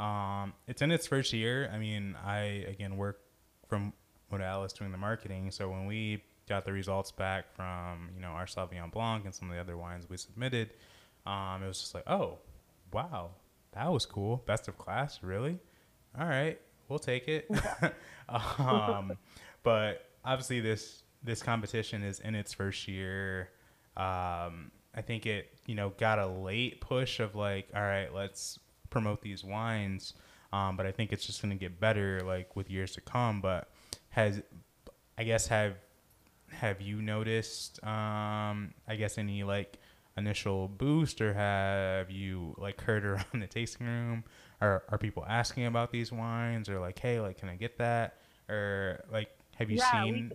um, 0.00 0.54
it's 0.66 0.80
in 0.80 0.90
its 0.90 1.06
first 1.06 1.32
year. 1.32 1.70
I 1.72 1.78
mean, 1.78 2.16
I 2.24 2.64
again 2.68 2.96
work 2.96 3.20
from 3.68 3.92
Alice 4.32 4.72
doing 4.72 4.92
the 4.92 4.98
marketing. 4.98 5.50
So 5.50 5.68
when 5.68 5.86
we 5.86 6.22
got 6.48 6.64
the 6.64 6.72
results 6.72 7.12
back 7.12 7.54
from 7.54 8.10
you 8.14 8.20
know 8.20 8.28
our 8.28 8.46
Sauvignon 8.46 8.90
Blanc 8.90 9.24
and 9.24 9.34
some 9.34 9.50
of 9.50 9.54
the 9.54 9.60
other 9.60 9.76
wines 9.76 10.08
we 10.08 10.16
submitted, 10.16 10.70
um, 11.26 11.62
it 11.62 11.68
was 11.68 11.80
just 11.80 11.94
like, 11.94 12.08
oh, 12.08 12.38
wow, 12.92 13.30
that 13.72 13.92
was 13.92 14.06
cool. 14.06 14.42
Best 14.46 14.68
of 14.68 14.78
class, 14.78 15.22
really? 15.22 15.58
All 16.18 16.26
right, 16.26 16.58
we'll 16.88 16.98
take 16.98 17.28
it. 17.28 17.50
um, 18.28 19.12
but 19.62 20.06
obviously, 20.24 20.60
this 20.60 21.02
this 21.22 21.42
competition 21.42 22.02
is 22.02 22.20
in 22.20 22.34
its 22.34 22.54
first 22.54 22.88
year. 22.88 23.50
Um, 23.96 24.70
I 24.94 25.02
think 25.02 25.26
it 25.26 25.58
you 25.66 25.74
know 25.74 25.90
got 25.90 26.18
a 26.18 26.26
late 26.26 26.80
push 26.80 27.20
of 27.20 27.34
like, 27.34 27.68
all 27.74 27.82
right, 27.82 28.14
let's 28.14 28.58
promote 28.90 29.22
these 29.22 29.44
wines. 29.44 30.14
Um, 30.52 30.76
but 30.76 30.84
I 30.86 30.92
think 30.92 31.12
it's 31.12 31.24
just 31.24 31.40
going 31.42 31.50
to 31.50 31.58
get 31.58 31.78
better 31.80 32.20
like 32.24 32.56
with 32.56 32.70
years 32.70 32.92
to 32.92 33.00
come. 33.00 33.40
But 33.40 33.68
has 34.10 34.42
I 35.16 35.24
guess 35.24 35.46
have 35.48 35.74
have 36.50 36.80
you 36.80 37.00
noticed 37.00 37.82
um, 37.84 38.74
I 38.88 38.96
guess 38.96 39.18
any 39.18 39.44
like 39.44 39.78
initial 40.16 40.66
boost 40.68 41.20
or 41.20 41.32
have 41.34 42.10
you 42.10 42.54
like 42.58 42.80
heard 42.80 43.04
around 43.06 43.40
the 43.40 43.46
tasting 43.46 43.86
room 43.86 44.24
are 44.60 44.82
are 44.88 44.98
people 44.98 45.24
asking 45.28 45.66
about 45.66 45.92
these 45.92 46.10
wines 46.12 46.68
or 46.68 46.80
like 46.80 46.98
hey 46.98 47.20
like 47.20 47.38
can 47.38 47.48
I 47.48 47.54
get 47.56 47.78
that 47.78 48.16
or 48.48 49.04
like 49.12 49.30
have 49.54 49.70
you 49.70 49.76
Yeah, 49.78 50.04
we- 50.04 50.10
seen 50.12 50.32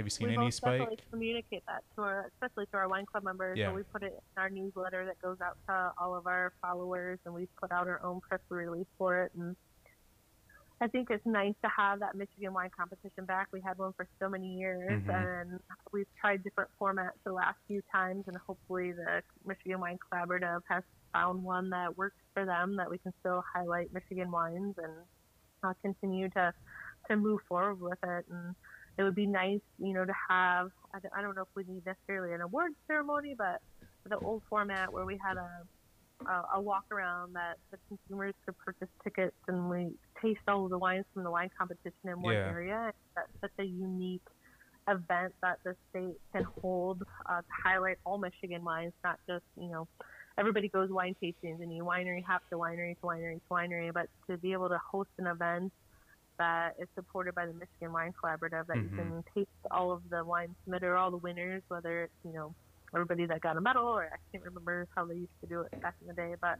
Have 0.00 0.06
you 0.06 0.10
seen 0.10 0.28
we 0.28 0.36
any 0.38 0.50
spike? 0.50 0.78
definitely 0.80 1.04
communicate 1.10 1.62
that 1.66 1.84
to 1.94 2.00
our, 2.02 2.30
especially 2.32 2.64
to 2.72 2.76
our 2.78 2.88
wine 2.88 3.04
club 3.04 3.22
members. 3.22 3.58
Yeah. 3.58 3.68
So 3.68 3.74
we 3.74 3.82
put 3.82 4.02
it 4.02 4.14
in 4.14 4.42
our 4.42 4.48
newsletter 4.48 5.04
that 5.04 5.20
goes 5.20 5.36
out 5.44 5.58
to 5.68 5.92
all 6.02 6.14
of 6.14 6.26
our 6.26 6.54
followers, 6.62 7.18
and 7.26 7.34
we 7.34 7.48
put 7.60 7.70
out 7.70 7.86
our 7.86 8.02
own 8.02 8.20
press 8.20 8.40
release 8.48 8.86
for 8.96 9.24
it. 9.24 9.32
And 9.34 9.54
I 10.80 10.86
think 10.86 11.10
it's 11.10 11.26
nice 11.26 11.52
to 11.62 11.68
have 11.76 12.00
that 12.00 12.14
Michigan 12.14 12.54
wine 12.54 12.70
competition 12.74 13.26
back. 13.26 13.48
We 13.52 13.60
had 13.60 13.76
one 13.76 13.92
for 13.92 14.08
so 14.18 14.30
many 14.30 14.54
years, 14.58 15.02
Mhm. 15.02 15.42
and 15.42 15.60
we've 15.92 16.08
tried 16.18 16.42
different 16.42 16.70
formats 16.80 17.22
the 17.24 17.32
last 17.34 17.58
few 17.66 17.82
times, 17.92 18.26
and 18.26 18.36
hopefully 18.38 18.92
the 18.92 19.22
Michigan 19.44 19.80
Wine 19.80 19.98
Collaborative 19.98 20.62
has 20.70 20.82
found 21.12 21.44
one 21.44 21.68
that 21.70 21.98
works 21.98 22.16
for 22.32 22.46
them 22.46 22.76
that 22.76 22.88
we 22.88 22.96
can 22.96 23.12
still 23.20 23.42
highlight 23.52 23.92
Michigan 23.92 24.30
wines 24.30 24.78
and 24.78 24.92
uh, 25.62 25.74
continue 25.82 26.30
to 26.30 26.54
to 27.08 27.16
move 27.16 27.40
forward 27.48 27.80
with 27.80 27.98
it. 28.04 28.26
And 28.30 28.54
it 29.00 29.04
would 29.04 29.14
be 29.14 29.26
nice, 29.26 29.60
you 29.78 29.94
know, 29.94 30.04
to 30.04 30.12
have. 30.28 30.68
I 30.92 31.22
don't, 31.22 31.34
know 31.34 31.42
if 31.42 31.48
we 31.56 31.64
need 31.64 31.82
necessarily 31.86 32.34
an 32.34 32.42
award 32.42 32.72
ceremony, 32.86 33.34
but 33.36 33.58
the 34.08 34.18
old 34.18 34.42
format 34.50 34.92
where 34.92 35.06
we 35.06 35.18
had 35.24 35.36
a 35.38 35.48
a, 36.28 36.58
a 36.58 36.60
walk 36.60 36.84
around 36.92 37.32
that 37.32 37.56
the 37.72 37.78
consumers 37.88 38.34
could 38.44 38.54
purchase 38.58 38.92
tickets 39.02 39.36
and 39.48 39.70
we 39.70 39.88
taste 40.20 40.40
all 40.48 40.66
of 40.66 40.70
the 40.70 40.76
wines 40.76 41.06
from 41.14 41.24
the 41.24 41.30
wine 41.30 41.48
competition 41.56 41.94
in 42.04 42.20
one 42.20 42.34
Yeah. 42.34 42.50
area. 42.50 42.92
That's 43.16 43.32
such 43.40 43.52
a 43.58 43.64
unique 43.64 44.20
event 44.86 45.32
that 45.40 45.58
the 45.64 45.74
state 45.88 46.16
can 46.34 46.44
hold 46.60 47.02
uh, 47.26 47.38
to 47.38 47.46
highlight 47.64 47.96
all 48.04 48.18
Michigan 48.18 48.62
wines, 48.64 48.92
not 49.02 49.18
just 49.26 49.44
you 49.56 49.70
know 49.70 49.88
everybody 50.38 50.68
goes 50.68 50.90
wine 50.90 51.14
tastings 51.22 51.62
and 51.62 51.74
you 51.74 51.84
winery 51.84 52.22
hop 52.22 52.42
to 52.50 52.58
winery 52.58 52.94
to 53.00 53.06
winery 53.06 53.36
to 53.36 53.50
winery, 53.50 53.90
but 53.94 54.06
to 54.28 54.36
be 54.36 54.52
able 54.52 54.68
to 54.68 54.78
host 54.90 55.10
an 55.18 55.26
event 55.26 55.72
that 56.40 56.74
is 56.78 56.88
supported 56.94 57.34
by 57.34 57.44
the 57.44 57.52
Michigan 57.52 57.92
Wine 57.92 58.14
Collaborative 58.20 58.66
that 58.66 58.76
Mhm. 58.76 58.84
you 58.84 58.96
can 58.96 59.24
taste 59.34 59.50
all 59.70 59.92
of 59.92 60.08
the 60.08 60.24
wines 60.24 60.56
submitted, 60.64 60.96
all 60.96 61.10
the 61.10 61.18
winners, 61.18 61.62
whether 61.68 62.04
it's 62.04 62.24
you 62.24 62.32
know 62.32 62.54
everybody 62.94 63.26
that 63.26 63.40
got 63.42 63.56
a 63.56 63.60
medal, 63.60 63.84
or 63.86 64.04
I 64.04 64.16
can't 64.32 64.42
remember 64.44 64.88
how 64.96 65.04
they 65.04 65.16
used 65.16 65.40
to 65.42 65.46
do 65.46 65.60
it 65.60 65.80
back 65.82 65.94
in 66.00 66.06
the 66.08 66.14
day, 66.14 66.34
but 66.40 66.58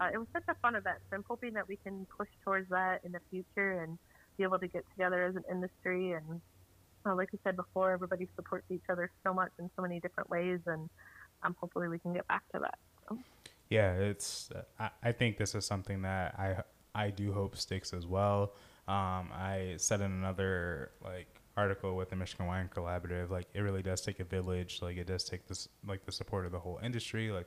uh, 0.00 0.10
it 0.12 0.18
was 0.18 0.26
such 0.32 0.42
a 0.48 0.54
fun 0.56 0.74
event. 0.74 0.98
So 1.08 1.16
I'm 1.16 1.24
hoping 1.28 1.52
that 1.54 1.68
we 1.68 1.76
can 1.76 2.06
push 2.18 2.28
towards 2.44 2.68
that 2.70 3.04
in 3.04 3.12
the 3.12 3.20
future 3.30 3.82
and 3.82 3.98
be 4.36 4.42
able 4.42 4.58
to 4.58 4.66
get 4.66 4.84
together 4.90 5.22
as 5.24 5.36
an 5.36 5.44
industry. 5.48 6.12
And 6.12 6.40
uh, 7.06 7.14
like 7.14 7.30
I 7.32 7.38
said 7.44 7.56
before, 7.56 7.92
everybody 7.92 8.28
supports 8.34 8.66
each 8.70 8.88
other 8.90 9.10
so 9.22 9.32
much 9.32 9.52
in 9.60 9.70
so 9.76 9.82
many 9.82 10.00
different 10.00 10.28
ways, 10.28 10.60
and 10.66 10.90
um, 11.44 11.54
hopefully 11.60 11.88
we 11.88 11.98
can 12.00 12.12
get 12.12 12.26
back 12.26 12.42
to 12.52 12.58
that. 12.58 12.78
So. 13.08 13.18
Yeah, 13.68 13.92
it's. 13.94 14.50
I, 14.78 14.90
I 15.04 15.12
think 15.12 15.38
this 15.38 15.54
is 15.54 15.64
something 15.64 16.02
that 16.02 16.34
I 16.36 16.62
I 16.94 17.10
do 17.10 17.32
hope 17.32 17.56
sticks 17.56 17.92
as 17.92 18.06
well. 18.06 18.52
Um, 18.90 19.30
I 19.32 19.74
said 19.76 20.00
in 20.00 20.10
another 20.10 20.90
like 21.04 21.28
article 21.56 21.94
with 21.94 22.10
the 22.10 22.16
Michigan 22.16 22.46
Wine 22.46 22.68
Collaborative, 22.74 23.30
like 23.30 23.46
it 23.54 23.60
really 23.60 23.84
does 23.84 24.00
take 24.00 24.18
a 24.18 24.24
village. 24.24 24.80
Like 24.82 24.96
it 24.96 25.06
does 25.06 25.22
take 25.22 25.46
this 25.46 25.68
like 25.86 26.04
the 26.04 26.10
support 26.10 26.44
of 26.44 26.50
the 26.50 26.58
whole 26.58 26.80
industry. 26.82 27.30
Like 27.30 27.46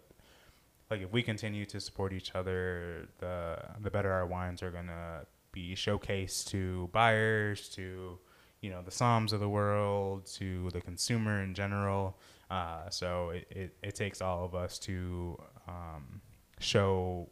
like 0.89 1.01
if 1.01 1.11
we 1.11 1.21
continue 1.21 1.65
to 1.65 1.81
support 1.81 2.13
each 2.13 2.33
other, 2.33 3.09
the 3.19 3.57
the 3.81 3.91
better 3.91 4.09
our 4.09 4.25
wines 4.25 4.63
are 4.63 4.71
gonna 4.71 5.25
be 5.51 5.75
showcased 5.75 6.47
to 6.51 6.89
buyers, 6.93 7.67
to 7.75 8.17
you 8.61 8.69
know 8.69 8.81
the 8.81 8.91
Somms 8.91 9.33
of 9.33 9.41
the 9.41 9.49
world, 9.49 10.25
to 10.35 10.69
the 10.69 10.79
consumer 10.79 11.43
in 11.43 11.53
general. 11.53 12.17
Uh, 12.49 12.89
so 12.89 13.31
it, 13.31 13.47
it, 13.49 13.75
it 13.83 13.95
takes 13.95 14.21
all 14.21 14.45
of 14.45 14.55
us 14.55 14.79
to 14.79 15.37
um, 15.67 16.21
show 16.59 17.29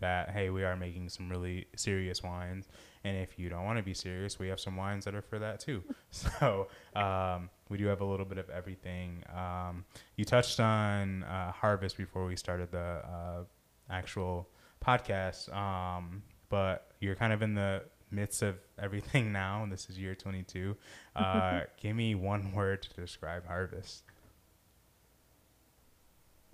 that 0.00 0.28
hey 0.32 0.50
we 0.50 0.64
are 0.64 0.76
making 0.76 1.08
some 1.08 1.30
really 1.30 1.64
serious 1.76 2.22
wines 2.22 2.68
and 3.04 3.16
if 3.16 3.38
you 3.38 3.48
don't 3.48 3.64
want 3.64 3.78
to 3.78 3.82
be 3.82 3.94
serious 3.94 4.38
we 4.38 4.48
have 4.48 4.58
some 4.58 4.76
wines 4.76 5.04
that 5.04 5.14
are 5.14 5.22
for 5.22 5.38
that 5.38 5.60
too 5.60 5.82
so 6.10 6.68
um, 6.96 7.48
we 7.68 7.78
do 7.78 7.86
have 7.86 8.00
a 8.00 8.04
little 8.04 8.26
bit 8.26 8.38
of 8.38 8.48
everything 8.50 9.22
um, 9.34 9.84
you 10.16 10.24
touched 10.24 10.58
on 10.60 11.22
uh, 11.24 11.52
harvest 11.52 11.96
before 11.96 12.26
we 12.26 12.36
started 12.36 12.70
the 12.70 12.78
uh, 12.78 13.44
actual 13.90 14.48
podcast 14.84 15.54
um, 15.54 16.22
but 16.48 16.92
you're 17.00 17.16
kind 17.16 17.32
of 17.32 17.42
in 17.42 17.54
the 17.54 17.82
midst 18.10 18.42
of 18.42 18.56
everything 18.78 19.32
now 19.32 19.62
and 19.62 19.72
this 19.72 19.88
is 19.88 19.98
year 19.98 20.14
22 20.14 20.76
uh, 21.16 21.60
give 21.80 21.94
me 21.94 22.14
one 22.14 22.52
word 22.52 22.82
to 22.82 23.00
describe 23.00 23.46
harvest 23.46 24.04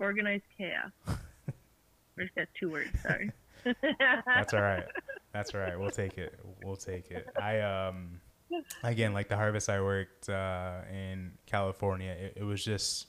Organized 0.00 0.44
chaos. 0.56 0.90
I 1.06 2.22
just 2.22 2.34
got 2.34 2.48
two 2.58 2.70
words. 2.70 2.88
Sorry. 3.02 3.30
That's 4.26 4.54
all 4.54 4.60
right. 4.62 4.84
That's 5.32 5.54
all 5.54 5.60
right. 5.60 5.78
We'll 5.78 5.90
take 5.90 6.18
it. 6.18 6.38
We'll 6.64 6.76
take 6.76 7.10
it. 7.10 7.28
I 7.40 7.60
um 7.60 8.20
again 8.82 9.12
like 9.12 9.28
the 9.28 9.36
harvest 9.36 9.68
I 9.68 9.80
worked 9.80 10.28
uh, 10.28 10.80
in 10.92 11.32
California. 11.46 12.10
It, 12.18 12.34
it 12.38 12.42
was 12.44 12.64
just 12.64 13.06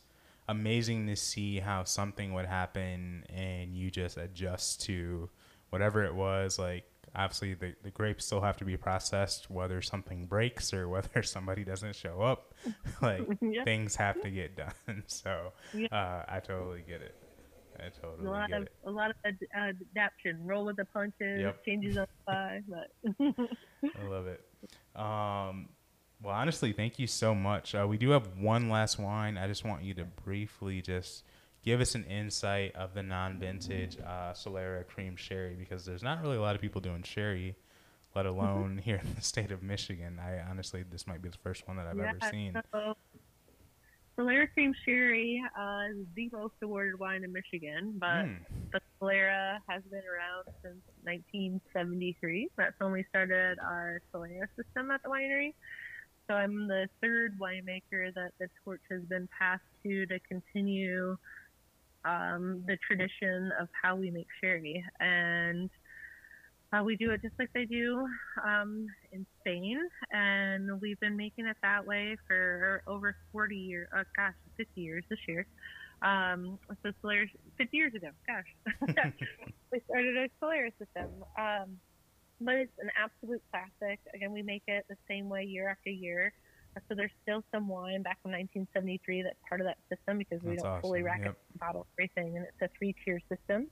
amazing 0.47 1.07
to 1.07 1.15
see 1.15 1.59
how 1.59 1.83
something 1.83 2.33
would 2.33 2.45
happen 2.45 3.23
and 3.29 3.75
you 3.75 3.89
just 3.89 4.17
adjust 4.17 4.81
to 4.83 5.29
whatever 5.69 6.03
it 6.03 6.13
was. 6.13 6.59
Like 6.59 6.83
obviously 7.15 7.55
the 7.55 7.73
the 7.83 7.89
grapes 7.89 8.25
still 8.25 8.41
have 8.41 8.57
to 8.57 8.65
be 8.65 8.77
processed, 8.77 9.49
whether 9.49 9.81
something 9.81 10.25
breaks 10.27 10.73
or 10.75 10.87
whether 10.89 11.23
somebody 11.23 11.63
doesn't 11.63 11.95
show 11.95 12.21
up. 12.21 12.53
like 13.01 13.27
Yeah. 13.41 13.63
things 13.63 13.95
have 13.95 14.21
to 14.21 14.29
get 14.29 14.55
done. 14.55 15.03
So 15.07 15.53
uh, 15.91 16.23
I 16.27 16.39
totally 16.43 16.83
get 16.87 17.01
it. 17.01 17.15
I 17.81 17.89
totally 17.89 18.27
a 18.27 18.31
lot 18.31 18.49
get 18.49 18.57
of 18.61 18.63
it. 18.67 18.71
a 18.85 18.91
lot 18.91 19.09
of 19.11 19.15
ad- 19.25 19.39
adaptation, 19.95 20.45
roll 20.45 20.65
with 20.65 20.75
the 20.77 20.85
punches, 20.85 21.41
Yep. 21.41 21.65
changes 21.65 21.97
on 21.97 22.07
the 22.25 22.25
fly. 22.25 22.61
But 23.81 23.91
I 23.99 24.07
love 24.07 24.27
it. 24.27 24.43
Um, 24.95 25.69
well, 26.21 26.35
honestly, 26.35 26.71
thank 26.73 26.99
you 26.99 27.07
so 27.07 27.33
much. 27.33 27.73
Uh, 27.73 27.85
we 27.89 27.97
do 27.97 28.11
have 28.11 28.37
one 28.37 28.69
last 28.69 28.99
wine. 28.99 29.37
I 29.37 29.47
just 29.47 29.65
want 29.65 29.83
you 29.83 29.93
to 29.95 30.05
briefly 30.05 30.81
just 30.81 31.23
give 31.63 31.81
us 31.81 31.95
an 31.95 32.03
insight 32.05 32.75
of 32.75 32.93
the 32.93 33.01
non-vintage 33.03 33.97
uh, 33.99 34.33
Solera 34.33 34.85
Cream 34.87 35.15
Sherry 35.15 35.55
because 35.57 35.85
there's 35.85 36.03
not 36.03 36.21
really 36.21 36.37
a 36.37 36.41
lot 36.41 36.55
of 36.55 36.61
people 36.61 36.81
doing 36.81 37.01
sherry, 37.03 37.55
let 38.15 38.25
alone 38.27 38.77
here 38.83 39.01
in 39.03 39.15
the 39.15 39.21
state 39.21 39.51
of 39.51 39.63
Michigan. 39.63 40.19
I 40.23 40.39
honestly, 40.47 40.83
this 40.89 41.07
might 41.07 41.21
be 41.23 41.29
the 41.29 41.37
first 41.39 41.67
one 41.67 41.77
that 41.77 41.87
I've 41.87 41.99
ever 41.99 42.17
seen. 42.29 42.53
So, 42.71 42.95
Solera 44.21 44.47
Cream 44.53 44.73
Sherry 44.85 45.43
uh, 45.59 45.91
is 45.91 46.05
the 46.15 46.29
most 46.31 46.53
awarded 46.61 46.99
wine 46.99 47.23
in 47.23 47.33
Michigan, 47.33 47.97
but 47.99 48.25
Mm, 48.25 48.45
the 48.71 48.79
Solera 49.01 49.57
has 49.67 49.81
been 49.89 50.03
around 50.05 50.45
since 50.61 50.81
1973. 51.03 52.49
That's 52.55 52.75
when 52.77 52.91
we 52.91 53.03
started 53.09 53.57
our 53.59 53.99
Solera 54.13 54.45
system 54.55 54.91
at 54.91 55.01
the 55.03 55.09
winery. 55.09 55.53
So 56.27 56.35
I'm 56.35 56.67
the 56.67 56.87
third 57.01 57.39
winemaker 57.39 58.13
that 58.13 58.31
the 58.39 58.47
torch 58.63 58.81
has 58.91 59.01
been 59.03 59.27
passed 59.37 59.63
to 59.83 60.05
to 60.05 60.19
continue 60.19 61.17
um, 62.05 62.63
the 62.67 62.77
tradition 62.85 63.51
of 63.59 63.69
how 63.81 63.95
we 63.95 64.11
make 64.11 64.27
sherry. 64.39 64.83
And 64.99 65.69
uh, 66.73 66.83
we 66.83 66.95
do 66.95 67.11
it 67.11 67.21
just 67.21 67.33
like 67.37 67.49
they 67.53 67.65
do 67.65 68.07
um, 68.45 68.87
in 69.11 69.25
Spain, 69.39 69.77
and 70.11 70.81
we've 70.81 70.99
been 70.99 71.17
making 71.17 71.45
it 71.45 71.57
that 71.61 71.85
way 71.85 72.15
for 72.27 72.81
over 72.87 73.15
40 73.31 73.55
years. 73.55 73.87
Oh, 73.95 74.03
gosh, 74.15 74.33
50 74.57 74.81
years 74.81 75.03
this 75.09 75.19
year. 75.27 75.45
Um, 76.01 76.57
so 76.81 76.91
Solera's, 77.01 77.29
50 77.57 77.77
years 77.77 77.93
ago. 77.93 78.07
Gosh, 78.25 78.85
we 79.71 79.81
started 79.89 80.17
a 80.17 80.29
Solera's 80.39 80.73
system. 80.79 81.09
Um, 81.37 81.77
but 82.39 82.55
it's 82.55 82.73
an 82.79 82.89
absolute 82.97 83.41
classic. 83.51 83.99
Again, 84.13 84.31
we 84.31 84.41
make 84.41 84.63
it 84.67 84.85
the 84.89 84.97
same 85.07 85.29
way 85.29 85.43
year 85.43 85.69
after 85.69 85.89
year. 85.89 86.33
Uh, 86.75 86.79
So 86.89 86.95
there's 86.95 87.11
still 87.21 87.43
some 87.51 87.67
wine 87.67 88.01
back 88.01 88.21
from 88.21 88.31
1973 88.31 89.23
that's 89.23 89.35
part 89.47 89.61
of 89.61 89.67
that 89.67 89.77
system 89.89 90.17
because 90.17 90.41
we 90.41 90.51
That's 90.51 90.63
don't 90.63 90.81
fully 90.81 91.03
rack 91.03 91.21
yep. 91.23 91.37
bottle 91.59 91.85
everything, 91.97 92.37
and 92.37 92.45
it's 92.45 92.61
a 92.61 92.69
three-tier 92.77 93.19
system. 93.29 93.67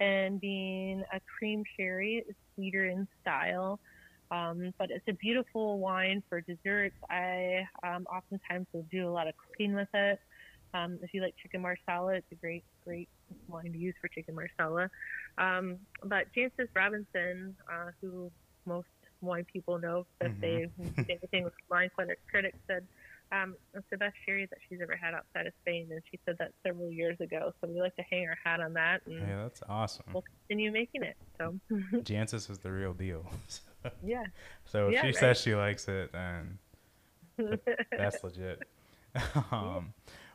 And 0.00 0.40
being 0.40 1.02
a 1.12 1.20
cream 1.38 1.62
sherry, 1.78 2.24
it's 2.26 2.38
sweeter 2.54 2.86
in 2.86 3.06
style, 3.20 3.78
um, 4.30 4.72
but 4.78 4.90
it's 4.90 5.06
a 5.08 5.12
beautiful 5.14 5.78
wine 5.78 6.22
for 6.28 6.40
desserts. 6.40 6.96
I 7.10 7.66
um, 7.86 8.04
oftentimes 8.12 8.66
will 8.72 8.86
do 8.90 9.08
a 9.08 9.12
lot 9.12 9.28
of 9.28 9.34
cooking 9.36 9.74
with 9.74 9.88
it. 9.94 10.18
Um, 10.74 10.98
if 11.02 11.10
you 11.14 11.22
like 11.22 11.34
chicken 11.40 11.62
marsala, 11.62 12.14
it's 12.14 12.26
a 12.32 12.36
great, 12.36 12.64
great 12.84 13.08
wine 13.48 13.72
to 13.72 13.78
use 13.78 13.94
for 14.00 14.08
chicken 14.08 14.34
marsala. 14.34 14.88
Um, 15.38 15.78
but 16.02 16.26
Jancis 16.36 16.68
Robinson, 16.74 17.56
uh, 17.72 17.90
who 18.00 18.32
most 18.66 18.88
wine 19.20 19.46
people 19.52 19.78
know, 19.78 20.06
that 20.20 20.32
Mhm. 20.32 20.40
they 20.40 20.66
anything 21.08 21.44
with 21.44 21.54
wine 21.70 21.90
critic- 21.94 22.18
critics, 22.28 22.58
said 22.66 22.86
um, 23.32 23.56
it's 23.74 23.86
the 23.90 23.96
best 23.96 24.14
sherry 24.26 24.46
that 24.50 24.58
she's 24.68 24.78
ever 24.82 24.96
had 24.96 25.14
outside 25.14 25.46
of 25.46 25.52
Spain, 25.62 25.88
and 25.90 26.00
she 26.10 26.18
said 26.24 26.36
that 26.38 26.52
several 26.66 26.90
years 26.90 27.18
ago. 27.20 27.52
So 27.60 27.68
we 27.68 27.80
like 27.80 27.96
to 27.96 28.04
hang 28.10 28.26
our 28.28 28.38
hat 28.44 28.60
on 28.60 28.74
that, 28.74 29.00
and 29.06 29.20
yeah, 29.20 29.42
that's 29.42 29.62
awesome. 29.68 30.04
we'll 30.12 30.24
continue 30.48 30.70
making 30.72 31.02
it. 31.02 31.16
So 31.38 31.58
Jancis 32.02 32.50
is 32.50 32.58
the 32.58 32.70
real 32.70 32.92
deal. 32.92 33.26
yeah, 34.04 34.24
so 34.64 34.88
if 34.88 34.94
Yeah, 34.94 35.00
she 35.00 35.06
right. 35.08 35.16
says 35.16 35.40
she 35.40 35.54
likes 35.54 35.88
it, 35.88 36.12
then 36.12 36.58
that's 37.96 38.22
legit. 38.22 38.62
um, 39.50 39.94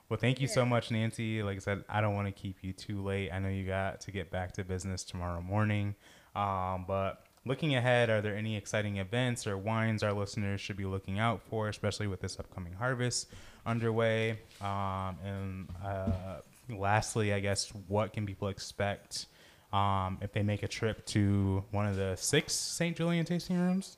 well, 0.09 0.19
thank 0.19 0.41
you 0.41 0.47
so 0.47 0.65
much, 0.65 0.89
Nancie. 0.89 1.43
Like 1.43 1.57
I 1.57 1.59
said, 1.59 1.83
I 1.87 2.01
don't 2.01 2.15
want 2.15 2.27
to 2.27 2.31
keep 2.31 2.57
you 2.63 2.73
too 2.73 3.01
late. 3.03 3.29
I 3.31 3.37
know 3.39 3.49
you 3.49 3.65
got 3.65 4.01
to 4.01 4.11
get 4.11 4.31
back 4.31 4.53
to 4.53 4.63
business 4.63 5.03
tomorrow 5.03 5.39
morning. 5.41 5.95
Um, 6.35 6.85
but 6.87 7.23
looking 7.49 7.73
ahead, 7.73 8.11
are 8.11 8.21
there 8.21 8.37
any 8.37 8.55
exciting 8.55 8.97
events 8.97 9.47
or 9.47 9.57
wines 9.57 10.03
our 10.03 10.13
listeners 10.13 10.61
should 10.61 10.77
be 10.77 10.85
looking 10.85 11.17
out 11.17 11.41
for, 11.49 11.67
especially 11.67 12.05
with 12.05 12.21
this 12.21 12.39
upcoming 12.39 12.73
harvest 12.73 13.27
underway? 13.65 14.39
Um, 14.61 15.17
and 15.25 15.67
uh, 15.83 16.41
lastly, 16.69 17.33
I 17.33 17.39
guess, 17.39 17.73
what 17.87 18.13
can 18.13 18.27
people 18.27 18.49
expect 18.49 19.25
um, 19.73 20.19
if 20.21 20.31
they 20.31 20.43
make 20.43 20.61
a 20.61 20.67
trip 20.67 21.03
to 21.07 21.63
one 21.71 21.87
of 21.87 21.95
the 21.95 22.15
six 22.15 22.53
St. 22.53 22.95
Julian 22.95 23.25
tasting 23.25 23.59
rooms? 23.59 23.97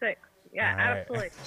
Six. 0.00 0.18
Yeah, 0.52 0.74
right. 0.74 0.96
absolutely. 0.98 1.30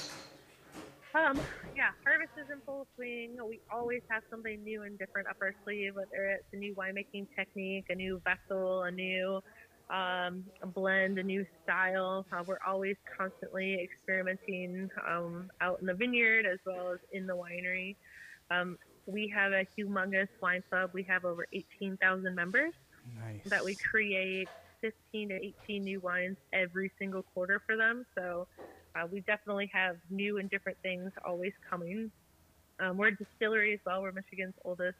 Um, 1.15 1.39
yeah, 1.77 1.91
harvest 2.03 2.33
is 2.35 2.51
in 2.51 2.59
full 2.65 2.87
swing. 2.97 3.37
We 3.47 3.61
always 3.71 4.01
have 4.09 4.23
something 4.29 4.61
new 4.65 4.83
and 4.83 4.99
different 4.99 5.29
up 5.29 5.37
our 5.39 5.55
sleeve, 5.63 5.95
whether 5.95 6.25
it's 6.25 6.43
a 6.51 6.57
new 6.57 6.75
winemaking 6.75 7.27
technique, 7.37 7.85
a 7.89 7.95
new 7.95 8.21
vessel, 8.25 8.83
a 8.83 8.91
new 8.91 9.41
um, 9.89 10.43
a 10.61 10.67
blend, 10.67 11.19
a 11.19 11.23
new 11.23 11.45
style. 11.63 12.25
Uh, 12.31 12.43
we're 12.45 12.59
always 12.65 12.95
constantly 13.17 13.77
experimenting 13.83 14.89
um, 15.07 15.49
out 15.61 15.79
in 15.79 15.85
the 15.87 15.93
vineyard 15.93 16.45
as 16.45 16.59
well 16.65 16.91
as 16.93 16.99
in 17.11 17.27
the 17.27 17.35
winery. 17.35 17.95
Um, 18.49 18.77
we 19.05 19.31
have 19.35 19.51
a 19.51 19.65
humongous 19.77 20.27
wine 20.41 20.63
club. 20.69 20.91
We 20.93 21.03
have 21.03 21.25
over 21.25 21.45
18,000 21.53 22.33
members 22.35 22.73
Nice. 23.19 23.41
that 23.49 23.63
we 23.63 23.75
create 23.91 24.49
15 24.81 25.29
to 25.29 25.35
18 25.35 25.83
new 25.83 25.99
wines 25.99 26.37
every 26.53 26.91
single 26.99 27.23
quarter 27.23 27.61
for 27.65 27.77
them. 27.77 28.05
So 28.17 28.47
uh, 28.95 29.07
we 29.11 29.21
definitely 29.21 29.69
have 29.73 29.97
new 30.09 30.37
and 30.37 30.49
different 30.49 30.77
things 30.81 31.11
always 31.25 31.53
coming. 31.69 32.11
Um, 32.79 32.97
we're 32.97 33.07
a 33.07 33.15
distillery 33.15 33.73
as 33.73 33.79
well. 33.85 34.01
We're 34.01 34.11
Michigan's 34.11 34.55
oldest 34.63 34.97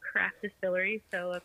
craft 0.00 0.36
distillery. 0.42 1.02
So 1.12 1.32
if 1.32 1.42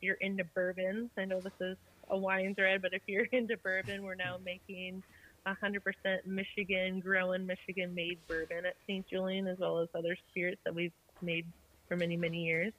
you're 0.00 0.18
into 0.20 0.44
bourbons, 0.54 1.10
I 1.16 1.24
know 1.24 1.40
this 1.40 1.52
is 1.60 1.76
a 2.12 2.16
wine 2.18 2.54
thread, 2.54 2.82
but 2.82 2.92
if 2.92 3.02
you're 3.08 3.26
into 3.32 3.56
bourbon, 3.64 4.02
we're 4.02 4.14
now 4.14 4.36
making 4.44 5.02
100% 5.48 5.80
Michigan 6.26 7.00
grown, 7.00 7.46
Michigan 7.46 7.94
made 7.94 8.18
bourbon 8.28 8.64
at 8.66 8.74
St. 8.88 9.04
Julian, 9.08 9.48
as 9.48 9.58
well 9.58 9.80
as 9.80 9.88
other 9.96 10.16
spirits 10.30 10.60
that 10.64 10.74
we've 10.74 10.92
made 11.20 11.46
for 11.88 11.96
many, 11.96 12.16
many 12.16 12.44
years. 12.44 12.72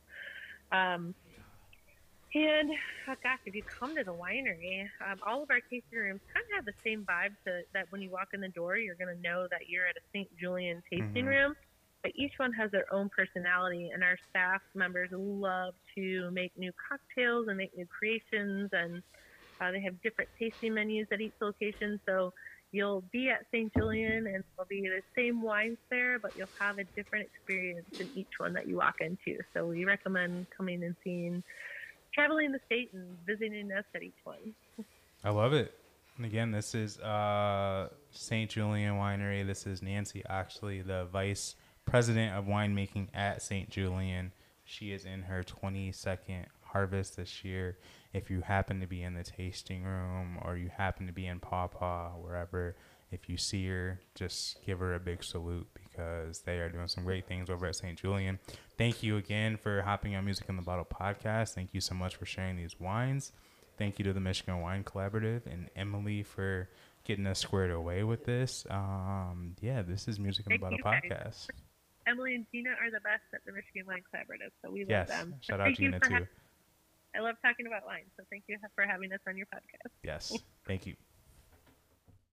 Um, 0.71 1.13
and 2.35 2.71
oh 3.09 3.15
gosh, 3.21 3.37
if 3.45 3.53
you 3.53 3.61
come 3.79 3.95
to 3.95 4.03
the 4.03 4.13
winery, 4.13 4.81
um, 5.05 5.19
all 5.27 5.43
of 5.43 5.49
our 5.51 5.59
tasting 5.69 5.99
rooms 5.99 6.21
kind 6.33 6.43
of 6.49 6.55
have 6.55 6.65
the 6.65 6.73
same 6.85 7.05
vibe 7.05 7.35
to 7.45 7.61
that 7.73 7.85
when 7.91 8.01
you 8.01 8.09
walk 8.09 8.29
in 8.33 8.41
the 8.41 8.49
door, 8.49 8.75
you're 8.77 8.95
going 8.95 9.13
to 9.15 9.21
know 9.21 9.45
that 9.51 9.69
you're 9.69 9.85
at 9.85 9.97
a 9.97 10.01
St. 10.15 10.27
Julian 10.39 10.81
tasting 10.91 11.25
Mhm. 11.25 11.27
room. 11.27 11.53
But 12.03 12.11
each 12.15 12.33
one 12.37 12.51
has 12.53 12.69
their 12.69 12.85
own 12.93 13.09
personality, 13.09 13.89
and 13.93 14.03
our 14.03 14.17
staff 14.29 14.61
members 14.75 15.09
love 15.13 15.73
to 15.95 16.29
make 16.31 16.51
new 16.57 16.73
cocktails 16.89 17.47
and 17.47 17.57
make 17.57 17.75
new 17.77 17.87
creations, 17.87 18.69
and 18.73 19.01
uh, 19.61 19.71
they 19.71 19.81
have 19.81 20.01
different 20.03 20.29
tasting 20.37 20.73
menus 20.73 21.07
at 21.13 21.21
each 21.21 21.33
location. 21.39 22.01
So 22.05 22.33
you'll 22.73 23.05
be 23.13 23.29
at 23.29 23.45
St. 23.51 23.73
Julian, 23.73 24.27
and 24.27 24.43
there'll 24.55 24.67
be 24.67 24.81
the 24.81 25.01
same 25.15 25.41
wines 25.41 25.77
there, 25.89 26.19
but 26.19 26.35
you'll 26.35 26.49
have 26.59 26.77
a 26.77 26.83
different 26.83 27.25
experience 27.33 27.87
in 27.97 28.09
each 28.15 28.37
one 28.37 28.51
that 28.53 28.67
you 28.67 28.75
walk 28.77 28.99
into. 28.99 29.39
So 29.53 29.65
we 29.65 29.85
recommend 29.85 30.47
coming 30.55 30.83
and 30.83 30.97
seeing 31.05 31.41
traveling 32.13 32.51
the 32.51 32.59
state 32.65 32.91
and 32.93 33.17
visiting 33.25 33.71
us 33.71 33.85
at 33.95 34.03
each 34.03 34.11
one. 34.25 34.53
I 35.23 35.29
love 35.29 35.53
it. 35.53 35.73
And 36.17 36.25
again, 36.25 36.51
this 36.51 36.75
is 36.75 36.99
uh, 36.99 37.87
St. 38.11 38.49
Julian 38.49 38.95
Winery. 38.95 39.45
This 39.45 39.65
is 39.65 39.81
Nancie, 39.81 40.21
actually, 40.29 40.81
the 40.81 41.05
vice 41.05 41.55
president 41.85 42.35
of 42.35 42.45
winemaking 42.45 43.07
at 43.13 43.41
St. 43.41 43.69
Julian. 43.69 44.31
She 44.65 44.91
is 44.91 45.05
in 45.05 45.23
her 45.23 45.43
22nd 45.43 46.45
harvest 46.63 47.17
this 47.17 47.43
year. 47.43 47.77
If 48.13 48.29
you 48.29 48.41
happen 48.41 48.79
to 48.81 48.87
be 48.87 49.03
in 49.03 49.13
the 49.13 49.23
tasting 49.23 49.83
room 49.83 50.39
or 50.43 50.57
you 50.57 50.69
happen 50.69 51.07
to 51.07 51.13
be 51.13 51.27
in 51.27 51.39
Paw 51.39 51.67
Paw, 51.67 52.09
wherever, 52.11 52.75
if 53.11 53.29
you 53.29 53.37
see 53.37 53.67
her, 53.67 53.99
just 54.15 54.63
give 54.65 54.79
her 54.79 54.95
a 54.95 54.99
big 54.99 55.23
salute 55.23 55.67
because 55.73 56.41
they 56.41 56.59
are 56.59 56.69
doing 56.69 56.87
some 56.87 57.03
great 57.03 57.27
things 57.27 57.49
over 57.49 57.65
at 57.65 57.75
St. 57.75 57.97
Julian. 57.97 58.39
Thank 58.77 59.03
you 59.03 59.17
again 59.17 59.57
for 59.57 59.81
hopping 59.81 60.15
on 60.15 60.25
Music 60.25 60.47
in 60.49 60.55
the 60.55 60.61
Bottle 60.61 60.85
podcast. 60.85 61.53
Thank 61.53 61.73
you 61.73 61.81
so 61.81 61.95
much 61.95 62.15
for 62.15 62.25
sharing 62.25 62.55
these 62.55 62.79
wines. 62.79 63.31
Thank 63.77 63.99
you 63.99 64.05
to 64.05 64.13
the 64.13 64.19
Michigan 64.19 64.61
Wine 64.61 64.83
Collaborative 64.83 65.45
and 65.45 65.69
Emily 65.75 66.23
for 66.23 66.69
getting 67.05 67.27
us 67.27 67.39
squared 67.39 67.71
away 67.71 68.03
with 68.03 68.25
this. 68.25 68.65
Um, 68.69 69.55
yeah, 69.61 69.81
this 69.81 70.07
is 70.07 70.19
Music 70.19 70.45
in 70.47 70.53
the 70.53 70.59
Bottle 70.59 70.79
podcast. 70.79 71.47
Emily 72.07 72.35
and 72.35 72.45
Gina 72.51 72.71
are 72.71 72.91
the 72.91 72.99
best 73.01 73.23
at 73.33 73.41
the 73.45 73.51
Michigan 73.53 73.85
Wine 73.87 74.03
Collaborative, 74.13 74.51
so 74.63 74.71
we 74.71 74.85
Yes, 74.87 75.09
love 75.09 75.19
them. 75.29 75.35
shout 75.41 75.59
out 75.59 75.65
Thank 75.67 75.79
you 75.79 75.85
Gina 75.87 75.99
for 75.99 76.07
too. 76.09 76.15
ha- 76.15 76.31
I 77.15 77.19
love 77.19 77.35
talking 77.45 77.67
about 77.67 77.85
wine, 77.85 78.05
so 78.17 78.23
thank 78.29 78.43
you 78.47 78.57
for 78.75 78.85
having 78.85 79.13
us 79.13 79.19
on 79.27 79.37
your 79.37 79.47
podcast. 79.47 79.91
Yes, 80.03 80.43
thank 80.65 80.85
you. 80.87 80.95